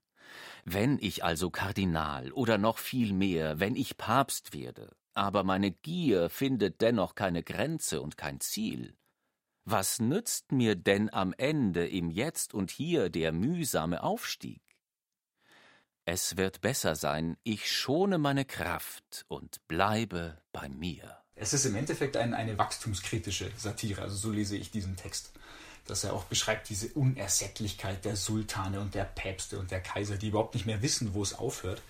Wenn 0.66 0.98
ich 0.98 1.24
also 1.24 1.48
Kardinal 1.48 2.30
oder 2.32 2.58
noch 2.58 2.76
viel 2.76 3.14
mehr, 3.14 3.58
wenn 3.58 3.74
ich 3.74 3.96
Papst 3.96 4.52
werde, 4.52 4.94
aber 5.14 5.42
meine 5.42 5.70
Gier 5.70 6.28
findet 6.28 6.82
dennoch 6.82 7.14
keine 7.14 7.42
Grenze 7.42 8.02
und 8.02 8.18
kein 8.18 8.40
Ziel, 8.40 8.94
was 9.64 9.98
nützt 9.98 10.52
mir 10.52 10.74
denn 10.74 11.10
am 11.10 11.32
Ende 11.38 11.88
im 11.88 12.10
Jetzt 12.10 12.52
und 12.52 12.70
Hier 12.70 13.08
der 13.08 13.32
mühsame 13.32 14.02
Aufstieg? 14.02 14.60
Es 16.04 16.36
wird 16.36 16.60
besser 16.60 16.96
sein, 16.96 17.38
ich 17.44 17.72
schone 17.72 18.18
meine 18.18 18.44
Kraft 18.44 19.24
und 19.28 19.66
bleibe 19.68 20.42
bei 20.52 20.68
mir. 20.68 21.19
Es 21.42 21.54
ist 21.54 21.64
im 21.64 21.74
Endeffekt 21.74 22.18
ein, 22.18 22.34
eine 22.34 22.58
wachstumskritische 22.58 23.50
Satire, 23.56 24.02
also 24.02 24.14
so 24.14 24.30
lese 24.30 24.58
ich 24.58 24.70
diesen 24.70 24.96
Text. 24.96 25.32
Dass 25.86 26.04
er 26.04 26.12
auch 26.12 26.24
beschreibt 26.24 26.68
diese 26.68 26.88
Unersättlichkeit 26.88 28.04
der 28.04 28.14
Sultane 28.14 28.78
und 28.78 28.94
der 28.94 29.04
Päpste 29.04 29.58
und 29.58 29.70
der 29.70 29.80
Kaiser, 29.80 30.18
die 30.18 30.28
überhaupt 30.28 30.52
nicht 30.52 30.66
mehr 30.66 30.82
wissen, 30.82 31.14
wo 31.14 31.22
es 31.22 31.32
aufhört 31.32 31.80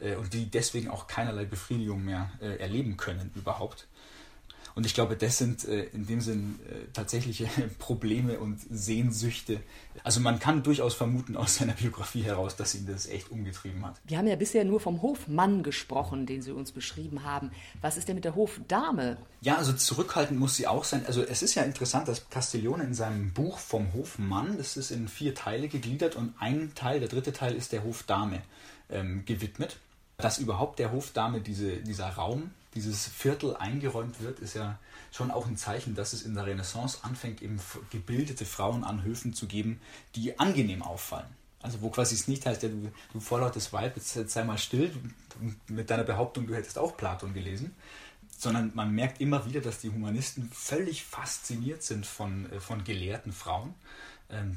äh, 0.00 0.16
und 0.16 0.34
die 0.34 0.50
deswegen 0.50 0.90
auch 0.90 1.06
keinerlei 1.06 1.44
Befriedigung 1.44 2.04
mehr 2.04 2.32
äh, 2.40 2.56
erleben 2.56 2.96
können 2.96 3.30
überhaupt. 3.36 3.86
Und 4.76 4.84
ich 4.84 4.92
glaube, 4.92 5.16
das 5.16 5.38
sind 5.38 5.64
äh, 5.64 5.84
in 5.84 6.06
dem 6.06 6.20
Sinn 6.20 6.60
äh, 6.68 6.92
tatsächliche 6.92 7.46
Probleme 7.78 8.38
und 8.38 8.60
Sehnsüchte. 8.70 9.62
Also 10.04 10.20
man 10.20 10.38
kann 10.38 10.62
durchaus 10.62 10.92
vermuten 10.92 11.34
aus 11.34 11.56
seiner 11.56 11.72
Biografie 11.72 12.22
heraus, 12.22 12.56
dass 12.56 12.74
ihn 12.74 12.86
das 12.86 13.06
echt 13.06 13.30
umgetrieben 13.30 13.86
hat. 13.86 13.98
Wir 14.04 14.18
haben 14.18 14.26
ja 14.26 14.36
bisher 14.36 14.66
nur 14.66 14.78
vom 14.78 15.00
Hofmann 15.00 15.62
gesprochen, 15.62 16.26
den 16.26 16.42
Sie 16.42 16.52
uns 16.52 16.72
beschrieben 16.72 17.24
haben. 17.24 17.52
Was 17.80 17.96
ist 17.96 18.06
denn 18.06 18.16
mit 18.16 18.26
der 18.26 18.34
Hofdame? 18.34 19.16
Ja, 19.40 19.56
also 19.56 19.72
zurückhaltend 19.72 20.38
muss 20.38 20.56
sie 20.56 20.66
auch 20.66 20.84
sein. 20.84 21.06
Also 21.06 21.22
es 21.22 21.42
ist 21.42 21.54
ja 21.54 21.62
interessant, 21.62 22.06
dass 22.06 22.28
Castiglione 22.28 22.84
in 22.84 22.92
seinem 22.92 23.32
Buch 23.32 23.58
vom 23.58 23.94
Hofmann, 23.94 24.58
das 24.58 24.76
ist 24.76 24.90
in 24.90 25.08
vier 25.08 25.34
Teile 25.34 25.68
gegliedert 25.68 26.16
und 26.16 26.34
ein 26.38 26.72
Teil, 26.74 27.00
der 27.00 27.08
dritte 27.08 27.32
Teil 27.32 27.54
ist 27.54 27.72
der 27.72 27.82
Hofdame 27.82 28.42
ähm, 28.90 29.24
gewidmet. 29.24 29.78
Dass 30.18 30.36
überhaupt 30.36 30.78
der 30.78 30.92
Hofdame 30.92 31.40
diese, 31.40 31.78
dieser 31.78 32.08
Raum 32.10 32.50
dieses 32.76 33.08
Viertel 33.08 33.56
eingeräumt 33.56 34.20
wird, 34.20 34.38
ist 34.38 34.54
ja 34.54 34.78
schon 35.10 35.30
auch 35.30 35.46
ein 35.46 35.56
Zeichen, 35.56 35.94
dass 35.94 36.12
es 36.12 36.22
in 36.22 36.34
der 36.34 36.46
Renaissance 36.46 36.98
anfängt, 37.02 37.42
eben 37.42 37.58
gebildete 37.90 38.44
Frauen 38.44 38.84
an 38.84 39.02
Höfen 39.02 39.32
zu 39.32 39.46
geben, 39.46 39.80
die 40.14 40.38
angenehm 40.38 40.82
auffallen. 40.82 41.28
Also 41.62 41.80
wo 41.80 41.88
quasi 41.90 42.14
es 42.14 42.28
nicht 42.28 42.46
heißt, 42.46 42.62
ja, 42.62 42.68
du, 42.68 42.92
du 43.12 43.20
vorlautes 43.20 43.72
Weib, 43.72 43.96
jetzt, 43.96 44.14
sei 44.30 44.44
mal 44.44 44.58
still 44.58 44.92
mit 45.68 45.90
deiner 45.90 46.04
Behauptung, 46.04 46.46
du 46.46 46.54
hättest 46.54 46.78
auch 46.78 46.96
Platon 46.96 47.34
gelesen, 47.34 47.74
sondern 48.38 48.72
man 48.74 48.94
merkt 48.94 49.20
immer 49.20 49.46
wieder, 49.46 49.60
dass 49.60 49.80
die 49.80 49.90
Humanisten 49.90 50.50
völlig 50.52 51.04
fasziniert 51.04 51.82
sind 51.82 52.06
von, 52.06 52.52
äh, 52.52 52.60
von 52.60 52.84
gelehrten 52.84 53.32
Frauen 53.32 53.74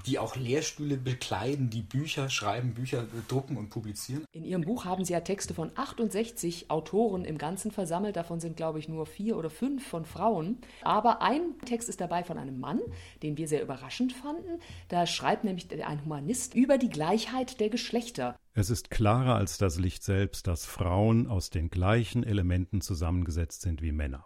die 0.05 0.19
auch 0.19 0.35
Lehrstühle 0.35 0.97
bekleiden, 0.97 1.69
die 1.69 1.81
Bücher 1.81 2.29
schreiben, 2.29 2.73
Bücher 2.73 3.05
drucken 3.27 3.57
und 3.57 3.69
publizieren. 3.69 4.25
In 4.31 4.43
Ihrem 4.43 4.63
Buch 4.63 4.85
haben 4.85 5.05
Sie 5.05 5.13
ja 5.13 5.21
Texte 5.21 5.53
von 5.53 5.71
68 5.75 6.71
Autoren 6.71 7.25
im 7.25 7.37
Ganzen 7.37 7.71
versammelt. 7.71 8.15
Davon 8.15 8.39
sind, 8.39 8.57
glaube 8.57 8.79
ich, 8.79 8.89
nur 8.89 9.05
vier 9.05 9.37
oder 9.37 9.49
fünf 9.49 9.87
von 9.87 10.05
Frauen. 10.05 10.57
Aber 10.81 11.21
ein 11.21 11.59
Text 11.65 11.89
ist 11.89 12.01
dabei 12.01 12.23
von 12.23 12.37
einem 12.37 12.59
Mann, 12.59 12.79
den 13.21 13.37
wir 13.37 13.47
sehr 13.47 13.61
überraschend 13.61 14.13
fanden. 14.13 14.59
Da 14.87 15.05
schreibt 15.05 15.43
nämlich 15.43 15.67
ein 15.85 16.03
Humanist 16.03 16.55
über 16.55 16.77
die 16.77 16.89
Gleichheit 16.89 17.59
der 17.59 17.69
Geschlechter. 17.69 18.35
Es 18.53 18.69
ist 18.69 18.89
klarer 18.89 19.35
als 19.35 19.57
das 19.57 19.77
Licht 19.77 20.03
selbst, 20.03 20.47
dass 20.47 20.65
Frauen 20.65 21.27
aus 21.27 21.49
den 21.49 21.69
gleichen 21.69 22.23
Elementen 22.23 22.81
zusammengesetzt 22.81 23.61
sind 23.61 23.81
wie 23.81 23.91
Männer. 23.91 24.25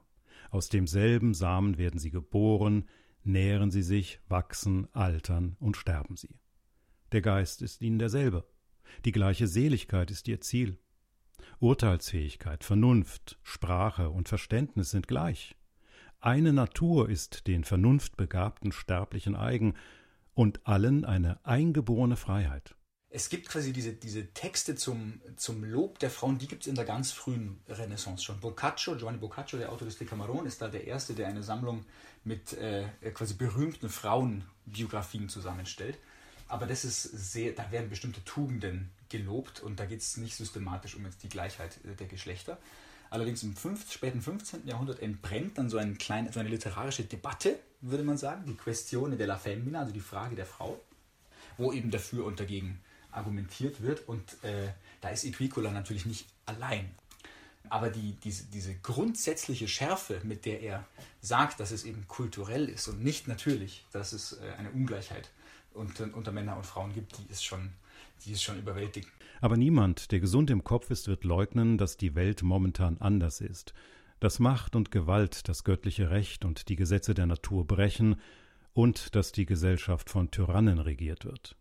Aus 0.49 0.69
demselben 0.69 1.33
Samen 1.33 1.77
werden 1.77 1.99
sie 1.99 2.11
geboren, 2.11 2.87
nähren 3.23 3.71
sie 3.71 3.83
sich, 3.83 4.19
wachsen, 4.27 4.87
altern 4.93 5.55
und 5.59 5.77
sterben 5.77 6.15
sie. 6.17 6.35
Der 7.11 7.21
Geist 7.21 7.61
ist 7.61 7.81
ihnen 7.81 7.99
derselbe. 7.99 8.45
Die 9.05 9.11
gleiche 9.11 9.47
Seligkeit 9.47 10.11
ist 10.11 10.27
ihr 10.27 10.41
Ziel. 10.41 10.77
Urteilsfähigkeit, 11.59 12.63
Vernunft, 12.63 13.39
Sprache 13.43 14.09
und 14.09 14.27
Verständnis 14.27 14.91
sind 14.91 15.07
gleich. 15.07 15.55
Eine 16.19 16.53
Natur 16.53 17.09
ist 17.09 17.47
den 17.47 17.63
vernunftbegabten 17.63 18.71
Sterblichen 18.71 19.35
eigen 19.35 19.75
und 20.33 20.65
allen 20.65 21.05
eine 21.05 21.45
eingeborene 21.45 22.15
Freiheit 22.15 22.75
es 23.15 23.29
gibt 23.29 23.47
quasi 23.47 23.71
diese, 23.71 23.93
diese 23.93 24.25
Texte 24.33 24.75
zum, 24.75 25.21
zum 25.35 25.63
Lob 25.63 25.99
der 25.99 26.09
Frauen, 26.09 26.39
die 26.39 26.47
gibt 26.47 26.63
es 26.63 26.67
in 26.67 26.73
der 26.73 26.83
ganz 26.83 27.11
frühen 27.11 27.61
Renaissance 27.69 28.23
schon. 28.23 28.39
Boccaccio, 28.39 28.95
Giovanni 28.95 29.19
Boccaccio, 29.19 29.59
der 29.59 29.71
Autor 29.71 29.85
des 29.85 29.99
Decameron, 29.99 30.47
ist 30.47 30.63
da 30.63 30.67
der 30.67 30.87
Erste, 30.87 31.13
der 31.13 31.27
eine 31.27 31.43
Sammlung 31.43 31.85
mit 32.23 32.53
äh, 32.53 32.85
quasi 33.13 33.35
berühmten 33.35 33.89
Frauenbiografien 33.89 35.29
zusammenstellt. 35.29 35.99
Aber 36.47 36.65
das 36.65 36.85
ist 36.85 37.03
sehr, 37.03 37.51
da 37.51 37.71
werden 37.71 37.87
bestimmte 37.87 38.23
Tugenden 38.25 38.89
gelobt 39.09 39.59
und 39.59 39.79
da 39.79 39.85
geht 39.85 40.01
es 40.01 40.17
nicht 40.17 40.35
systematisch 40.35 40.95
um 40.95 41.05
jetzt 41.05 41.21
die 41.21 41.29
Gleichheit 41.29 41.77
äh, 41.85 41.93
der 41.93 42.07
Geschlechter. 42.07 42.57
Allerdings 43.11 43.43
im 43.43 43.55
5, 43.55 43.93
späten 43.93 44.23
15. 44.23 44.65
Jahrhundert 44.65 44.99
entbrennt 44.99 45.59
dann 45.59 45.69
so, 45.69 45.77
ein 45.77 45.99
klein, 45.99 46.31
so 46.31 46.39
eine 46.39 46.49
literarische 46.49 47.03
Debatte, 47.03 47.59
würde 47.79 48.03
man 48.03 48.17
sagen, 48.17 48.45
die 48.47 48.55
Questione 48.55 49.17
della 49.17 49.37
Femmina, 49.37 49.81
also 49.81 49.93
die 49.93 49.99
Frage 49.99 50.35
der 50.35 50.47
Frau, 50.47 50.81
wo 51.59 51.71
eben 51.71 51.91
dafür 51.91 52.25
und 52.25 52.39
dagegen 52.39 52.81
argumentiert 53.13 53.81
wird. 53.81 54.07
Und 54.07 54.43
äh, 54.43 54.69
da 55.01 55.09
ist 55.09 55.23
Equicola 55.23 55.71
natürlich 55.71 56.05
nicht 56.05 56.25
allein. 56.45 56.91
Aber 57.69 57.89
die, 57.89 58.15
diese, 58.23 58.45
diese 58.45 58.75
grundsätzliche 58.75 59.67
Schärfe, 59.67 60.19
mit 60.23 60.45
der 60.45 60.61
er 60.61 60.85
sagt, 61.21 61.59
dass 61.59 61.71
es 61.71 61.85
eben 61.85 62.07
kulturell 62.07 62.67
ist 62.67 62.87
und 62.87 63.03
nicht 63.03 63.27
natürlich, 63.27 63.85
dass 63.91 64.13
es 64.13 64.33
äh, 64.33 64.51
eine 64.57 64.71
Ungleichheit 64.71 65.31
unter, 65.73 66.13
unter 66.13 66.31
Männern 66.31 66.57
und 66.57 66.65
Frauen 66.65 66.93
gibt, 66.93 67.17
die 67.17 67.31
ist 67.31 67.43
schon, 67.43 67.71
die 68.25 68.33
ist 68.33 68.43
schon 68.43 68.59
überwältigend. 68.59 69.11
Aber 69.41 69.57
niemand, 69.57 70.11
der 70.11 70.19
gesund 70.19 70.49
im 70.49 70.63
Kopf 70.63 70.89
ist, 70.89 71.07
wird 71.07 71.23
leugnen, 71.23 71.77
dass 71.77 71.97
die 71.97 72.15
Welt 72.15 72.43
momentan 72.43 72.97
anders 72.99 73.41
ist, 73.41 73.73
dass 74.19 74.39
Macht 74.39 74.75
und 74.75 74.91
Gewalt 74.91 75.49
das 75.49 75.63
göttliche 75.63 76.11
Recht 76.11 76.45
und 76.45 76.69
die 76.69 76.75
Gesetze 76.75 77.13
der 77.13 77.25
Natur 77.25 77.65
brechen 77.65 78.15
und 78.73 79.15
dass 79.15 79.31
die 79.31 79.45
Gesellschaft 79.45 80.09
von 80.09 80.31
Tyrannen 80.31 80.79
regiert 80.79 81.25
wird. 81.25 81.55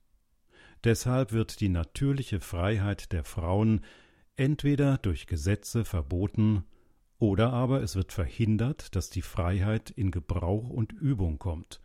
Deshalb 0.85 1.33
wird 1.33 1.61
die 1.61 1.69
natürliche 1.69 2.41
Freiheit 2.41 3.13
der 3.13 3.25
Frauen 3.25 3.83
entweder 4.37 4.99
durch 4.99 5.27
Gesetze 5.27 5.85
verboten 5.85 6.65
oder 7.19 7.53
aber 7.53 7.83
es 7.83 7.95
wird 7.95 8.13
verhindert, 8.13 8.97
dass 8.97 9.09
die 9.09 9.23
Freiheit 9.23 9.91
in 9.91 10.11
Gebrauch 10.11 10.69
und 10.69 10.93
Übung 10.93 11.39
kommt, 11.39 11.81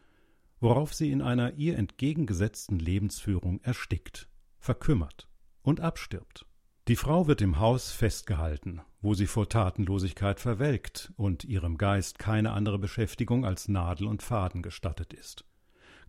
worauf 0.59 0.95
sie 0.95 1.11
in 1.11 1.21
einer 1.21 1.53
ihr 1.53 1.77
entgegengesetzten 1.77 2.79
Lebensführung 2.79 3.61
erstickt, 3.61 4.29
verkümmert 4.59 5.27
und 5.61 5.79
abstirbt. 5.79 6.47
Die 6.87 6.95
Frau 6.95 7.27
wird 7.27 7.41
im 7.41 7.59
Haus 7.59 7.91
festgehalten, 7.91 8.81
wo 9.01 9.13
sie 9.13 9.27
vor 9.27 9.47
Tatenlosigkeit 9.47 10.39
verwelkt 10.39 11.11
und 11.17 11.43
ihrem 11.43 11.77
Geist 11.77 12.17
keine 12.17 12.53
andere 12.53 12.79
Beschäftigung 12.79 13.45
als 13.45 13.67
Nadel 13.67 14.07
und 14.07 14.23
Faden 14.23 14.63
gestattet 14.63 15.13
ist. 15.13 15.45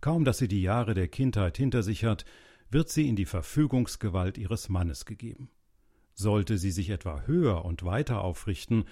Kaum 0.01 0.23
dass 0.23 0.37
sie 0.37 0.47
die 0.47 0.61
Jahre 0.61 0.93
der 0.93 1.09
Kindheit 1.09 1.57
hinter 1.57 1.83
sich 1.83 2.05
hat, 2.05 2.23
wird 2.69 2.89
sie 2.89 3.07
in 3.07 3.15
die 3.15 3.25
Verfügungsgewalt 3.25 4.37
ihres 4.37 4.69
Mannes 4.69 5.05
gegeben. 5.05 5.49
Sollte 6.13 6.57
sie 6.57 6.71
sich 6.71 6.89
etwa 6.89 7.21
höher 7.21 7.65
und 7.65 7.83
weiter 7.83 8.21
aufrichten, 8.21 8.85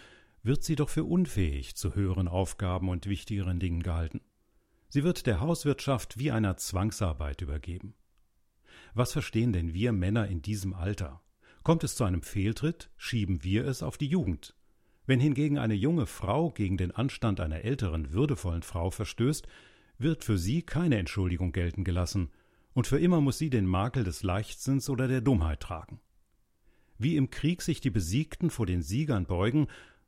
wird 0.44 0.64
sie 0.64 0.76
doch 0.76 0.90
für 0.90 1.04
unfähig 1.04 1.76
zu 1.76 1.96
höheren 1.96 2.28
Aufgaben 2.28 2.90
und 2.90 3.08
wichtigeren 3.08 3.60
Dingen 3.60 3.84
gehalten. 3.84 4.22
Sie 4.90 5.04
wird 5.04 5.28
der 5.28 5.42
Hauswirtschaft 5.42 6.18
wie 6.18 6.32
einer 6.32 6.58
Zwangsarbeit 6.58 7.42
übergeben. 7.42 7.94
Was 8.94 9.12
verstehen 9.12 9.52
denn 9.52 9.74
wir 9.74 9.92
Männer 9.92 10.28
in 10.28 10.42
diesem 10.42 10.74
Alter? 10.74 11.22
Kommt 11.64 11.84
es 11.84 11.96
zu 11.96 12.06
einem 12.06 12.22
Fehltritt, 12.22 12.90
schieben 12.96 13.44
wir 13.44 13.66
es 13.66 13.84
auf 13.84 13.98
die 13.98 14.08
Jugend. 14.08 14.56
Wenn 15.06 15.20
hingegen 15.20 15.58
eine 15.58 15.74
junge 15.74 16.06
Frau 16.06 16.52
gegen 16.52 16.78
den 16.78 16.92
Anstand 16.92 17.40
einer 17.40 17.62
älteren, 17.62 18.14
würdevollen 18.14 18.64
Frau 18.64 18.90
verstößt, 18.90 19.48
wird 19.98 20.24
für 20.24 20.38
sie 20.38 20.62
keine 20.62 20.98
Entschuldigung 20.98 21.52
gelten 21.52 21.84
gelassen, 21.84 22.30
und 22.78 22.86
für 22.86 23.00
immer 23.00 23.22
muss 23.22 23.40
sie 23.40 23.50
den 23.50 23.66
Makel 23.66 24.04
des 24.04 24.22
Leichtsinns 24.22 24.88
oder 24.88 25.08
der 25.08 25.22
Dummheit 25.22 25.62
tragen. 25.62 26.00
Wie 27.00 27.16
im 27.16 27.32
Krieg 27.32 27.64
sich 27.64 27.82
die 27.82 27.90
Besiegten 27.90 28.52
vor 28.52 28.68
den 28.68 28.84
Siegern 28.84 29.26
beugen, 29.26 29.66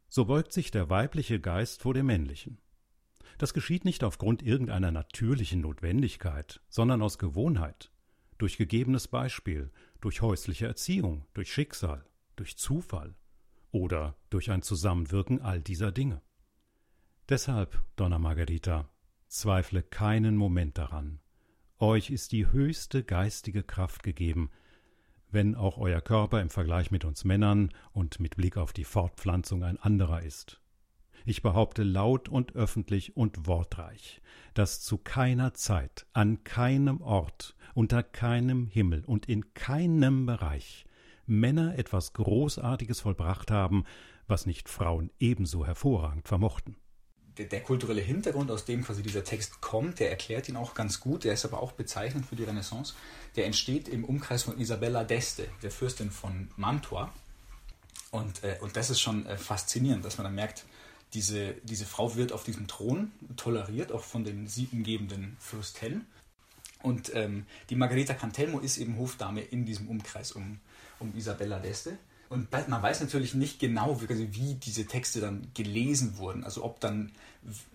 so 0.08 0.26
beugt 0.26 0.54
sich 0.54 0.70
der 0.70 0.88
weibliche 0.88 1.40
Geist 1.40 1.82
vor 1.82 1.96
dem 1.96 2.06
männlichen. 2.06 2.60
Das 3.40 3.56
geschieht 3.56 3.86
nicht 3.86 4.04
aufgrund 4.04 4.44
irgendeiner 4.44 4.92
natürlichen 4.92 5.62
Notwendigkeit, 5.62 6.62
sondern 6.70 7.02
aus 7.02 7.18
Gewohnheit, 7.18 7.92
durch 8.38 8.56
gegebenes 8.56 9.08
Beispiel, 9.08 9.72
durch 10.00 10.22
häusliche 10.22 10.68
Erziehung, 10.68 11.26
durch 11.34 11.52
Schicksal, 11.52 12.06
durch 12.36 12.56
Zufall 12.56 13.16
oder 13.72 14.16
durch 14.30 14.52
ein 14.52 14.62
Zusammenwirken 14.62 15.42
all 15.42 15.60
dieser 15.60 15.92
Dinge. 15.92 16.22
Deshalb, 17.30 17.84
Donna 17.96 18.20
Margarita, 18.20 18.88
zweifle 19.28 19.82
keinen 19.82 20.36
Moment 20.36 20.78
daran, 20.78 21.20
euch 21.80 22.10
ist 22.10 22.32
die 22.32 22.52
höchste 22.52 23.04
geistige 23.04 23.64
Kraft 23.64 24.04
gegeben, 24.04 24.50
wenn 25.32 25.56
auch 25.56 25.78
euer 25.78 26.02
Körper 26.02 26.42
im 26.42 26.50
Vergleich 26.50 26.92
mit 26.92 27.06
uns 27.06 27.24
Männern 27.24 27.72
und 27.94 28.20
mit 28.20 28.36
Blick 28.36 28.58
auf 28.58 28.74
die 28.74 28.84
Fortpflanzung 28.84 29.64
ein 29.64 29.78
anderer 29.78 30.24
ist. 30.24 30.60
Ich 31.26 31.42
behaupte 31.42 31.84
laut 31.84 32.30
und 32.30 32.56
öffentlich 32.56 33.16
und 33.16 33.46
wortreich, 33.46 34.22
dass 34.54 34.82
zu 34.82 34.98
keiner 34.98 35.54
Zeit, 35.54 36.08
an 36.14 36.44
keinem 36.44 37.02
Ort, 37.02 37.56
unter 37.74 38.04
keinem 38.04 38.68
Himmel 38.68 39.04
und 39.06 39.28
in 39.28 39.54
keinem 39.54 40.26
Bereich 40.26 40.86
Männer 41.26 41.78
etwas 41.78 42.14
Großartiges 42.14 43.02
vollbracht 43.02 43.52
haben, 43.52 43.84
was 44.28 44.46
nicht 44.46 44.68
Frauen 44.68 45.12
ebenso 45.20 45.66
hervorragend 45.66 46.28
vermochten. 46.28 46.76
Der, 47.40 47.48
der, 47.48 47.62
kulturelle 47.62 48.02
Hintergrund, 48.02 48.52
aus 48.52 48.66
dem 48.66 48.84
quasi 48.84 49.02
dieser 49.02 49.24
Text 49.24 49.62
kommt, 49.62 50.00
der 50.00 50.10
erklärt 50.10 50.50
ihn 50.50 50.58
auch 50.58 50.74
ganz 50.74 51.00
gut, 51.00 51.24
der 51.24 51.34
ist 51.34 51.46
aber 51.46 51.64
auch 51.64 51.72
bezeichnend 51.72 52.26
für 52.26 52.36
die 52.36 52.44
Renaissance. 52.44 52.94
Der 53.38 53.46
entsteht 53.46 53.88
im 53.88 54.04
Umkreis 54.04 54.44
von 54.44 54.60
Isabella 54.60 55.02
d'Este, 55.04 55.46
der 55.64 55.72
Fürstin 55.72 56.12
von 56.12 56.52
Mantua. 56.58 57.14
Und, 58.12 58.44
äh, 58.44 58.58
und 58.60 58.76
das 58.76 58.90
ist 58.90 59.00
schon 59.00 59.26
äh, 59.26 59.38
faszinierend, 59.38 60.04
dass 60.04 60.18
man 60.18 60.26
dann 60.26 60.36
merkt, 60.36 60.66
diese, 61.14 61.54
diese 61.64 61.86
Frau 61.86 62.16
wird 62.16 62.34
auf 62.34 62.44
diesem 62.44 62.68
Thron 62.68 63.12
toleriert, 63.38 63.92
auch 63.92 64.04
von 64.04 64.24
den 64.26 64.48
siebengebenden 64.48 65.38
Fürsten. 65.40 66.06
Und 66.82 67.14
ähm, 67.16 67.46
die 67.70 67.76
Margareta 67.76 68.14
Cantelmo 68.14 68.60
ist 68.60 68.78
eben 68.78 68.98
Hofdame 68.98 69.42
in 69.42 69.66
diesem 69.66 69.88
Umkreis 69.88 70.34
um, 70.34 70.60
um 71.00 71.16
Isabella 71.16 71.58
d'Este. 71.58 71.98
Und 72.30 72.52
man 72.52 72.82
weiß 72.82 73.02
natürlich 73.02 73.34
nicht 73.34 73.60
genau, 73.60 74.00
wie, 74.02 74.34
wie 74.34 74.54
diese 74.54 74.86
Texte 74.86 75.20
dann 75.20 75.48
gelesen 75.56 76.18
wurden. 76.18 76.44
Also 76.44 76.64
ob 76.64 76.80
dann, 76.80 77.12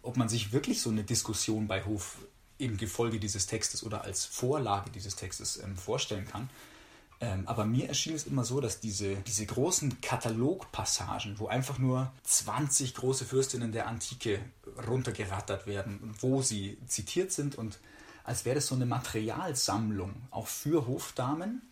ob 0.03 0.17
man 0.17 0.29
sich 0.29 0.53
wirklich 0.53 0.81
so 0.81 0.91
eine 0.91 1.05
Diskussion 1.05 1.67
bei 1.67 1.85
Hof 1.85 2.19
im 2.59 2.77
Gefolge 2.77 3.19
dieses 3.19 3.47
Textes 3.47 3.83
oder 3.85 4.05
als 4.05 4.25
Vorlage 4.25 4.91
dieses 4.91 5.17
Textes 5.17 5.63
ähm, 5.63 5.77
vorstellen 5.77 6.27
kann. 6.27 6.49
Ähm, 7.21 7.47
aber 7.47 7.65
mir 7.65 7.89
erschien 7.89 8.15
es 8.15 8.27
immer 8.27 8.45
so, 8.45 8.61
dass 8.61 8.81
diese, 8.81 9.17
diese 9.17 9.47
großen 9.47 10.01
Katalogpassagen, 10.01 11.39
wo 11.39 11.47
einfach 11.47 11.79
nur 11.79 12.13
20 12.25 12.95
große 12.95 13.25
Fürstinnen 13.25 13.73
der 13.73 13.87
Antike 13.87 14.41
runtergerattert 14.87 15.67
werden, 15.67 16.15
wo 16.21 16.43
sie 16.43 16.79
zitiert 16.87 17.33
sind 17.33 17.57
und 17.57 17.79
als 18.25 18.45
wäre 18.45 18.57
das 18.57 18.67
so 18.67 18.75
eine 18.75 18.87
Materialsammlung, 18.87 20.15
auch 20.31 20.47
für 20.47 20.87
Hofdamen, 20.87 21.63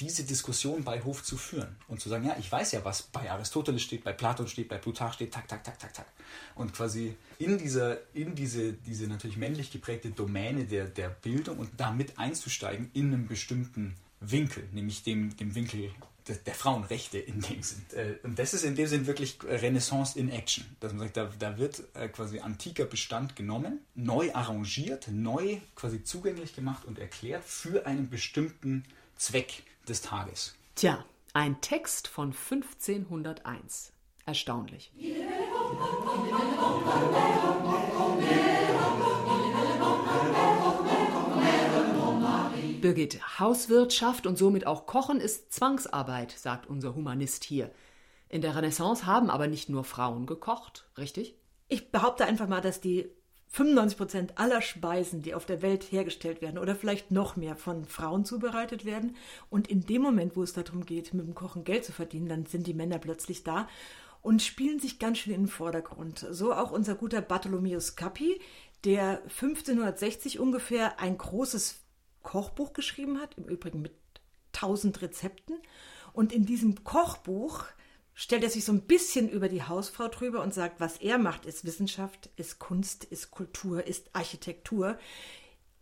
diese 0.00 0.24
Diskussion 0.24 0.84
bei 0.84 1.02
Hof 1.02 1.22
zu 1.22 1.36
führen 1.36 1.76
und 1.88 2.00
zu 2.00 2.08
sagen, 2.08 2.24
ja, 2.24 2.36
ich 2.38 2.50
weiß 2.50 2.72
ja, 2.72 2.84
was 2.84 3.02
bei 3.02 3.30
Aristoteles 3.30 3.82
steht, 3.82 4.04
bei 4.04 4.12
Platon 4.12 4.48
steht, 4.48 4.68
bei 4.68 4.78
Plutarch 4.78 5.14
steht, 5.14 5.32
tak, 5.32 5.48
tak, 5.48 5.64
tak, 5.64 5.78
tak, 5.78 5.92
tak. 5.92 6.06
Und 6.54 6.72
quasi 6.72 7.14
in 7.38 7.58
dieser, 7.58 7.98
in 8.14 8.34
diese, 8.34 8.72
diese 8.72 9.06
natürlich 9.06 9.36
männlich 9.36 9.70
geprägte 9.70 10.10
Domäne 10.10 10.64
der, 10.64 10.86
der 10.86 11.10
Bildung 11.10 11.58
und 11.58 11.70
damit 11.76 12.18
einzusteigen 12.18 12.90
in 12.94 13.12
einem 13.12 13.26
bestimmten 13.26 13.94
Winkel, 14.20 14.66
nämlich 14.72 15.02
dem, 15.02 15.36
dem 15.36 15.54
Winkel 15.54 15.90
der, 16.26 16.36
der 16.36 16.54
Frauenrechte 16.54 17.18
in 17.18 17.40
dem 17.40 17.62
Sinn. 17.62 17.84
Äh, 17.92 18.14
und 18.24 18.38
das 18.38 18.54
ist 18.54 18.64
in 18.64 18.74
dem 18.74 18.86
Sinn 18.86 19.06
wirklich 19.06 19.38
Renaissance 19.44 20.18
in 20.18 20.30
Action. 20.30 20.64
Dass 20.80 20.92
man 20.92 21.02
sagt, 21.02 21.16
da, 21.16 21.30
da 21.38 21.58
wird 21.58 21.82
äh, 21.94 22.08
quasi 22.08 22.40
antiker 22.40 22.84
Bestand 22.84 23.36
genommen, 23.36 23.80
neu 23.94 24.32
arrangiert, 24.32 25.08
neu 25.08 25.58
quasi 25.74 26.02
zugänglich 26.02 26.54
gemacht 26.54 26.84
und 26.84 26.98
erklärt 26.98 27.44
für 27.44 27.86
einen 27.86 28.10
bestimmten 28.10 28.84
Zweck 29.16 29.64
des 29.88 30.02
Tages. 30.02 30.54
Tja, 30.74 31.04
ein 31.32 31.60
Text 31.60 32.06
von 32.08 32.32
1501. 32.32 33.92
Erstaunlich. 34.26 34.92
Birgit, 42.80 43.40
Hauswirtschaft 43.40 44.26
und 44.26 44.36
somit 44.36 44.66
auch 44.66 44.86
Kochen 44.86 45.20
ist 45.20 45.52
Zwangsarbeit, 45.52 46.32
sagt 46.32 46.66
unser 46.66 46.94
Humanist 46.94 47.44
hier. 47.44 47.70
In 48.28 48.42
der 48.42 48.54
Renaissance 48.54 49.06
haben 49.06 49.30
aber 49.30 49.46
nicht 49.46 49.68
nur 49.68 49.84
Frauen 49.84 50.26
gekocht, 50.26 50.88
richtig? 50.98 51.36
Ich 51.68 51.90
behaupte 51.90 52.26
einfach 52.26 52.48
mal, 52.48 52.60
dass 52.60 52.80
die 52.80 53.10
95 53.48 53.96
Prozent 53.96 54.38
aller 54.38 54.60
Speisen, 54.60 55.22
die 55.22 55.34
auf 55.34 55.46
der 55.46 55.62
Welt 55.62 55.84
hergestellt 55.84 56.42
werden 56.42 56.58
oder 56.58 56.74
vielleicht 56.74 57.10
noch 57.10 57.36
mehr 57.36 57.56
von 57.56 57.84
Frauen 57.84 58.24
zubereitet 58.24 58.84
werden. 58.84 59.16
Und 59.50 59.68
in 59.68 59.86
dem 59.86 60.02
Moment, 60.02 60.36
wo 60.36 60.42
es 60.42 60.52
darum 60.52 60.84
geht, 60.84 61.14
mit 61.14 61.26
dem 61.26 61.34
Kochen 61.34 61.64
Geld 61.64 61.84
zu 61.84 61.92
verdienen, 61.92 62.28
dann 62.28 62.46
sind 62.46 62.66
die 62.66 62.74
Männer 62.74 62.98
plötzlich 62.98 63.44
da 63.44 63.68
und 64.22 64.42
spielen 64.42 64.80
sich 64.80 64.98
ganz 64.98 65.18
schön 65.18 65.34
in 65.34 65.42
den 65.42 65.48
Vordergrund. 65.48 66.26
So 66.30 66.52
auch 66.52 66.72
unser 66.72 66.96
guter 66.96 67.20
Bartholomeus 67.20 67.96
Cappi, 67.96 68.40
der 68.84 69.22
1560 69.22 70.38
ungefähr 70.40 70.98
ein 71.00 71.16
großes 71.16 71.80
Kochbuch 72.22 72.72
geschrieben 72.72 73.20
hat, 73.20 73.38
im 73.38 73.44
Übrigen 73.44 73.80
mit 73.80 73.92
1000 74.54 75.00
Rezepten. 75.00 75.56
Und 76.12 76.32
in 76.32 76.44
diesem 76.44 76.82
Kochbuch 76.82 77.64
stellt 78.16 78.42
er 78.42 78.50
sich 78.50 78.64
so 78.64 78.72
ein 78.72 78.80
bisschen 78.80 79.28
über 79.28 79.48
die 79.48 79.62
Hausfrau 79.62 80.08
drüber 80.08 80.42
und 80.42 80.54
sagt, 80.54 80.80
was 80.80 80.96
er 80.96 81.18
macht, 81.18 81.44
ist 81.44 81.66
Wissenschaft, 81.66 82.30
ist 82.36 82.58
Kunst, 82.58 83.04
ist 83.04 83.30
Kultur, 83.30 83.86
ist 83.86 84.08
Architektur. 84.14 84.98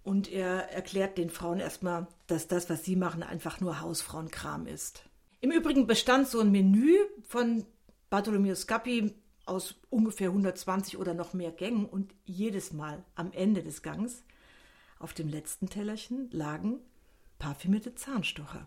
Und 0.03 0.31
er 0.31 0.70
erklärt 0.70 1.16
den 1.16 1.31
Frauen 1.31 1.61
erstmal, 1.61 2.09
dass 2.27 2.49
das, 2.49 2.68
was 2.68 2.85
sie 2.85 2.97
machen, 2.97 3.23
einfach 3.23 3.61
nur 3.61 3.81
Hausfrauenkram 3.81 4.66
ist. 4.66 5.05
Im 5.40 5.53
Übrigen 5.53 5.87
bestand 5.87 6.27
so 6.27 6.40
ein 6.40 6.51
Menü 6.51 6.97
von 7.23 7.64
Bartholomew 8.11 8.57
Scappi 8.57 9.14
aus 9.47 9.77
ungefähr 9.88 10.29
120 10.29 10.99
oder 10.99 11.14
noch 11.14 11.35
mehr 11.35 11.53
Gängen 11.53 11.87
und 11.87 12.12
jedes 12.25 12.73
Mal 12.73 13.05
am 13.14 13.31
Ende 13.33 13.62
des 13.62 13.83
Gangs 13.83 14.25
auf 14.99 15.14
dem 15.14 15.29
letzten 15.29 15.68
Tellerchen 15.68 16.29
lagen 16.33 16.81
parfümierte 17.38 17.94
Zahnstocher. 17.94 18.66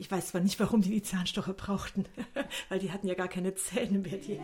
Ich 0.00 0.10
weiß 0.10 0.28
zwar 0.28 0.40
nicht, 0.40 0.58
warum 0.58 0.80
die 0.80 0.88
die 0.88 1.02
Zahnstocher 1.02 1.52
brauchten, 1.52 2.06
weil 2.70 2.78
die 2.78 2.90
hatten 2.90 3.06
ja 3.06 3.12
gar 3.12 3.28
keine 3.28 3.54
Zähne 3.54 3.98
mehr. 3.98 4.16
Die 4.16 4.40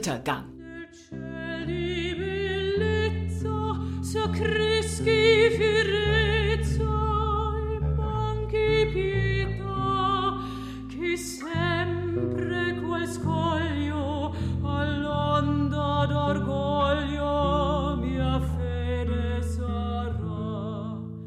dritter 0.00 0.18
Gang. 0.20 0.44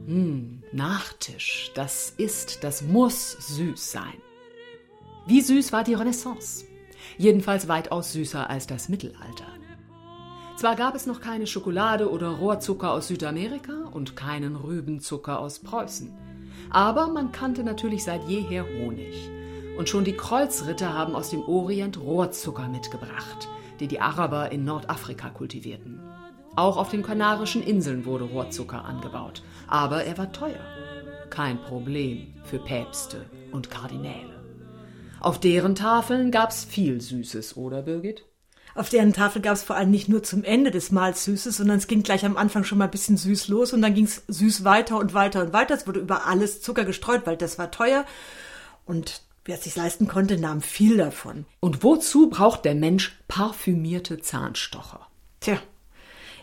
Hm, 0.05 0.63
Nachtisch, 0.71 1.71
das 1.75 2.13
ist, 2.17 2.63
das 2.63 2.81
muss 2.81 3.31
süß 3.31 3.91
sein. 3.91 4.13
Wie 5.25 5.41
süß 5.41 5.71
war 5.71 5.83
die 5.83 5.93
Renaissance? 5.93 6.65
Jedenfalls 7.17 7.67
weitaus 7.67 8.13
süßer 8.13 8.49
als 8.49 8.67
das 8.67 8.89
Mittelalter. 8.89 9.47
Zwar 10.55 10.75
gab 10.75 10.95
es 10.95 11.05
noch 11.05 11.19
keine 11.19 11.47
Schokolade 11.47 12.09
oder 12.09 12.29
Rohrzucker 12.29 12.91
aus 12.91 13.07
Südamerika 13.07 13.89
und 13.91 14.15
keinen 14.15 14.55
Rübenzucker 14.55 15.39
aus 15.39 15.59
Preußen, 15.59 16.13
aber 16.69 17.07
man 17.07 17.31
kannte 17.31 17.63
natürlich 17.63 18.03
seit 18.03 18.27
jeher 18.27 18.65
Honig. 18.65 19.29
Und 19.77 19.89
schon 19.89 20.03
die 20.03 20.15
Kreuzritter 20.15 20.93
haben 20.93 21.15
aus 21.15 21.31
dem 21.31 21.41
Orient 21.41 21.99
Rohrzucker 21.99 22.67
mitgebracht, 22.69 23.47
den 23.79 23.89
die 23.89 23.99
Araber 23.99 24.51
in 24.51 24.63
Nordafrika 24.63 25.29
kultivierten. 25.29 25.99
Auch 26.55 26.77
auf 26.77 26.89
den 26.89 27.01
Kanarischen 27.01 27.63
Inseln 27.63 28.05
wurde 28.05 28.25
Rohrzucker 28.25 28.85
angebaut, 28.85 29.41
aber 29.67 30.03
er 30.03 30.17
war 30.19 30.31
teuer. 30.31 30.63
Kein 31.31 31.59
Problem 31.63 32.27
für 32.43 32.59
Päpste 32.59 33.25
und 33.51 33.71
Kardinäle. 33.71 34.32
Auf 35.23 35.39
deren 35.39 35.73
Tafeln 35.73 36.31
gab's 36.31 36.65
viel 36.65 36.99
Süßes, 36.99 37.55
oder 37.55 37.83
Birgit? 37.83 38.25
Auf 38.75 38.89
deren 38.89 39.13
Tafel 39.13 39.41
gab 39.41 39.53
es 39.53 39.63
vor 39.63 39.77
allem 39.77 39.89
nicht 39.89 40.09
nur 40.09 40.21
zum 40.21 40.43
Ende 40.43 40.69
des 40.69 40.91
Mahls 40.91 41.23
Süßes, 41.23 41.55
sondern 41.55 41.77
es 41.77 41.87
ging 41.87 42.03
gleich 42.03 42.25
am 42.25 42.35
Anfang 42.35 42.65
schon 42.65 42.77
mal 42.77 42.85
ein 42.85 42.91
bisschen 42.91 43.15
süß 43.15 43.47
los 43.47 43.71
und 43.71 43.81
dann 43.81 43.93
ging 43.93 44.03
es 44.03 44.23
süß 44.27 44.65
weiter 44.65 44.97
und 44.97 45.13
weiter 45.13 45.41
und 45.41 45.53
weiter. 45.53 45.75
Es 45.75 45.87
wurde 45.87 46.01
über 46.01 46.27
alles 46.27 46.61
Zucker 46.61 46.83
gestreut, 46.83 47.21
weil 47.23 47.37
das 47.37 47.57
war 47.57 47.71
teuer. 47.71 48.03
Und 48.85 49.21
wer 49.45 49.55
es 49.55 49.63
sich 49.63 49.77
leisten 49.77 50.09
konnte, 50.09 50.37
nahm 50.37 50.61
viel 50.61 50.97
davon. 50.97 51.45
Und 51.61 51.83
wozu 51.83 52.29
braucht 52.29 52.65
der 52.65 52.75
Mensch 52.75 53.17
parfümierte 53.29 54.19
Zahnstocher? 54.19 55.07
Tja, 55.39 55.57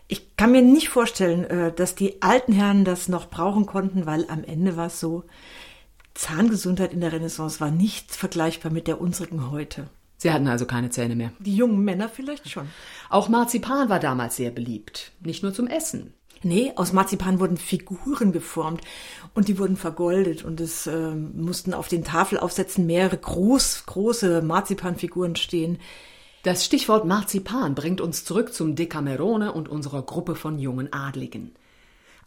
ich 0.09 0.37
kann 0.37 0.53
mir 0.53 0.63
nicht 0.63 0.89
vorstellen, 0.89 1.45
äh, 1.45 1.71
dass 1.71 1.97
die 1.97 2.23
alten 2.23 2.55
Herren 2.55 2.87
das 2.87 3.09
noch 3.09 3.29
brauchen 3.29 3.67
konnten, 3.67 4.07
weil 4.07 4.25
am 4.31 4.43
Ende 4.43 4.79
war 4.79 4.87
es 4.87 5.01
so, 5.01 5.25
Zahngesundheit 6.15 6.93
in 6.93 7.01
der 7.01 7.13
Renaissance 7.13 7.61
war 7.61 7.71
nicht 7.71 8.15
vergleichbar 8.15 8.73
mit 8.73 8.87
der 8.87 9.01
unsrigen 9.01 9.51
heute. 9.51 9.89
Sie 10.17 10.31
hatten 10.31 10.49
also 10.49 10.67
keine 10.67 10.91
Zähne 10.91 11.17
mehr. 11.17 11.33
Die 11.39 11.57
jungen 11.57 11.83
Männer 11.83 12.09
vielleicht 12.09 12.51
schon. 12.51 12.69
Auch 13.09 13.29
Marzipan 13.29 13.89
war 13.89 14.01
damals 14.01 14.37
sehr 14.37 14.51
beliebt. 14.51 15.13
Nicht 15.21 15.43
nur 15.43 15.55
zum 15.55 15.67
Essen. 15.67 16.13
Nee, 16.43 16.73
aus 16.77 16.93
Marzipan 16.93 17.39
wurden 17.39 17.59
Figuren 17.59 18.33
geformt 18.33 18.83
und 19.35 19.49
die 19.49 19.59
wurden 19.59 19.77
vergoldet 19.77 20.43
und 20.43 20.61
es 20.61 20.87
äh, 20.87 21.11
mussten 21.15 21.75
auf 21.75 21.89
den 21.89 22.03
Tafelaufsätzen 22.03 22.87
mehrere 22.87 23.19
groß, 23.19 23.85
große 23.87 24.41
Marzipanfiguren 24.41 25.37
stehen. 25.37 25.79
Das 26.43 26.65
Stichwort 26.65 27.05
Marzipan 27.05 27.75
bringt 27.75 28.01
uns 28.01 28.25
zurück 28.25 28.55
zum 28.55 28.75
Decamerone 28.75 29.53
und 29.53 29.69
unserer 29.69 30.03
Gruppe 30.03 30.35
von 30.35 30.59
jungen 30.59 30.91
Adligen. 30.93 31.53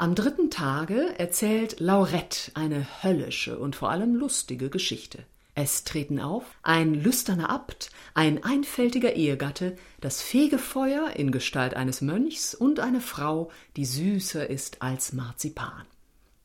Am 0.03 0.15
dritten 0.15 0.49
Tage 0.49 1.17
erzählt 1.17 1.79
Laurette 1.79 2.51
eine 2.55 2.85
höllische 3.01 3.57
und 3.57 3.77
vor 3.77 3.89
allem 3.89 4.15
lustige 4.15 4.69
Geschichte. 4.69 5.19
Es 5.55 5.85
treten 5.85 6.19
auf 6.19 6.43
ein 6.61 6.93
lüsterner 6.93 7.49
Abt, 7.49 7.89
ein 8.13 8.43
einfältiger 8.43 9.13
Ehegatte, 9.13 9.77
das 10.01 10.21
Fegefeuer 10.21 11.11
in 11.15 11.31
Gestalt 11.31 11.73
eines 11.75 12.01
Mönchs 12.01 12.53
und 12.53 12.81
eine 12.81 12.99
Frau, 12.99 13.49
die 13.77 13.85
süßer 13.85 14.49
ist 14.49 14.81
als 14.81 15.13
Marzipan. 15.13 15.85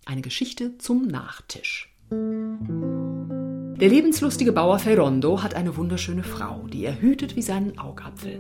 Eine 0.05 0.23
Geschichte 0.23 0.79
zum 0.79 1.09
Nachtisch. 1.09 1.93
Der 2.13 3.89
lebenslustige 3.89 4.53
Bauer 4.53 4.79
Ferrondo 4.79 5.43
hat 5.43 5.55
eine 5.55 5.77
wunderschöne 5.77 6.23
Frau, 6.23 6.69
die 6.69 6.85
er 6.85 7.03
hütet 7.03 7.35
wie 7.35 7.43
seinen 7.43 7.77
Augapfel. 7.77 8.39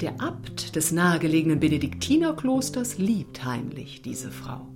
Der 0.00 0.18
Abt 0.18 0.76
des 0.76 0.92
nahegelegenen 0.92 1.60
Benediktinerklosters 1.60 2.96
liebt 2.96 3.44
heimlich 3.44 4.00
diese 4.00 4.30
Frau. 4.30 4.66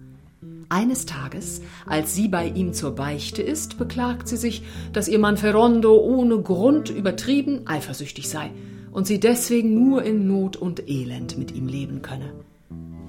Eines 0.69 1.07
Tages, 1.07 1.63
als 1.87 2.15
sie 2.15 2.29
bei 2.29 2.47
ihm 2.47 2.75
zur 2.75 2.95
Beichte 2.95 3.43
ist, 3.43 3.79
beklagt 3.79 4.29
sie 4.29 4.37
sich, 4.37 4.63
dass 4.93 5.09
ihr 5.09 5.19
Mann 5.19 5.39
Ferrondo 5.39 5.97
ohne 5.97 6.43
Grund 6.43 6.91
übertrieben 6.91 7.67
eifersüchtig 7.67 8.29
sei 8.29 8.51
und 8.93 9.07
sie 9.07 9.19
deswegen 9.19 9.75
nur 9.75 10.03
in 10.03 10.27
Not 10.29 10.57
und 10.57 10.89
Elend 10.91 11.39
mit 11.39 11.53
ihm 11.53 11.69
leben 11.69 12.03
könne. 12.03 12.35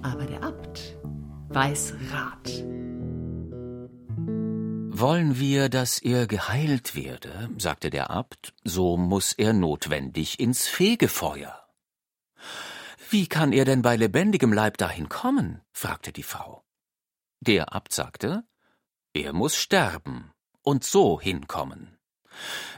Aber 0.01 0.23
der 0.25 0.41
Abt 0.41 0.95
weiß 1.49 1.95
Rat. 2.13 2.63
Wollen 4.97 5.37
wir, 5.37 5.67
dass 5.67 5.99
er 5.99 6.27
geheilt 6.27 6.95
werde, 6.95 7.49
sagte 7.57 7.89
der 7.89 8.09
Abt, 8.09 8.53
so 8.63 8.95
muss 8.95 9.33
er 9.33 9.51
notwendig 9.51 10.39
ins 10.39 10.67
Fegefeuer. 10.67 11.64
Wie 13.15 13.27
kann 13.27 13.53
er 13.53 13.63
denn 13.63 13.81
bei 13.81 13.95
lebendigem 13.95 14.51
Leib 14.51 14.77
dahin 14.77 15.07
kommen? 15.07 15.61
fragte 15.71 16.11
die 16.11 16.21
Frau. 16.21 16.65
Der 17.39 17.73
Abt 17.73 17.93
sagte, 17.93 18.43
er 19.13 19.31
muss 19.31 19.55
sterben 19.55 20.33
und 20.63 20.83
so 20.83 21.21
hinkommen. 21.21 21.97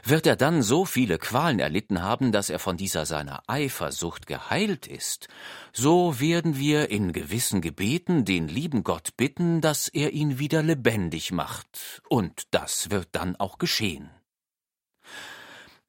Wird 0.04 0.28
er 0.28 0.36
dann 0.36 0.62
so 0.62 0.84
viele 0.84 1.18
Qualen 1.18 1.58
erlitten 1.58 2.02
haben, 2.02 2.30
dass 2.30 2.50
er 2.50 2.60
von 2.60 2.76
dieser 2.76 3.04
seiner 3.04 3.42
Eifersucht 3.48 4.28
geheilt 4.28 4.86
ist, 4.86 5.26
so 5.72 6.20
werden 6.20 6.56
wir 6.56 6.88
in 6.88 7.12
gewissen 7.12 7.60
Gebeten 7.60 8.24
den 8.24 8.46
lieben 8.46 8.84
Gott 8.84 9.16
bitten, 9.16 9.60
dass 9.60 9.88
er 9.88 10.12
ihn 10.12 10.38
wieder 10.38 10.62
lebendig 10.62 11.32
macht, 11.32 12.00
und 12.08 12.44
das 12.52 12.92
wird 12.92 13.08
dann 13.10 13.34
auch 13.34 13.58
geschehen. 13.58 14.08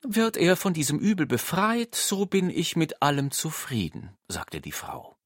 Wird 0.02 0.38
er 0.38 0.56
von 0.56 0.74
diesem 0.74 0.98
Übel 0.98 1.26
befreit, 1.26 1.94
so 1.94 2.26
bin 2.26 2.50
ich 2.50 2.76
mit 2.76 3.02
allem 3.02 3.32
zufrieden, 3.32 4.16
sagte 4.30 4.62
die 4.62 4.72
Frau. 4.72 5.18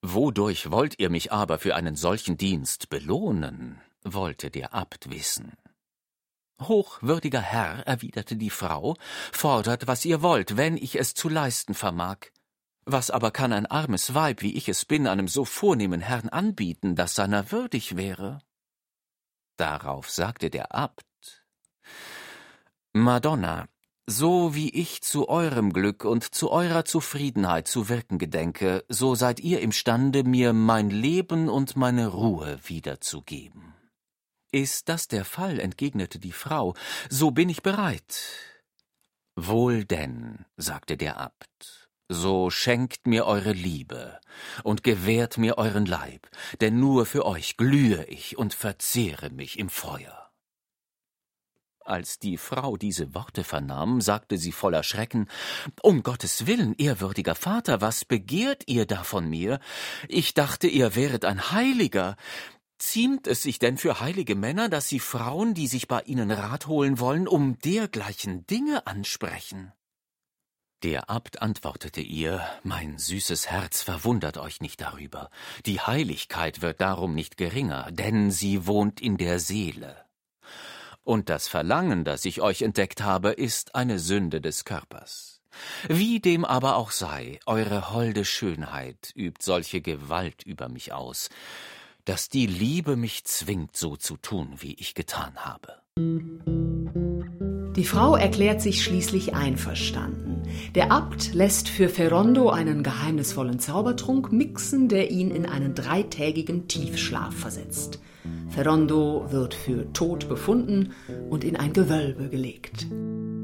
Wodurch 0.00 0.70
wollt 0.70 0.98
ihr 0.98 1.10
mich 1.10 1.32
aber 1.32 1.58
für 1.58 1.74
einen 1.74 1.94
solchen 1.94 2.36
Dienst 2.36 2.88
belohnen? 2.88 3.80
wollte 4.04 4.50
der 4.50 4.74
Abt 4.74 5.10
wissen. 5.10 5.52
Hochwürdiger 6.60 7.40
Herr, 7.40 7.86
erwiderte 7.86 8.36
die 8.36 8.50
Frau, 8.50 8.96
fordert, 9.32 9.86
was 9.86 10.04
ihr 10.04 10.22
wollt, 10.22 10.56
wenn 10.56 10.76
ich 10.76 10.98
es 10.98 11.14
zu 11.14 11.28
leisten 11.28 11.74
vermag. 11.74 12.18
Was 12.84 13.10
aber 13.10 13.30
kann 13.30 13.52
ein 13.52 13.66
armes 13.66 14.14
Weib, 14.14 14.42
wie 14.42 14.56
ich 14.56 14.68
es 14.68 14.84
bin, 14.84 15.06
einem 15.06 15.28
so 15.28 15.44
vornehmen 15.44 16.00
Herrn 16.00 16.28
anbieten, 16.30 16.96
das 16.96 17.14
seiner 17.14 17.52
würdig 17.52 17.96
wäre? 17.96 18.40
Darauf 19.56 20.10
sagte 20.10 20.50
der 20.50 20.74
Abt 20.74 21.04
Madonna, 22.94 23.68
so 24.06 24.54
wie 24.54 24.68
ich 24.68 25.00
zu 25.02 25.30
eurem 25.30 25.72
Glück 25.72 26.04
und 26.04 26.34
zu 26.34 26.50
eurer 26.50 26.84
Zufriedenheit 26.84 27.66
zu 27.66 27.88
wirken 27.88 28.18
gedenke, 28.18 28.84
so 28.90 29.14
seid 29.14 29.40
ihr 29.40 29.60
imstande, 29.60 30.24
mir 30.24 30.52
mein 30.52 30.90
Leben 30.90 31.48
und 31.48 31.74
meine 31.74 32.08
Ruhe 32.08 32.58
wiederzugeben. 32.66 33.72
Ist 34.50 34.90
das 34.90 35.08
der 35.08 35.24
Fall, 35.24 35.58
entgegnete 35.58 36.18
die 36.18 36.32
Frau, 36.32 36.74
so 37.08 37.30
bin 37.30 37.48
ich 37.48 37.62
bereit. 37.62 38.20
Wohl 39.36 39.86
denn, 39.86 40.44
sagte 40.58 40.98
der 40.98 41.18
Abt, 41.18 41.88
so 42.10 42.50
schenkt 42.50 43.06
mir 43.06 43.24
eure 43.24 43.52
Liebe 43.52 44.20
und 44.64 44.82
gewährt 44.82 45.38
mir 45.38 45.56
euren 45.56 45.86
Leib, 45.86 46.28
denn 46.60 46.78
nur 46.78 47.06
für 47.06 47.24
euch 47.24 47.56
glühe 47.56 48.04
ich 48.04 48.36
und 48.36 48.52
verzehre 48.52 49.30
mich 49.30 49.58
im 49.58 49.70
Feuer. 49.70 50.21
Als 51.84 52.18
die 52.18 52.36
Frau 52.36 52.76
diese 52.76 53.14
Worte 53.14 53.42
vernahm, 53.42 54.00
sagte 54.00 54.38
sie 54.38 54.52
voller 54.52 54.82
Schrecken 54.82 55.28
Um 55.82 56.02
Gottes 56.02 56.46
willen, 56.46 56.74
ehrwürdiger 56.78 57.34
Vater, 57.34 57.80
was 57.80 58.04
begehrt 58.04 58.64
ihr 58.66 58.86
da 58.86 59.02
von 59.02 59.28
mir? 59.28 59.58
Ich 60.08 60.34
dachte, 60.34 60.68
ihr 60.68 60.94
wäret 60.94 61.24
ein 61.24 61.50
Heiliger. 61.50 62.16
Ziemt 62.78 63.26
es 63.26 63.42
sich 63.42 63.58
denn 63.58 63.78
für 63.78 64.00
heilige 64.00 64.34
Männer, 64.34 64.68
dass 64.68 64.88
sie 64.88 65.00
Frauen, 65.00 65.54
die 65.54 65.66
sich 65.66 65.88
bei 65.88 66.02
ihnen 66.02 66.30
Rat 66.30 66.66
holen 66.66 66.98
wollen, 66.98 67.26
um 67.28 67.58
dergleichen 67.58 68.46
Dinge 68.46 68.86
ansprechen? 68.86 69.72
Der 70.82 71.08
Abt 71.08 71.42
antwortete 71.42 72.00
ihr, 72.00 72.44
Mein 72.64 72.98
süßes 72.98 73.48
Herz 73.48 73.82
verwundert 73.82 74.36
euch 74.36 74.60
nicht 74.60 74.80
darüber. 74.80 75.30
Die 75.64 75.80
Heiligkeit 75.80 76.60
wird 76.60 76.80
darum 76.80 77.14
nicht 77.14 77.36
geringer, 77.36 77.90
denn 77.92 78.32
sie 78.32 78.66
wohnt 78.66 79.00
in 79.00 79.16
der 79.16 79.38
Seele. 79.38 79.96
Und 81.04 81.28
das 81.28 81.48
Verlangen, 81.48 82.04
das 82.04 82.24
ich 82.24 82.40
euch 82.40 82.62
entdeckt 82.62 83.02
habe, 83.02 83.30
ist 83.30 83.74
eine 83.74 83.98
Sünde 83.98 84.40
des 84.40 84.64
Körpers. 84.64 85.40
Wie 85.88 86.20
dem 86.20 86.44
aber 86.44 86.76
auch 86.76 86.90
sei, 86.90 87.38
eure 87.46 87.90
holde 87.90 88.24
Schönheit 88.24 89.12
übt 89.14 89.42
solche 89.42 89.80
Gewalt 89.80 90.42
über 90.44 90.68
mich 90.68 90.92
aus, 90.92 91.28
dass 92.04 92.28
die 92.28 92.46
Liebe 92.46 92.96
mich 92.96 93.24
zwingt, 93.24 93.76
so 93.76 93.96
zu 93.96 94.16
tun, 94.16 94.54
wie 94.58 94.74
ich 94.74 94.94
getan 94.94 95.36
habe. 95.36 95.82
Die 97.76 97.84
Frau 97.84 98.16
erklärt 98.16 98.60
sich 98.60 98.82
schließlich 98.82 99.34
einverstanden. 99.34 100.42
Der 100.74 100.90
Abt 100.92 101.32
lässt 101.32 101.68
für 101.68 101.88
Ferrondo 101.88 102.50
einen 102.50 102.82
geheimnisvollen 102.82 103.58
Zaubertrunk 103.58 104.32
mixen, 104.32 104.88
der 104.88 105.10
ihn 105.10 105.30
in 105.30 105.46
einen 105.46 105.74
dreitägigen 105.74 106.68
Tiefschlaf 106.68 107.34
versetzt. 107.34 107.98
Ferrondo 108.48 109.30
wird 109.30 109.54
für 109.54 109.92
tot 109.92 110.28
befunden 110.28 110.94
und 111.30 111.44
in 111.44 111.56
ein 111.56 111.72
Gewölbe 111.72 112.28
gelegt. 112.28 112.86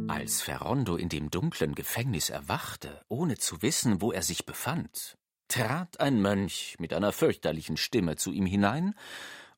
Als 0.08 0.42
Ferrondo 0.42 0.96
in 0.96 1.08
dem 1.08 1.30
dunklen 1.30 1.74
Gefängnis 1.74 2.30
erwachte, 2.30 3.02
ohne 3.08 3.36
zu 3.36 3.62
wissen, 3.62 4.00
wo 4.00 4.12
er 4.12 4.22
sich 4.22 4.46
befand, 4.46 5.16
trat 5.48 6.00
ein 6.00 6.20
Mönch 6.20 6.76
mit 6.78 6.92
einer 6.92 7.12
fürchterlichen 7.12 7.76
Stimme 7.76 8.16
zu 8.16 8.32
ihm 8.32 8.46
hinein 8.46 8.94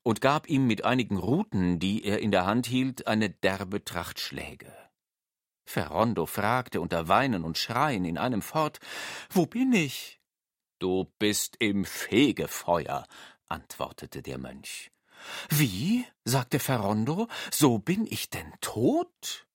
und 0.03 0.21
gab 0.21 0.49
ihm 0.49 0.67
mit 0.67 0.85
einigen 0.85 1.17
Ruten, 1.17 1.79
die 1.79 2.03
er 2.03 2.19
in 2.19 2.31
der 2.31 2.45
Hand 2.45 2.65
hielt, 2.65 3.07
eine 3.07 3.29
derbe 3.29 3.83
Tracht 3.83 4.19
Schläge. 4.19 4.73
Ferrondo 5.65 6.25
fragte 6.25 6.81
unter 6.81 7.07
Weinen 7.07 7.43
und 7.43 7.57
Schreien 7.57 8.03
in 8.05 8.17
einem 8.17 8.41
fort 8.41 8.79
Wo 9.29 9.45
bin 9.45 9.73
ich? 9.73 10.19
Du 10.79 11.11
bist 11.19 11.57
im 11.59 11.85
Fegefeuer, 11.85 13.05
antwortete 13.47 14.21
der 14.21 14.37
Mönch. 14.37 14.90
Wie? 15.49 16.05
sagte 16.25 16.59
Ferrondo, 16.59 17.27
so 17.51 17.79
bin 17.79 18.05
ich 18.05 18.29
denn 18.29 18.53
tot? 18.61 19.47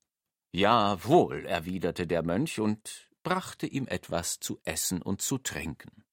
Jawohl, 0.53 1.47
erwiderte 1.47 2.07
der 2.07 2.23
Mönch 2.23 2.61
und 2.61 3.09
brachte 3.23 3.67
ihm 3.67 3.87
etwas 3.89 4.41
zu 4.41 4.61
essen 4.65 5.03
und 5.03 5.21
zu 5.21 5.39
trinken. 5.39 6.05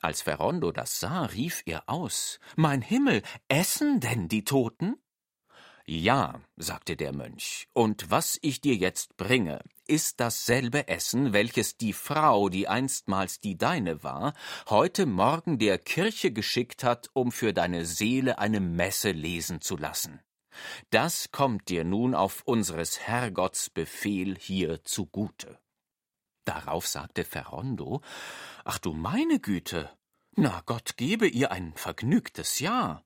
Als 0.00 0.22
Ferrondo 0.22 0.72
das 0.72 1.00
sah, 1.00 1.24
rief 1.26 1.62
er 1.66 1.88
aus 1.88 2.40
Mein 2.56 2.82
Himmel, 2.82 3.22
essen 3.48 4.00
denn 4.00 4.28
die 4.28 4.44
Toten? 4.44 4.96
Ja, 5.86 6.40
sagte 6.56 6.96
der 6.96 7.12
Mönch, 7.12 7.68
und 7.74 8.10
was 8.10 8.38
ich 8.40 8.62
dir 8.62 8.74
jetzt 8.74 9.18
bringe, 9.18 9.60
ist 9.86 10.18
dasselbe 10.18 10.88
Essen, 10.88 11.34
welches 11.34 11.76
die 11.76 11.92
Frau, 11.92 12.48
die 12.48 12.68
einstmals 12.68 13.38
die 13.40 13.58
deine 13.58 14.02
war, 14.02 14.32
heute 14.70 15.04
Morgen 15.04 15.58
der 15.58 15.76
Kirche 15.76 16.32
geschickt 16.32 16.84
hat, 16.84 17.10
um 17.12 17.30
für 17.30 17.52
deine 17.52 17.84
Seele 17.84 18.38
eine 18.38 18.60
Messe 18.60 19.10
lesen 19.10 19.60
zu 19.60 19.76
lassen. 19.76 20.20
Das 20.88 21.30
kommt 21.32 21.68
dir 21.68 21.84
nun 21.84 22.14
auf 22.14 22.42
unseres 22.46 23.00
Herrgotts 23.00 23.68
Befehl 23.68 24.38
hier 24.38 24.82
zugute. 24.84 25.58
Darauf 26.46 26.86
sagte 26.86 27.24
Ferrondo 27.24 28.00
Ach 28.64 28.78
du 28.78 28.94
meine 28.94 29.38
Güte. 29.38 29.90
Na, 30.34 30.62
Gott 30.64 30.96
gebe 30.96 31.26
ihr 31.26 31.52
ein 31.52 31.74
vergnügtes 31.74 32.58
Jahr. 32.58 33.04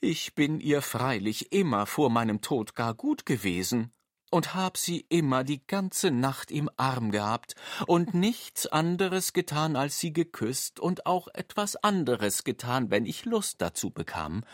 Ich 0.00 0.34
bin 0.34 0.60
ihr 0.60 0.82
freilich 0.82 1.52
immer 1.52 1.86
vor 1.86 2.10
meinem 2.10 2.40
Tod 2.40 2.74
gar 2.74 2.94
gut 2.94 3.26
gewesen 3.26 3.92
und 4.30 4.54
hab 4.54 4.76
sie 4.76 5.04
immer 5.08 5.44
die 5.44 5.66
ganze 5.66 6.10
Nacht 6.10 6.50
im 6.50 6.70
Arm 6.76 7.10
gehabt 7.10 7.54
und 7.86 8.14
nichts 8.14 8.66
anderes 8.66 9.32
getan, 9.32 9.76
als 9.76 9.98
sie 9.98 10.12
geküsst 10.12 10.80
und 10.80 11.06
auch 11.06 11.28
etwas 11.34 11.76
anderes 11.76 12.44
getan, 12.44 12.90
wenn 12.90 13.06
ich 13.06 13.24
Lust 13.24 13.60
dazu 13.60 13.90
bekam. 13.90 14.44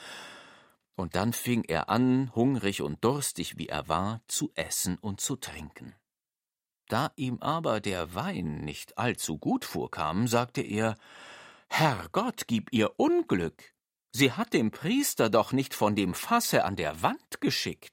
Und 0.96 1.14
dann 1.14 1.34
fing 1.34 1.62
er 1.64 1.90
an, 1.90 2.34
hungrig 2.34 2.80
und 2.80 3.04
durstig 3.04 3.58
wie 3.58 3.68
er 3.68 3.86
war, 3.88 4.22
zu 4.28 4.50
essen 4.54 4.96
und 4.96 5.20
zu 5.20 5.36
trinken. 5.36 5.94
Da 6.88 7.12
ihm 7.16 7.38
aber 7.40 7.80
der 7.80 8.14
Wein 8.14 8.64
nicht 8.64 8.96
allzu 8.96 9.38
gut 9.38 9.64
vorkam, 9.64 10.26
sagte 10.26 10.62
er 10.62 10.96
Herrgott, 11.68 12.46
gib 12.46 12.72
ihr 12.72 12.98
Unglück. 12.98 13.75
Sie 14.18 14.32
hat 14.32 14.54
dem 14.54 14.70
Priester 14.70 15.28
doch 15.28 15.52
nicht 15.52 15.74
von 15.74 15.94
dem 15.94 16.14
Fasse 16.14 16.64
an 16.64 16.74
der 16.74 17.02
Wand 17.02 17.42
geschickt. 17.42 17.92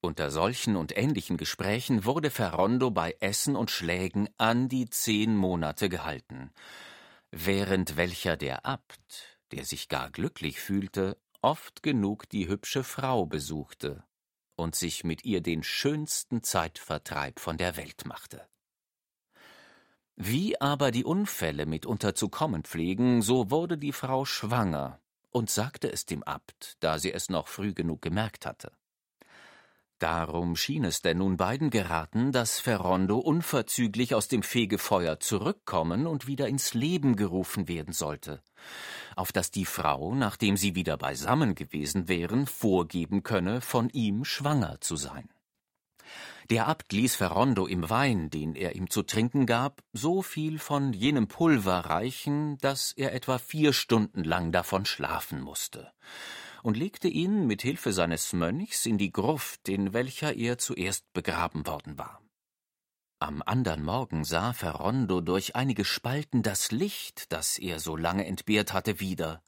Unter 0.00 0.32
solchen 0.32 0.74
und 0.74 0.96
ähnlichen 0.98 1.36
Gesprächen 1.36 2.04
wurde 2.04 2.28
Ferrondo 2.28 2.90
bei 2.90 3.16
Essen 3.20 3.54
und 3.54 3.70
Schlägen 3.70 4.28
an 4.36 4.68
die 4.68 4.90
zehn 4.90 5.36
Monate 5.36 5.88
gehalten, 5.88 6.50
während 7.30 7.96
welcher 7.96 8.36
der 8.36 8.66
Abt, 8.66 9.38
der 9.52 9.64
sich 9.64 9.88
gar 9.88 10.10
glücklich 10.10 10.58
fühlte, 10.58 11.16
oft 11.40 11.84
genug 11.84 12.28
die 12.28 12.48
hübsche 12.48 12.82
Frau 12.82 13.26
besuchte 13.26 14.02
und 14.56 14.74
sich 14.74 15.04
mit 15.04 15.24
ihr 15.24 15.40
den 15.40 15.62
schönsten 15.62 16.42
Zeitvertreib 16.42 17.38
von 17.38 17.58
der 17.58 17.76
Welt 17.76 18.06
machte. 18.06 18.48
Wie 20.16 20.58
aber 20.60 20.90
die 20.90 21.04
Unfälle 21.04 21.66
mitunter 21.66 22.14
zu 22.14 22.30
kommen 22.30 22.64
pflegen, 22.64 23.20
so 23.20 23.50
wurde 23.50 23.76
die 23.76 23.92
Frau 23.92 24.24
schwanger 24.24 24.98
und 25.30 25.50
sagte 25.50 25.92
es 25.92 26.06
dem 26.06 26.22
Abt, 26.22 26.78
da 26.80 26.98
sie 26.98 27.12
es 27.12 27.28
noch 27.28 27.48
früh 27.48 27.74
genug 27.74 28.00
gemerkt 28.00 28.46
hatte. 28.46 28.72
Darum 29.98 30.56
schien 30.56 30.84
es 30.84 31.00
denn 31.02 31.18
nun 31.18 31.36
beiden 31.36 31.68
geraten, 31.68 32.32
dass 32.32 32.60
Ferrondo 32.60 33.18
unverzüglich 33.18 34.14
aus 34.14 34.28
dem 34.28 34.42
Fegefeuer 34.42 35.20
zurückkommen 35.20 36.06
und 36.06 36.26
wieder 36.26 36.48
ins 36.48 36.72
Leben 36.72 37.16
gerufen 37.16 37.68
werden 37.68 37.92
sollte, 37.92 38.42
auf 39.16 39.32
dass 39.32 39.50
die 39.50 39.64
Frau, 39.64 40.14
nachdem 40.14 40.56
sie 40.56 40.74
wieder 40.74 40.96
beisammen 40.98 41.54
gewesen 41.54 42.08
wären, 42.08 42.46
vorgeben 42.46 43.22
könne, 43.22 43.62
von 43.62 43.90
ihm 43.90 44.24
schwanger 44.24 44.80
zu 44.80 44.96
sein. 44.96 45.28
Der 46.50 46.68
Abt 46.68 46.92
ließ 46.92 47.16
Ferrondo 47.16 47.66
im 47.66 47.90
Wein, 47.90 48.30
den 48.30 48.54
er 48.54 48.76
ihm 48.76 48.88
zu 48.90 49.02
trinken 49.02 49.46
gab, 49.46 49.82
so 49.92 50.22
viel 50.22 50.58
von 50.58 50.92
jenem 50.92 51.28
Pulver 51.28 51.78
reichen, 51.86 52.58
dass 52.58 52.92
er 52.92 53.14
etwa 53.14 53.38
vier 53.38 53.72
Stunden 53.72 54.24
lang 54.24 54.52
davon 54.52 54.84
schlafen 54.84 55.40
musste 55.40 55.92
und 56.62 56.76
legte 56.76 57.06
ihn 57.06 57.46
mit 57.46 57.62
Hilfe 57.62 57.92
seines 57.92 58.32
Mönchs 58.32 58.86
in 58.86 58.98
die 58.98 59.12
Gruft, 59.12 59.68
in 59.68 59.92
welcher 59.92 60.34
er 60.34 60.58
zuerst 60.58 61.12
begraben 61.12 61.66
worden 61.66 61.96
war. 61.96 62.20
Am 63.18 63.40
andern 63.46 63.82
Morgen 63.82 64.24
sah 64.24 64.52
Ferrondo 64.52 65.20
durch 65.20 65.56
einige 65.56 65.84
Spalten 65.84 66.42
das 66.42 66.72
Licht, 66.72 67.32
das 67.32 67.56
er 67.58 67.80
so 67.80 67.96
lange 67.96 68.26
entbehrt 68.26 68.72
hatte, 68.72 69.00
wieder. 69.00 69.42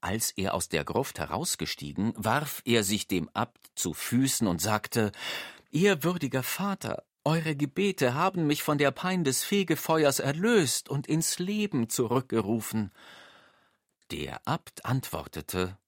Als 0.00 0.30
er 0.30 0.54
aus 0.54 0.68
der 0.68 0.84
Gruft 0.84 1.18
herausgestiegen, 1.18 2.12
warf 2.16 2.62
er 2.64 2.84
sich 2.84 3.08
dem 3.08 3.28
Abt 3.34 3.70
zu 3.74 3.92
Füßen 3.92 4.46
und 4.46 4.60
sagte 4.60 5.12
Ehrwürdiger 5.70 6.42
Vater, 6.42 7.04
eure 7.24 7.54
Gebete 7.54 8.14
haben 8.14 8.46
mich 8.46 8.62
von 8.62 8.78
der 8.78 8.90
Pein 8.90 9.24
des 9.24 9.44
Fegefeuers 9.44 10.18
erlöst 10.18 10.88
und 10.88 11.06
ins 11.06 11.38
Leben 11.38 11.88
zurückgerufen. 11.88 12.92
Der 14.10 14.46
Abt 14.46 14.84
antwortete 14.84 15.78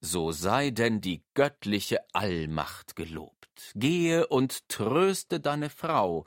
so 0.00 0.30
sei 0.30 0.70
denn 0.70 1.00
die 1.00 1.24
göttliche 1.34 1.98
Allmacht 2.14 2.94
gelobt. 2.94 3.72
Gehe 3.74 4.26
und 4.28 4.68
tröste 4.68 5.40
deine 5.40 5.70
Frau, 5.70 6.24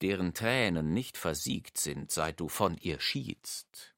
deren 0.00 0.32
Tränen 0.32 0.94
nicht 0.94 1.18
versiegt 1.18 1.78
sind, 1.78 2.10
seit 2.10 2.40
du 2.40 2.48
von 2.48 2.76
ihr 2.78 3.00
schiedst. 3.00 3.94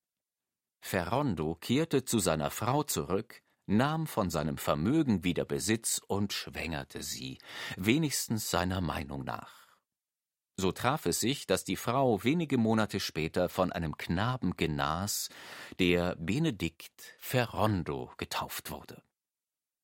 Ferrondo 0.80 1.54
kehrte 1.54 2.04
zu 2.04 2.18
seiner 2.18 2.50
Frau 2.50 2.82
zurück, 2.82 3.41
nahm 3.66 4.06
von 4.06 4.30
seinem 4.30 4.58
Vermögen 4.58 5.24
wieder 5.24 5.44
Besitz 5.44 6.00
und 6.06 6.32
schwängerte 6.32 7.02
sie, 7.02 7.38
wenigstens 7.76 8.50
seiner 8.50 8.80
Meinung 8.80 9.24
nach. 9.24 9.62
So 10.56 10.70
traf 10.70 11.06
es 11.06 11.20
sich, 11.20 11.46
dass 11.46 11.64
die 11.64 11.76
Frau 11.76 12.22
wenige 12.24 12.58
Monate 12.58 13.00
später 13.00 13.48
von 13.48 13.72
einem 13.72 13.96
Knaben 13.96 14.56
genas, 14.56 15.30
der 15.78 16.14
Benedikt 16.16 17.14
Ferrondo 17.18 18.12
getauft 18.18 18.70
wurde. 18.70 19.02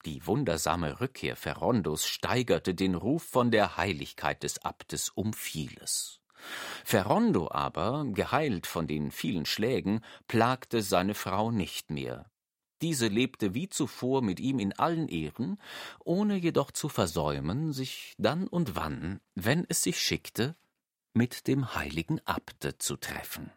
Die 0.04 0.24
wundersame 0.26 1.00
Rückkehr 1.00 1.36
Ferrondos 1.36 2.06
steigerte 2.06 2.74
den 2.74 2.94
Ruf 2.94 3.24
von 3.24 3.50
der 3.50 3.76
Heiligkeit 3.76 4.42
des 4.42 4.58
Abtes 4.64 5.10
um 5.10 5.32
vieles. 5.32 6.20
Ferrondo 6.84 7.50
aber, 7.50 8.04
geheilt 8.12 8.66
von 8.66 8.86
den 8.86 9.10
vielen 9.10 9.44
Schlägen, 9.44 10.04
plagte 10.28 10.82
seine 10.82 11.14
Frau 11.14 11.50
nicht 11.50 11.90
mehr. 11.90 12.30
Diese 12.80 13.08
lebte 13.08 13.54
wie 13.54 13.68
zuvor 13.68 14.22
mit 14.22 14.38
ihm 14.38 14.58
in 14.58 14.72
allen 14.72 15.08
Ehren, 15.08 15.60
ohne 16.04 16.36
jedoch 16.36 16.70
zu 16.70 16.88
versäumen, 16.88 17.72
sich 17.72 18.14
dann 18.18 18.46
und 18.46 18.76
wann, 18.76 19.20
wenn 19.34 19.64
es 19.68 19.82
sich 19.82 20.00
schickte, 20.00 20.56
mit 21.12 21.48
dem 21.48 21.74
heiligen 21.74 22.20
Abte 22.26 22.78
zu 22.78 22.96
treffen, 22.96 23.50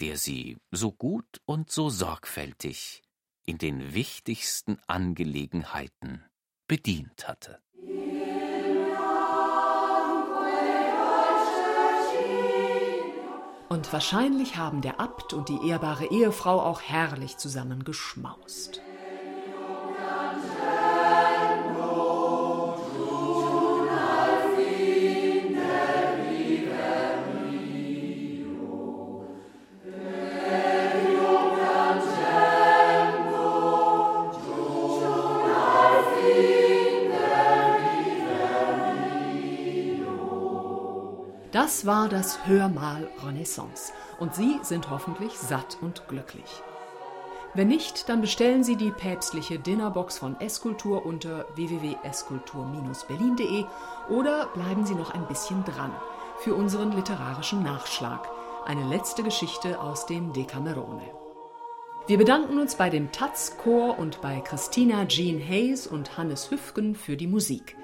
der 0.00 0.16
sie 0.16 0.58
so 0.70 0.92
gut 0.92 1.40
und 1.44 1.70
so 1.70 1.90
sorgfältig 1.90 3.02
in 3.44 3.58
den 3.58 3.94
wichtigsten 3.94 4.78
Angelegenheiten 4.86 6.22
bedient 6.68 7.26
hatte. 7.26 7.60
Und 13.68 13.92
wahrscheinlich 13.92 14.56
haben 14.56 14.80
der 14.80 14.98
Abt 14.98 15.34
und 15.34 15.48
die 15.48 15.68
ehrbare 15.68 16.06
Ehefrau 16.06 16.60
auch 16.60 16.80
herrlich 16.80 17.36
zusammen 17.36 17.84
geschmaust. 17.84 18.80
Das 41.68 41.84
war 41.84 42.08
das 42.08 42.46
Hörmal 42.46 43.10
Renaissance 43.26 43.92
und 44.18 44.34
Sie 44.34 44.58
sind 44.62 44.88
hoffentlich 44.88 45.38
satt 45.38 45.76
und 45.82 46.08
glücklich. 46.08 46.62
Wenn 47.52 47.68
nicht, 47.68 48.08
dann 48.08 48.22
bestellen 48.22 48.64
Sie 48.64 48.76
die 48.76 48.90
päpstliche 48.90 49.58
Dinnerbox 49.58 50.16
von 50.16 50.40
Eskultur 50.40 51.04
unter 51.04 51.44
www.eskultur-berlin.de 51.56 53.66
oder 54.08 54.46
bleiben 54.54 54.86
Sie 54.86 54.94
noch 54.94 55.12
ein 55.12 55.28
bisschen 55.28 55.62
dran 55.64 55.92
für 56.38 56.54
unseren 56.54 56.92
literarischen 56.92 57.62
Nachschlag, 57.62 58.26
eine 58.64 58.88
letzte 58.88 59.22
Geschichte 59.22 59.78
aus 59.78 60.06
dem 60.06 60.32
Decamerone. 60.32 61.02
Wir 62.06 62.16
bedanken 62.16 62.58
uns 62.58 62.76
bei 62.76 62.88
dem 62.88 63.12
Taz-Chor 63.12 63.98
und 63.98 64.22
bei 64.22 64.40
Christina 64.40 65.06
Jean 65.06 65.38
Hayes 65.38 65.86
und 65.86 66.16
Hannes 66.16 66.50
Hüfgen 66.50 66.94
für 66.94 67.18
die 67.18 67.26
Musik. 67.26 67.76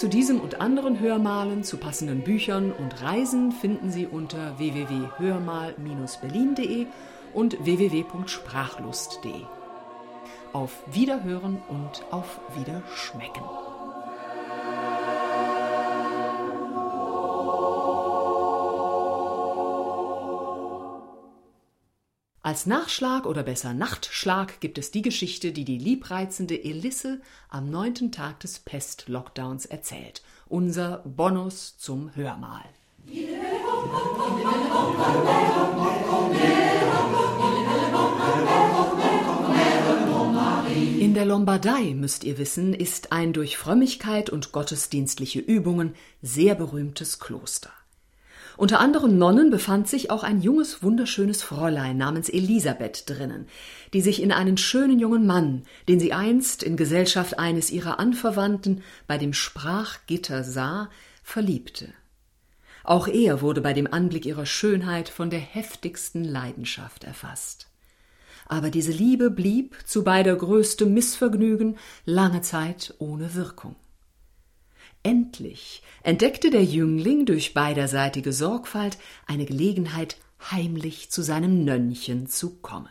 Zu 0.00 0.08
diesem 0.08 0.40
und 0.40 0.60
anderen 0.62 0.98
Hörmalen, 0.98 1.62
zu 1.62 1.76
passenden 1.76 2.22
Büchern 2.22 2.72
und 2.72 3.02
Reisen 3.02 3.52
finden 3.52 3.90
Sie 3.90 4.06
unter 4.06 4.58
www.hörmal-berlin.de 4.58 6.86
und 7.34 7.62
www.sprachlust.de. 7.62 9.42
Auf 10.54 10.82
Wiederhören 10.90 11.60
und 11.68 12.02
auf 12.10 12.40
Wiederschmecken. 12.56 13.42
Als 22.50 22.66
Nachschlag 22.66 23.26
oder 23.26 23.44
besser 23.44 23.74
Nachtschlag 23.74 24.58
gibt 24.58 24.76
es 24.76 24.90
die 24.90 25.02
Geschichte, 25.02 25.52
die 25.52 25.64
die 25.64 25.78
liebreizende 25.78 26.64
Elisse 26.64 27.20
am 27.48 27.70
neunten 27.70 28.10
Tag 28.10 28.40
des 28.40 28.58
Pest-Lockdowns 28.58 29.66
erzählt. 29.66 30.20
Unser 30.48 31.04
Bonus 31.04 31.78
zum 31.78 32.12
Hörmal. 32.16 32.64
In 40.98 41.14
der 41.14 41.26
Lombardei, 41.26 41.94
müsst 41.94 42.24
ihr 42.24 42.36
wissen, 42.36 42.74
ist 42.74 43.12
ein 43.12 43.32
durch 43.32 43.58
Frömmigkeit 43.58 44.28
und 44.28 44.50
gottesdienstliche 44.50 45.38
Übungen 45.38 45.94
sehr 46.20 46.56
berühmtes 46.56 47.20
Kloster. 47.20 47.70
Unter 48.60 48.78
anderen 48.78 49.16
Nonnen 49.16 49.48
befand 49.48 49.88
sich 49.88 50.10
auch 50.10 50.22
ein 50.22 50.42
junges, 50.42 50.82
wunderschönes 50.82 51.42
Fräulein 51.42 51.96
namens 51.96 52.28
Elisabeth 52.28 53.08
drinnen, 53.08 53.46
die 53.94 54.02
sich 54.02 54.20
in 54.20 54.32
einen 54.32 54.58
schönen 54.58 54.98
jungen 54.98 55.26
Mann, 55.26 55.62
den 55.88 55.98
sie 55.98 56.12
einst 56.12 56.62
in 56.62 56.76
Gesellschaft 56.76 57.38
eines 57.38 57.70
ihrer 57.70 57.98
Anverwandten 57.98 58.82
bei 59.06 59.16
dem 59.16 59.32
Sprachgitter 59.32 60.44
sah, 60.44 60.90
verliebte. 61.22 61.88
Auch 62.84 63.08
er 63.08 63.40
wurde 63.40 63.62
bei 63.62 63.72
dem 63.72 63.90
Anblick 63.90 64.26
ihrer 64.26 64.44
Schönheit 64.44 65.08
von 65.08 65.30
der 65.30 65.40
heftigsten 65.40 66.22
Leidenschaft 66.22 67.04
erfasst. 67.04 67.66
Aber 68.44 68.68
diese 68.68 68.92
Liebe 68.92 69.30
blieb 69.30 69.74
zu 69.86 70.04
beider 70.04 70.36
größtem 70.36 70.92
Missvergnügen 70.92 71.78
lange 72.04 72.42
Zeit 72.42 72.94
ohne 72.98 73.34
Wirkung. 73.34 73.76
Endlich 75.02 75.82
entdeckte 76.02 76.50
der 76.50 76.64
Jüngling 76.64 77.24
durch 77.24 77.54
beiderseitige 77.54 78.32
Sorgfalt 78.32 78.98
eine 79.26 79.46
Gelegenheit, 79.46 80.16
heimlich 80.50 81.10
zu 81.10 81.22
seinem 81.22 81.64
Nönnchen 81.64 82.26
zu 82.26 82.56
kommen. 82.56 82.88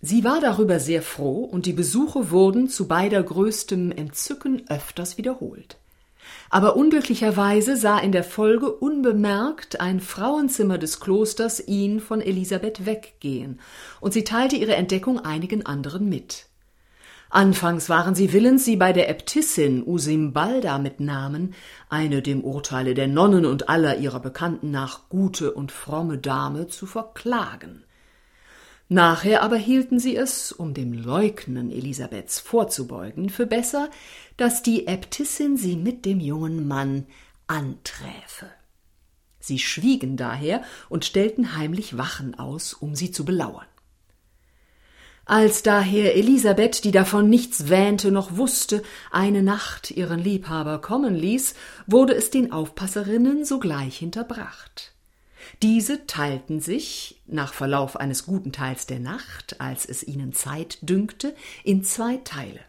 Sie 0.00 0.24
war 0.24 0.40
darüber 0.40 0.78
sehr 0.78 1.02
froh, 1.02 1.44
und 1.44 1.66
die 1.66 1.72
Besuche 1.72 2.30
wurden 2.30 2.68
zu 2.68 2.86
beider 2.88 3.22
größtem 3.22 3.92
Entzücken 3.92 4.68
öfters 4.68 5.18
wiederholt. 5.18 5.76
Aber 6.48 6.76
unglücklicherweise 6.76 7.76
sah 7.76 7.98
in 7.98 8.12
der 8.12 8.24
Folge 8.24 8.72
unbemerkt 8.72 9.80
ein 9.80 10.00
Frauenzimmer 10.00 10.78
des 10.78 11.00
Klosters 11.00 11.66
ihn 11.66 12.00
von 12.00 12.20
Elisabeth 12.20 12.86
weggehen, 12.86 13.60
und 14.00 14.12
sie 14.12 14.24
teilte 14.24 14.56
ihre 14.56 14.76
Entdeckung 14.76 15.18
einigen 15.18 15.66
anderen 15.66 16.08
mit. 16.08 16.46
Anfangs 17.30 17.88
waren 17.88 18.16
sie 18.16 18.32
willens, 18.32 18.64
sie 18.64 18.74
bei 18.74 18.92
der 18.92 19.08
Äbtissin 19.08 19.86
Usimbalda 19.86 20.78
mit 20.78 20.98
Namen, 20.98 21.54
eine 21.88 22.22
dem 22.22 22.42
Urteile 22.42 22.94
der 22.94 23.06
Nonnen 23.06 23.46
und 23.46 23.68
aller 23.68 23.98
ihrer 23.98 24.18
Bekannten 24.18 24.72
nach 24.72 25.08
gute 25.08 25.52
und 25.54 25.70
fromme 25.70 26.18
Dame, 26.18 26.66
zu 26.66 26.86
verklagen. 26.86 27.84
Nachher 28.88 29.44
aber 29.44 29.56
hielten 29.56 30.00
sie 30.00 30.16
es, 30.16 30.50
um 30.50 30.74
dem 30.74 30.92
Leugnen 30.92 31.70
Elisabeths 31.70 32.40
vorzubeugen, 32.40 33.30
für 33.30 33.46
besser, 33.46 33.88
dass 34.36 34.64
die 34.64 34.88
Äbtissin 34.88 35.56
sie 35.56 35.76
mit 35.76 36.04
dem 36.04 36.18
jungen 36.18 36.66
Mann 36.66 37.06
anträfe. 37.46 38.50
Sie 39.38 39.60
schwiegen 39.60 40.16
daher 40.16 40.64
und 40.88 41.04
stellten 41.04 41.56
heimlich 41.56 41.96
Wachen 41.96 42.36
aus, 42.36 42.74
um 42.74 42.96
sie 42.96 43.12
zu 43.12 43.24
belauern. 43.24 43.69
Als 45.24 45.62
daher 45.62 46.16
Elisabeth, 46.16 46.84
die 46.84 46.90
davon 46.90 47.28
nichts 47.28 47.68
wähnte 47.68 48.10
noch 48.10 48.36
wusste, 48.36 48.82
eine 49.10 49.42
Nacht 49.42 49.90
ihren 49.90 50.18
Liebhaber 50.18 50.80
kommen 50.80 51.14
ließ, 51.14 51.54
wurde 51.86 52.14
es 52.14 52.30
den 52.30 52.52
Aufpasserinnen 52.52 53.44
sogleich 53.44 53.96
hinterbracht. 53.96 54.92
Diese 55.62 56.06
teilten 56.06 56.60
sich, 56.60 57.20
nach 57.26 57.52
Verlauf 57.52 57.96
eines 57.96 58.26
guten 58.26 58.52
Teils 58.52 58.86
der 58.86 58.98
Nacht, 58.98 59.60
als 59.60 59.84
es 59.84 60.02
ihnen 60.02 60.32
Zeit 60.32 60.78
dünkte, 60.82 61.34
in 61.64 61.84
zwei 61.84 62.16
Teile. 62.18 62.60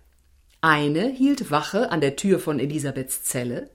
Eine 0.61 1.07
hielt 1.07 1.49
Wache 1.49 1.89
an 1.91 2.01
der 2.01 2.15
Tür 2.15 2.39
von 2.39 2.59
Elisabeths 2.59 3.23
Zelle, 3.23 3.69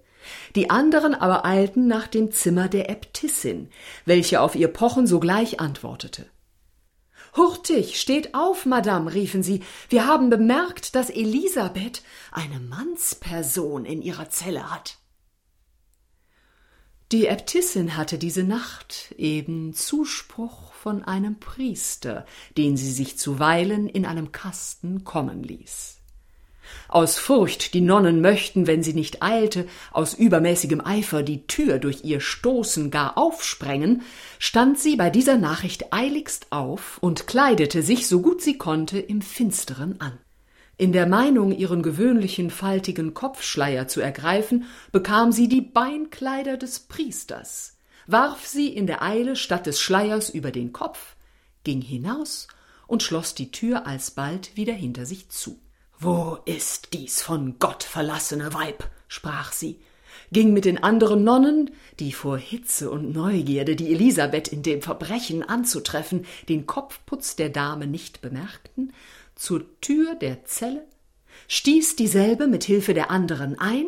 die 0.55 0.70
anderen 0.70 1.14
aber 1.14 1.45
eilten 1.45 1.89
nach 1.89 2.07
dem 2.07 2.31
Zimmer 2.31 2.68
der 2.68 2.91
Äbtissin, 2.91 3.70
welche 4.05 4.41
auf 4.41 4.55
ihr 4.55 4.68
Pochen 4.68 5.07
sogleich 5.07 5.61
antwortete. 5.61 6.27
Hurtig, 7.37 8.01
steht 8.01 8.34
auf, 8.34 8.64
Madame, 8.64 9.12
riefen 9.12 9.43
sie. 9.43 9.62
Wir 9.91 10.07
haben 10.07 10.30
bemerkt, 10.30 10.95
dass 10.95 11.11
Elisabeth 11.11 12.03
eine 12.32 12.61
Mannsperson 12.61 13.84
in 13.84 14.01
ihrer 14.01 14.30
Zelle 14.30 14.70
hat. 14.70 14.99
Die 17.12 17.26
Äbtissin 17.26 17.97
hatte 17.97 18.18
diese 18.18 18.43
Nacht 18.43 19.14
eben 19.16 19.74
Zuspruch 19.74 20.72
von 20.72 21.05
einem 21.05 21.39
Priester, 21.39 22.26
den 22.57 22.76
sie 22.76 22.91
sich 22.91 23.18
zuweilen 23.18 23.87
in 23.87 24.07
einem 24.07 24.32
Kasten 24.32 25.05
kommen 25.05 25.43
ließ. 25.43 25.95
Aus 26.88 27.18
Furcht, 27.18 27.74
die 27.74 27.80
Nonnen 27.80 28.20
möchten, 28.20 28.66
wenn 28.66 28.82
sie 28.82 28.94
nicht 28.94 29.22
eilte, 29.22 29.66
aus 29.92 30.14
übermäßigem 30.14 30.80
Eifer 30.80 31.22
die 31.22 31.46
Tür 31.46 31.78
durch 31.78 32.04
ihr 32.04 32.20
Stoßen 32.20 32.90
gar 32.90 33.18
aufsprengen, 33.18 34.02
stand 34.38 34.78
sie 34.78 34.96
bei 34.96 35.10
dieser 35.10 35.36
Nachricht 35.36 35.92
eiligst 35.92 36.46
auf 36.50 36.98
und 37.00 37.26
kleidete 37.26 37.82
sich, 37.82 38.06
so 38.06 38.22
gut 38.22 38.42
sie 38.42 38.58
konnte, 38.58 38.98
im 38.98 39.22
Finsteren 39.22 40.00
an. 40.00 40.18
In 40.78 40.92
der 40.92 41.06
Meinung, 41.06 41.52
ihren 41.52 41.82
gewöhnlichen 41.82 42.50
faltigen 42.50 43.14
Kopfschleier 43.14 43.88
zu 43.88 44.02
ergreifen, 44.02 44.64
bekam 44.92 45.32
sie 45.32 45.48
die 45.48 45.62
Beinkleider 45.62 46.58
des 46.58 46.80
Priesters, 46.80 47.78
warf 48.06 48.46
sie 48.46 48.68
in 48.68 48.86
der 48.86 49.02
Eile 49.02 49.36
statt 49.36 49.64
des 49.66 49.80
Schleiers 49.80 50.28
über 50.28 50.50
den 50.50 50.72
Kopf, 50.74 51.16
ging 51.64 51.80
hinaus 51.80 52.46
und 52.86 53.02
schloss 53.02 53.34
die 53.34 53.50
Tür 53.50 53.86
alsbald 53.86 54.54
wieder 54.56 54.74
hinter 54.74 55.06
sich 55.06 55.30
zu. 55.30 55.58
Wo 55.99 56.38
ist 56.44 56.92
dies 56.92 57.22
von 57.22 57.59
Gott 57.59 57.82
verlassene 57.82 58.53
Weib? 58.53 58.84
sprach 59.09 59.53
sie, 59.53 59.80
ging 60.30 60.53
mit 60.53 60.66
den 60.66 60.82
anderen 60.82 61.24
Nonnen, 61.24 61.70
die 62.01 62.12
vor 62.12 62.36
Hitze 62.36 62.90
und 62.90 63.14
Neugierde, 63.14 63.76
die 63.76 63.92
Elisabeth 63.92 64.49
in 64.49 64.62
dem 64.62 64.82
Verbrechen 64.82 65.42
anzutreffen, 65.42 66.26
den 66.51 66.66
Kopfputz 66.66 67.36
der 67.36 67.49
Dame 67.49 67.86
nicht 67.86 68.20
bemerkten, 68.20 68.92
zur 69.36 69.64
Tür 69.80 70.14
der 70.16 70.44
Zelle, 70.44 70.84
stieß 71.49 71.97
dieselbe 71.97 72.47
mit 72.47 72.64
Hilfe 72.64 72.92
der 72.92 73.11
anderen 73.11 73.59
ein 73.59 73.86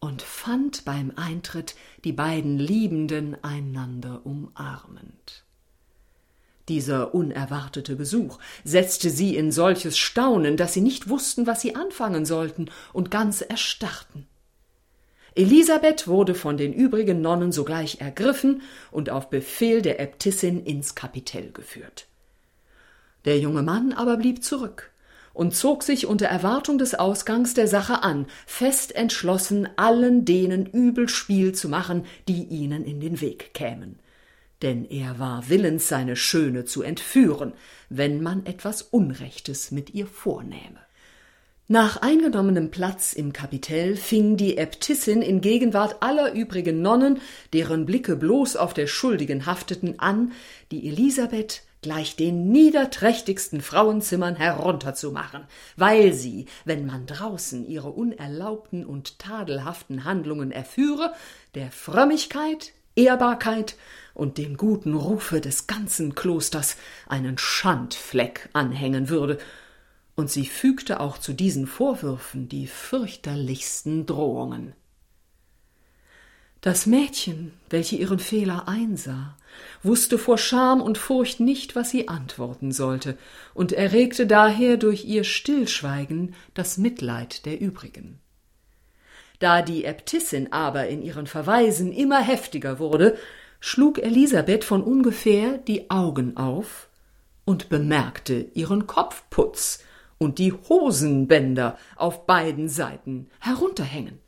und 0.00 0.20
fand 0.20 0.84
beim 0.84 1.12
Eintritt 1.16 1.76
die 2.04 2.12
beiden 2.12 2.58
Liebenden 2.58 3.42
einander 3.42 4.20
umarmend. 4.24 5.44
Dieser 6.68 7.14
unerwartete 7.14 7.96
Besuch 7.96 8.38
setzte 8.64 9.10
sie 9.10 9.36
in 9.36 9.50
solches 9.50 9.98
Staunen, 9.98 10.56
dass 10.56 10.72
sie 10.72 10.80
nicht 10.80 11.08
wussten, 11.08 11.46
was 11.46 11.60
sie 11.60 11.74
anfangen 11.74 12.24
sollten 12.24 12.70
und 12.92 13.10
ganz 13.10 13.40
erstarrten. 13.40 14.26
Elisabeth 15.34 16.06
wurde 16.06 16.34
von 16.34 16.56
den 16.56 16.72
übrigen 16.72 17.20
Nonnen 17.20 17.52
sogleich 17.52 18.00
ergriffen 18.00 18.62
und 18.90 19.10
auf 19.10 19.30
Befehl 19.30 19.82
der 19.82 19.98
Äbtissin 19.98 20.64
ins 20.64 20.94
Kapitell 20.94 21.50
geführt. 21.52 22.06
Der 23.24 23.38
junge 23.38 23.62
Mann 23.62 23.92
aber 23.92 24.16
blieb 24.18 24.44
zurück 24.44 24.90
und 25.32 25.56
zog 25.56 25.82
sich 25.82 26.06
unter 26.06 26.26
Erwartung 26.26 26.76
des 26.76 26.94
Ausgangs 26.94 27.54
der 27.54 27.66
Sache 27.66 28.02
an, 28.02 28.26
fest 28.46 28.94
entschlossen, 28.94 29.68
allen 29.76 30.24
denen 30.26 30.66
übel 30.66 31.08
Spiel 31.08 31.54
zu 31.54 31.68
machen, 31.68 32.04
die 32.28 32.44
ihnen 32.44 32.84
in 32.84 33.00
den 33.00 33.20
Weg 33.20 33.54
kämen 33.54 33.98
denn 34.62 34.84
er 34.88 35.18
war 35.18 35.48
willens, 35.48 35.88
seine 35.88 36.16
Schöne 36.16 36.64
zu 36.64 36.82
entführen, 36.82 37.52
wenn 37.88 38.22
man 38.22 38.46
etwas 38.46 38.82
Unrechtes 38.82 39.70
mit 39.70 39.94
ihr 39.94 40.06
vornähme. 40.06 40.78
Nach 41.68 42.02
eingenommenem 42.02 42.70
Platz 42.70 43.12
im 43.12 43.32
Kapitell 43.32 43.96
fing 43.96 44.36
die 44.36 44.58
Äbtissin 44.58 45.22
in 45.22 45.40
Gegenwart 45.40 46.02
aller 46.02 46.32
übrigen 46.32 46.82
Nonnen, 46.82 47.20
deren 47.52 47.86
Blicke 47.86 48.16
bloß 48.16 48.56
auf 48.56 48.74
der 48.74 48.86
Schuldigen 48.86 49.46
hafteten, 49.46 49.98
an, 49.98 50.32
die 50.70 50.88
Elisabeth 50.88 51.62
gleich 51.80 52.14
den 52.14 52.50
niederträchtigsten 52.50 53.60
Frauenzimmern 53.60 54.36
herunterzumachen, 54.36 55.44
weil 55.76 56.12
sie, 56.12 56.46
wenn 56.64 56.86
man 56.86 57.06
draußen 57.06 57.66
ihre 57.66 57.90
unerlaubten 57.90 58.84
und 58.84 59.18
tadelhaften 59.18 60.04
Handlungen 60.04 60.52
erführe, 60.52 61.12
der 61.54 61.70
Frömmigkeit, 61.70 62.72
Ehrbarkeit 62.94 63.76
und 64.14 64.38
dem 64.38 64.56
guten 64.56 64.94
Rufe 64.94 65.40
des 65.40 65.66
ganzen 65.66 66.14
Klosters 66.14 66.76
einen 67.06 67.38
Schandfleck 67.38 68.48
anhängen 68.52 69.08
würde, 69.08 69.38
und 70.14 70.30
sie 70.30 70.46
fügte 70.46 71.00
auch 71.00 71.18
zu 71.18 71.32
diesen 71.32 71.66
Vorwürfen 71.66 72.48
die 72.48 72.66
fürchterlichsten 72.66 74.04
Drohungen. 74.04 74.74
Das 76.62 76.86
Mädchen, 76.86 77.52
welche 77.70 77.96
ihren 77.96 78.20
Fehler 78.20 78.68
einsah, 78.68 79.36
wusste 79.82 80.16
vor 80.16 80.38
Scham 80.38 80.80
und 80.80 80.96
Furcht 80.96 81.40
nicht, 81.40 81.74
was 81.74 81.90
sie 81.90 82.06
antworten 82.06 82.70
sollte, 82.70 83.18
und 83.52 83.72
erregte 83.72 84.28
daher 84.28 84.76
durch 84.76 85.04
ihr 85.04 85.24
Stillschweigen 85.24 86.36
das 86.54 86.78
Mitleid 86.78 87.46
der 87.46 87.60
übrigen. 87.60 88.21
Da 89.42 89.60
die 89.60 89.84
Äbtissin 89.84 90.52
aber 90.52 90.86
in 90.86 91.02
ihren 91.02 91.26
Verweisen 91.26 91.90
immer 91.90 92.20
heftiger 92.20 92.78
wurde, 92.78 93.18
schlug 93.58 93.98
Elisabeth 93.98 94.62
von 94.62 94.84
ungefähr 94.84 95.58
die 95.58 95.90
Augen 95.90 96.36
auf 96.36 96.88
und 97.44 97.68
bemerkte 97.68 98.34
ihren 98.54 98.86
Kopfputz 98.86 99.82
und 100.18 100.38
die 100.38 100.52
Hosenbänder 100.52 101.76
auf 101.96 102.24
beiden 102.24 102.68
Seiten 102.68 103.30
herunterhängen. 103.40 104.20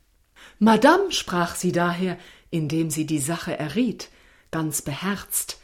Madame, 0.59 1.09
sprach 1.13 1.55
sie 1.55 1.71
daher, 1.71 2.17
indem 2.49 2.89
sie 2.89 3.05
die 3.05 3.19
Sache 3.19 3.57
erriet, 3.57 4.09
ganz 4.51 4.81
beherzt, 4.81 5.61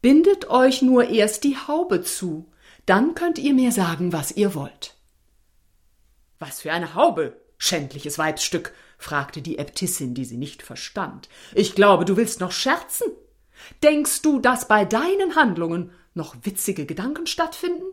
bindet 0.00 0.48
euch 0.48 0.80
nur 0.80 1.10
erst 1.10 1.44
die 1.44 1.58
Haube 1.58 2.00
zu, 2.00 2.50
dann 2.86 3.14
könnt 3.14 3.38
ihr 3.38 3.52
mir 3.52 3.72
sagen, 3.72 4.14
was 4.14 4.32
ihr 4.32 4.54
wollt. 4.54 4.96
Was 6.38 6.62
für 6.62 6.72
eine 6.72 6.94
Haube, 6.94 7.36
schändliches 7.60 8.18
Weibsstück, 8.18 8.72
fragte 8.98 9.42
die 9.42 9.58
Äbtissin, 9.58 10.14
die 10.14 10.24
sie 10.24 10.38
nicht 10.38 10.62
verstand. 10.62 11.28
Ich 11.54 11.76
glaube, 11.76 12.04
du 12.04 12.16
willst 12.16 12.40
noch 12.40 12.52
scherzen. 12.52 13.06
Denkst 13.82 14.22
du, 14.22 14.40
dass 14.40 14.66
bei 14.66 14.84
deinen 14.84 15.36
Handlungen 15.36 15.92
noch 16.14 16.34
witzige 16.42 16.86
Gedanken 16.86 17.26
stattfinden? 17.26 17.84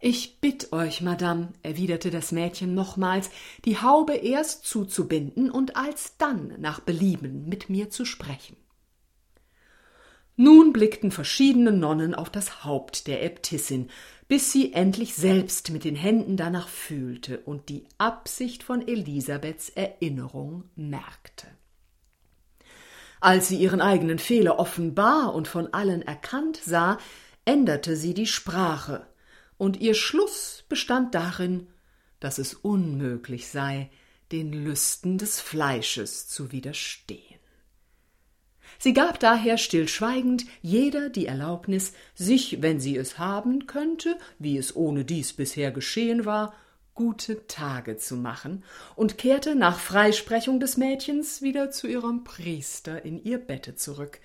Ich 0.00 0.40
bitt 0.40 0.72
euch, 0.72 1.00
Madame, 1.00 1.52
erwiderte 1.62 2.10
das 2.10 2.30
Mädchen 2.30 2.74
nochmals, 2.74 3.30
die 3.64 3.82
Haube 3.82 4.14
erst 4.14 4.64
zuzubinden 4.64 5.50
und 5.50 5.76
alsdann 5.76 6.54
nach 6.58 6.78
Belieben 6.78 7.48
mit 7.48 7.68
mir 7.68 7.90
zu 7.90 8.04
sprechen. 8.04 8.56
Nun 10.36 10.72
blickten 10.72 11.10
verschiedene 11.10 11.72
Nonnen 11.72 12.14
auf 12.14 12.30
das 12.30 12.62
Haupt 12.64 13.08
der 13.08 13.24
Äbtissin, 13.24 13.90
bis 14.28 14.52
sie 14.52 14.74
endlich 14.74 15.14
selbst 15.14 15.70
mit 15.70 15.84
den 15.84 15.96
Händen 15.96 16.36
danach 16.36 16.68
fühlte 16.68 17.40
und 17.40 17.70
die 17.70 17.86
Absicht 17.96 18.62
von 18.62 18.86
Elisabeths 18.86 19.70
Erinnerung 19.70 20.64
merkte. 20.76 21.46
Als 23.20 23.48
sie 23.48 23.56
ihren 23.56 23.80
eigenen 23.80 24.18
Fehler 24.18 24.58
offenbar 24.58 25.34
und 25.34 25.48
von 25.48 25.72
allen 25.72 26.02
erkannt 26.02 26.60
sah, 26.62 26.98
änderte 27.44 27.96
sie 27.96 28.14
die 28.14 28.26
Sprache, 28.26 29.06
und 29.56 29.80
ihr 29.80 29.94
Schluss 29.94 30.64
bestand 30.68 31.16
darin, 31.16 31.66
dass 32.20 32.38
es 32.38 32.54
unmöglich 32.54 33.48
sei, 33.48 33.90
den 34.30 34.52
Lüsten 34.52 35.18
des 35.18 35.40
Fleisches 35.40 36.28
zu 36.28 36.52
widerstehen. 36.52 37.37
Sie 38.78 38.92
gab 38.92 39.18
daher 39.18 39.58
stillschweigend 39.58 40.46
jeder 40.62 41.10
die 41.10 41.26
Erlaubnis, 41.26 41.92
sich, 42.14 42.62
wenn 42.62 42.78
sie 42.78 42.96
es 42.96 43.18
haben 43.18 43.66
könnte, 43.66 44.16
wie 44.38 44.56
es 44.56 44.74
ohne 44.76 45.04
dies 45.04 45.32
bisher 45.32 45.72
geschehen 45.72 46.24
war, 46.24 46.54
gute 46.94 47.46
Tage 47.46 47.96
zu 47.96 48.16
machen 48.16 48.64
und 48.96 49.18
kehrte 49.18 49.54
nach 49.54 49.78
Freisprechung 49.78 50.58
des 50.60 50.76
Mädchens 50.76 51.42
wieder 51.42 51.70
zu 51.70 51.86
ihrem 51.86 52.24
Priester 52.24 53.04
in 53.04 53.22
ihr 53.22 53.38
Bette 53.38 53.76
zurück, 53.76 54.20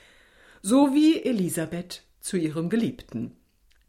so 0.62 0.94
wie 0.94 1.24
Elisabeth 1.24 2.04
zu 2.20 2.38
ihrem 2.38 2.70
Geliebten, 2.70 3.36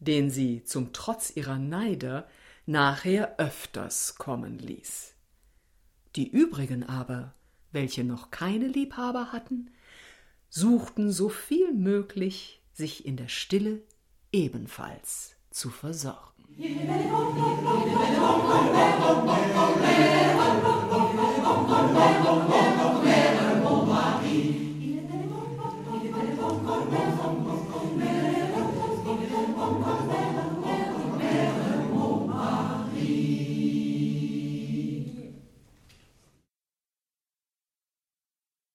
den 0.00 0.30
sie 0.30 0.64
zum 0.64 0.92
Trotz 0.92 1.34
ihrer 1.34 1.58
Neider 1.58 2.26
nachher 2.66 3.38
öfters 3.38 4.16
kommen 4.16 4.58
ließ. 4.58 5.14
Die 6.16 6.28
übrigen 6.28 6.84
aber, 6.84 7.34
welche 7.72 8.04
noch 8.04 8.30
keine 8.30 8.66
Liebhaber 8.66 9.32
hatten, 9.32 9.70
suchten 10.54 11.10
so 11.10 11.28
viel 11.28 11.72
möglich, 11.72 12.62
sich 12.72 13.04
in 13.06 13.16
der 13.16 13.26
Stille 13.26 13.82
ebenfalls 14.32 15.34
zu 15.50 15.68
versorgen. 15.68 16.44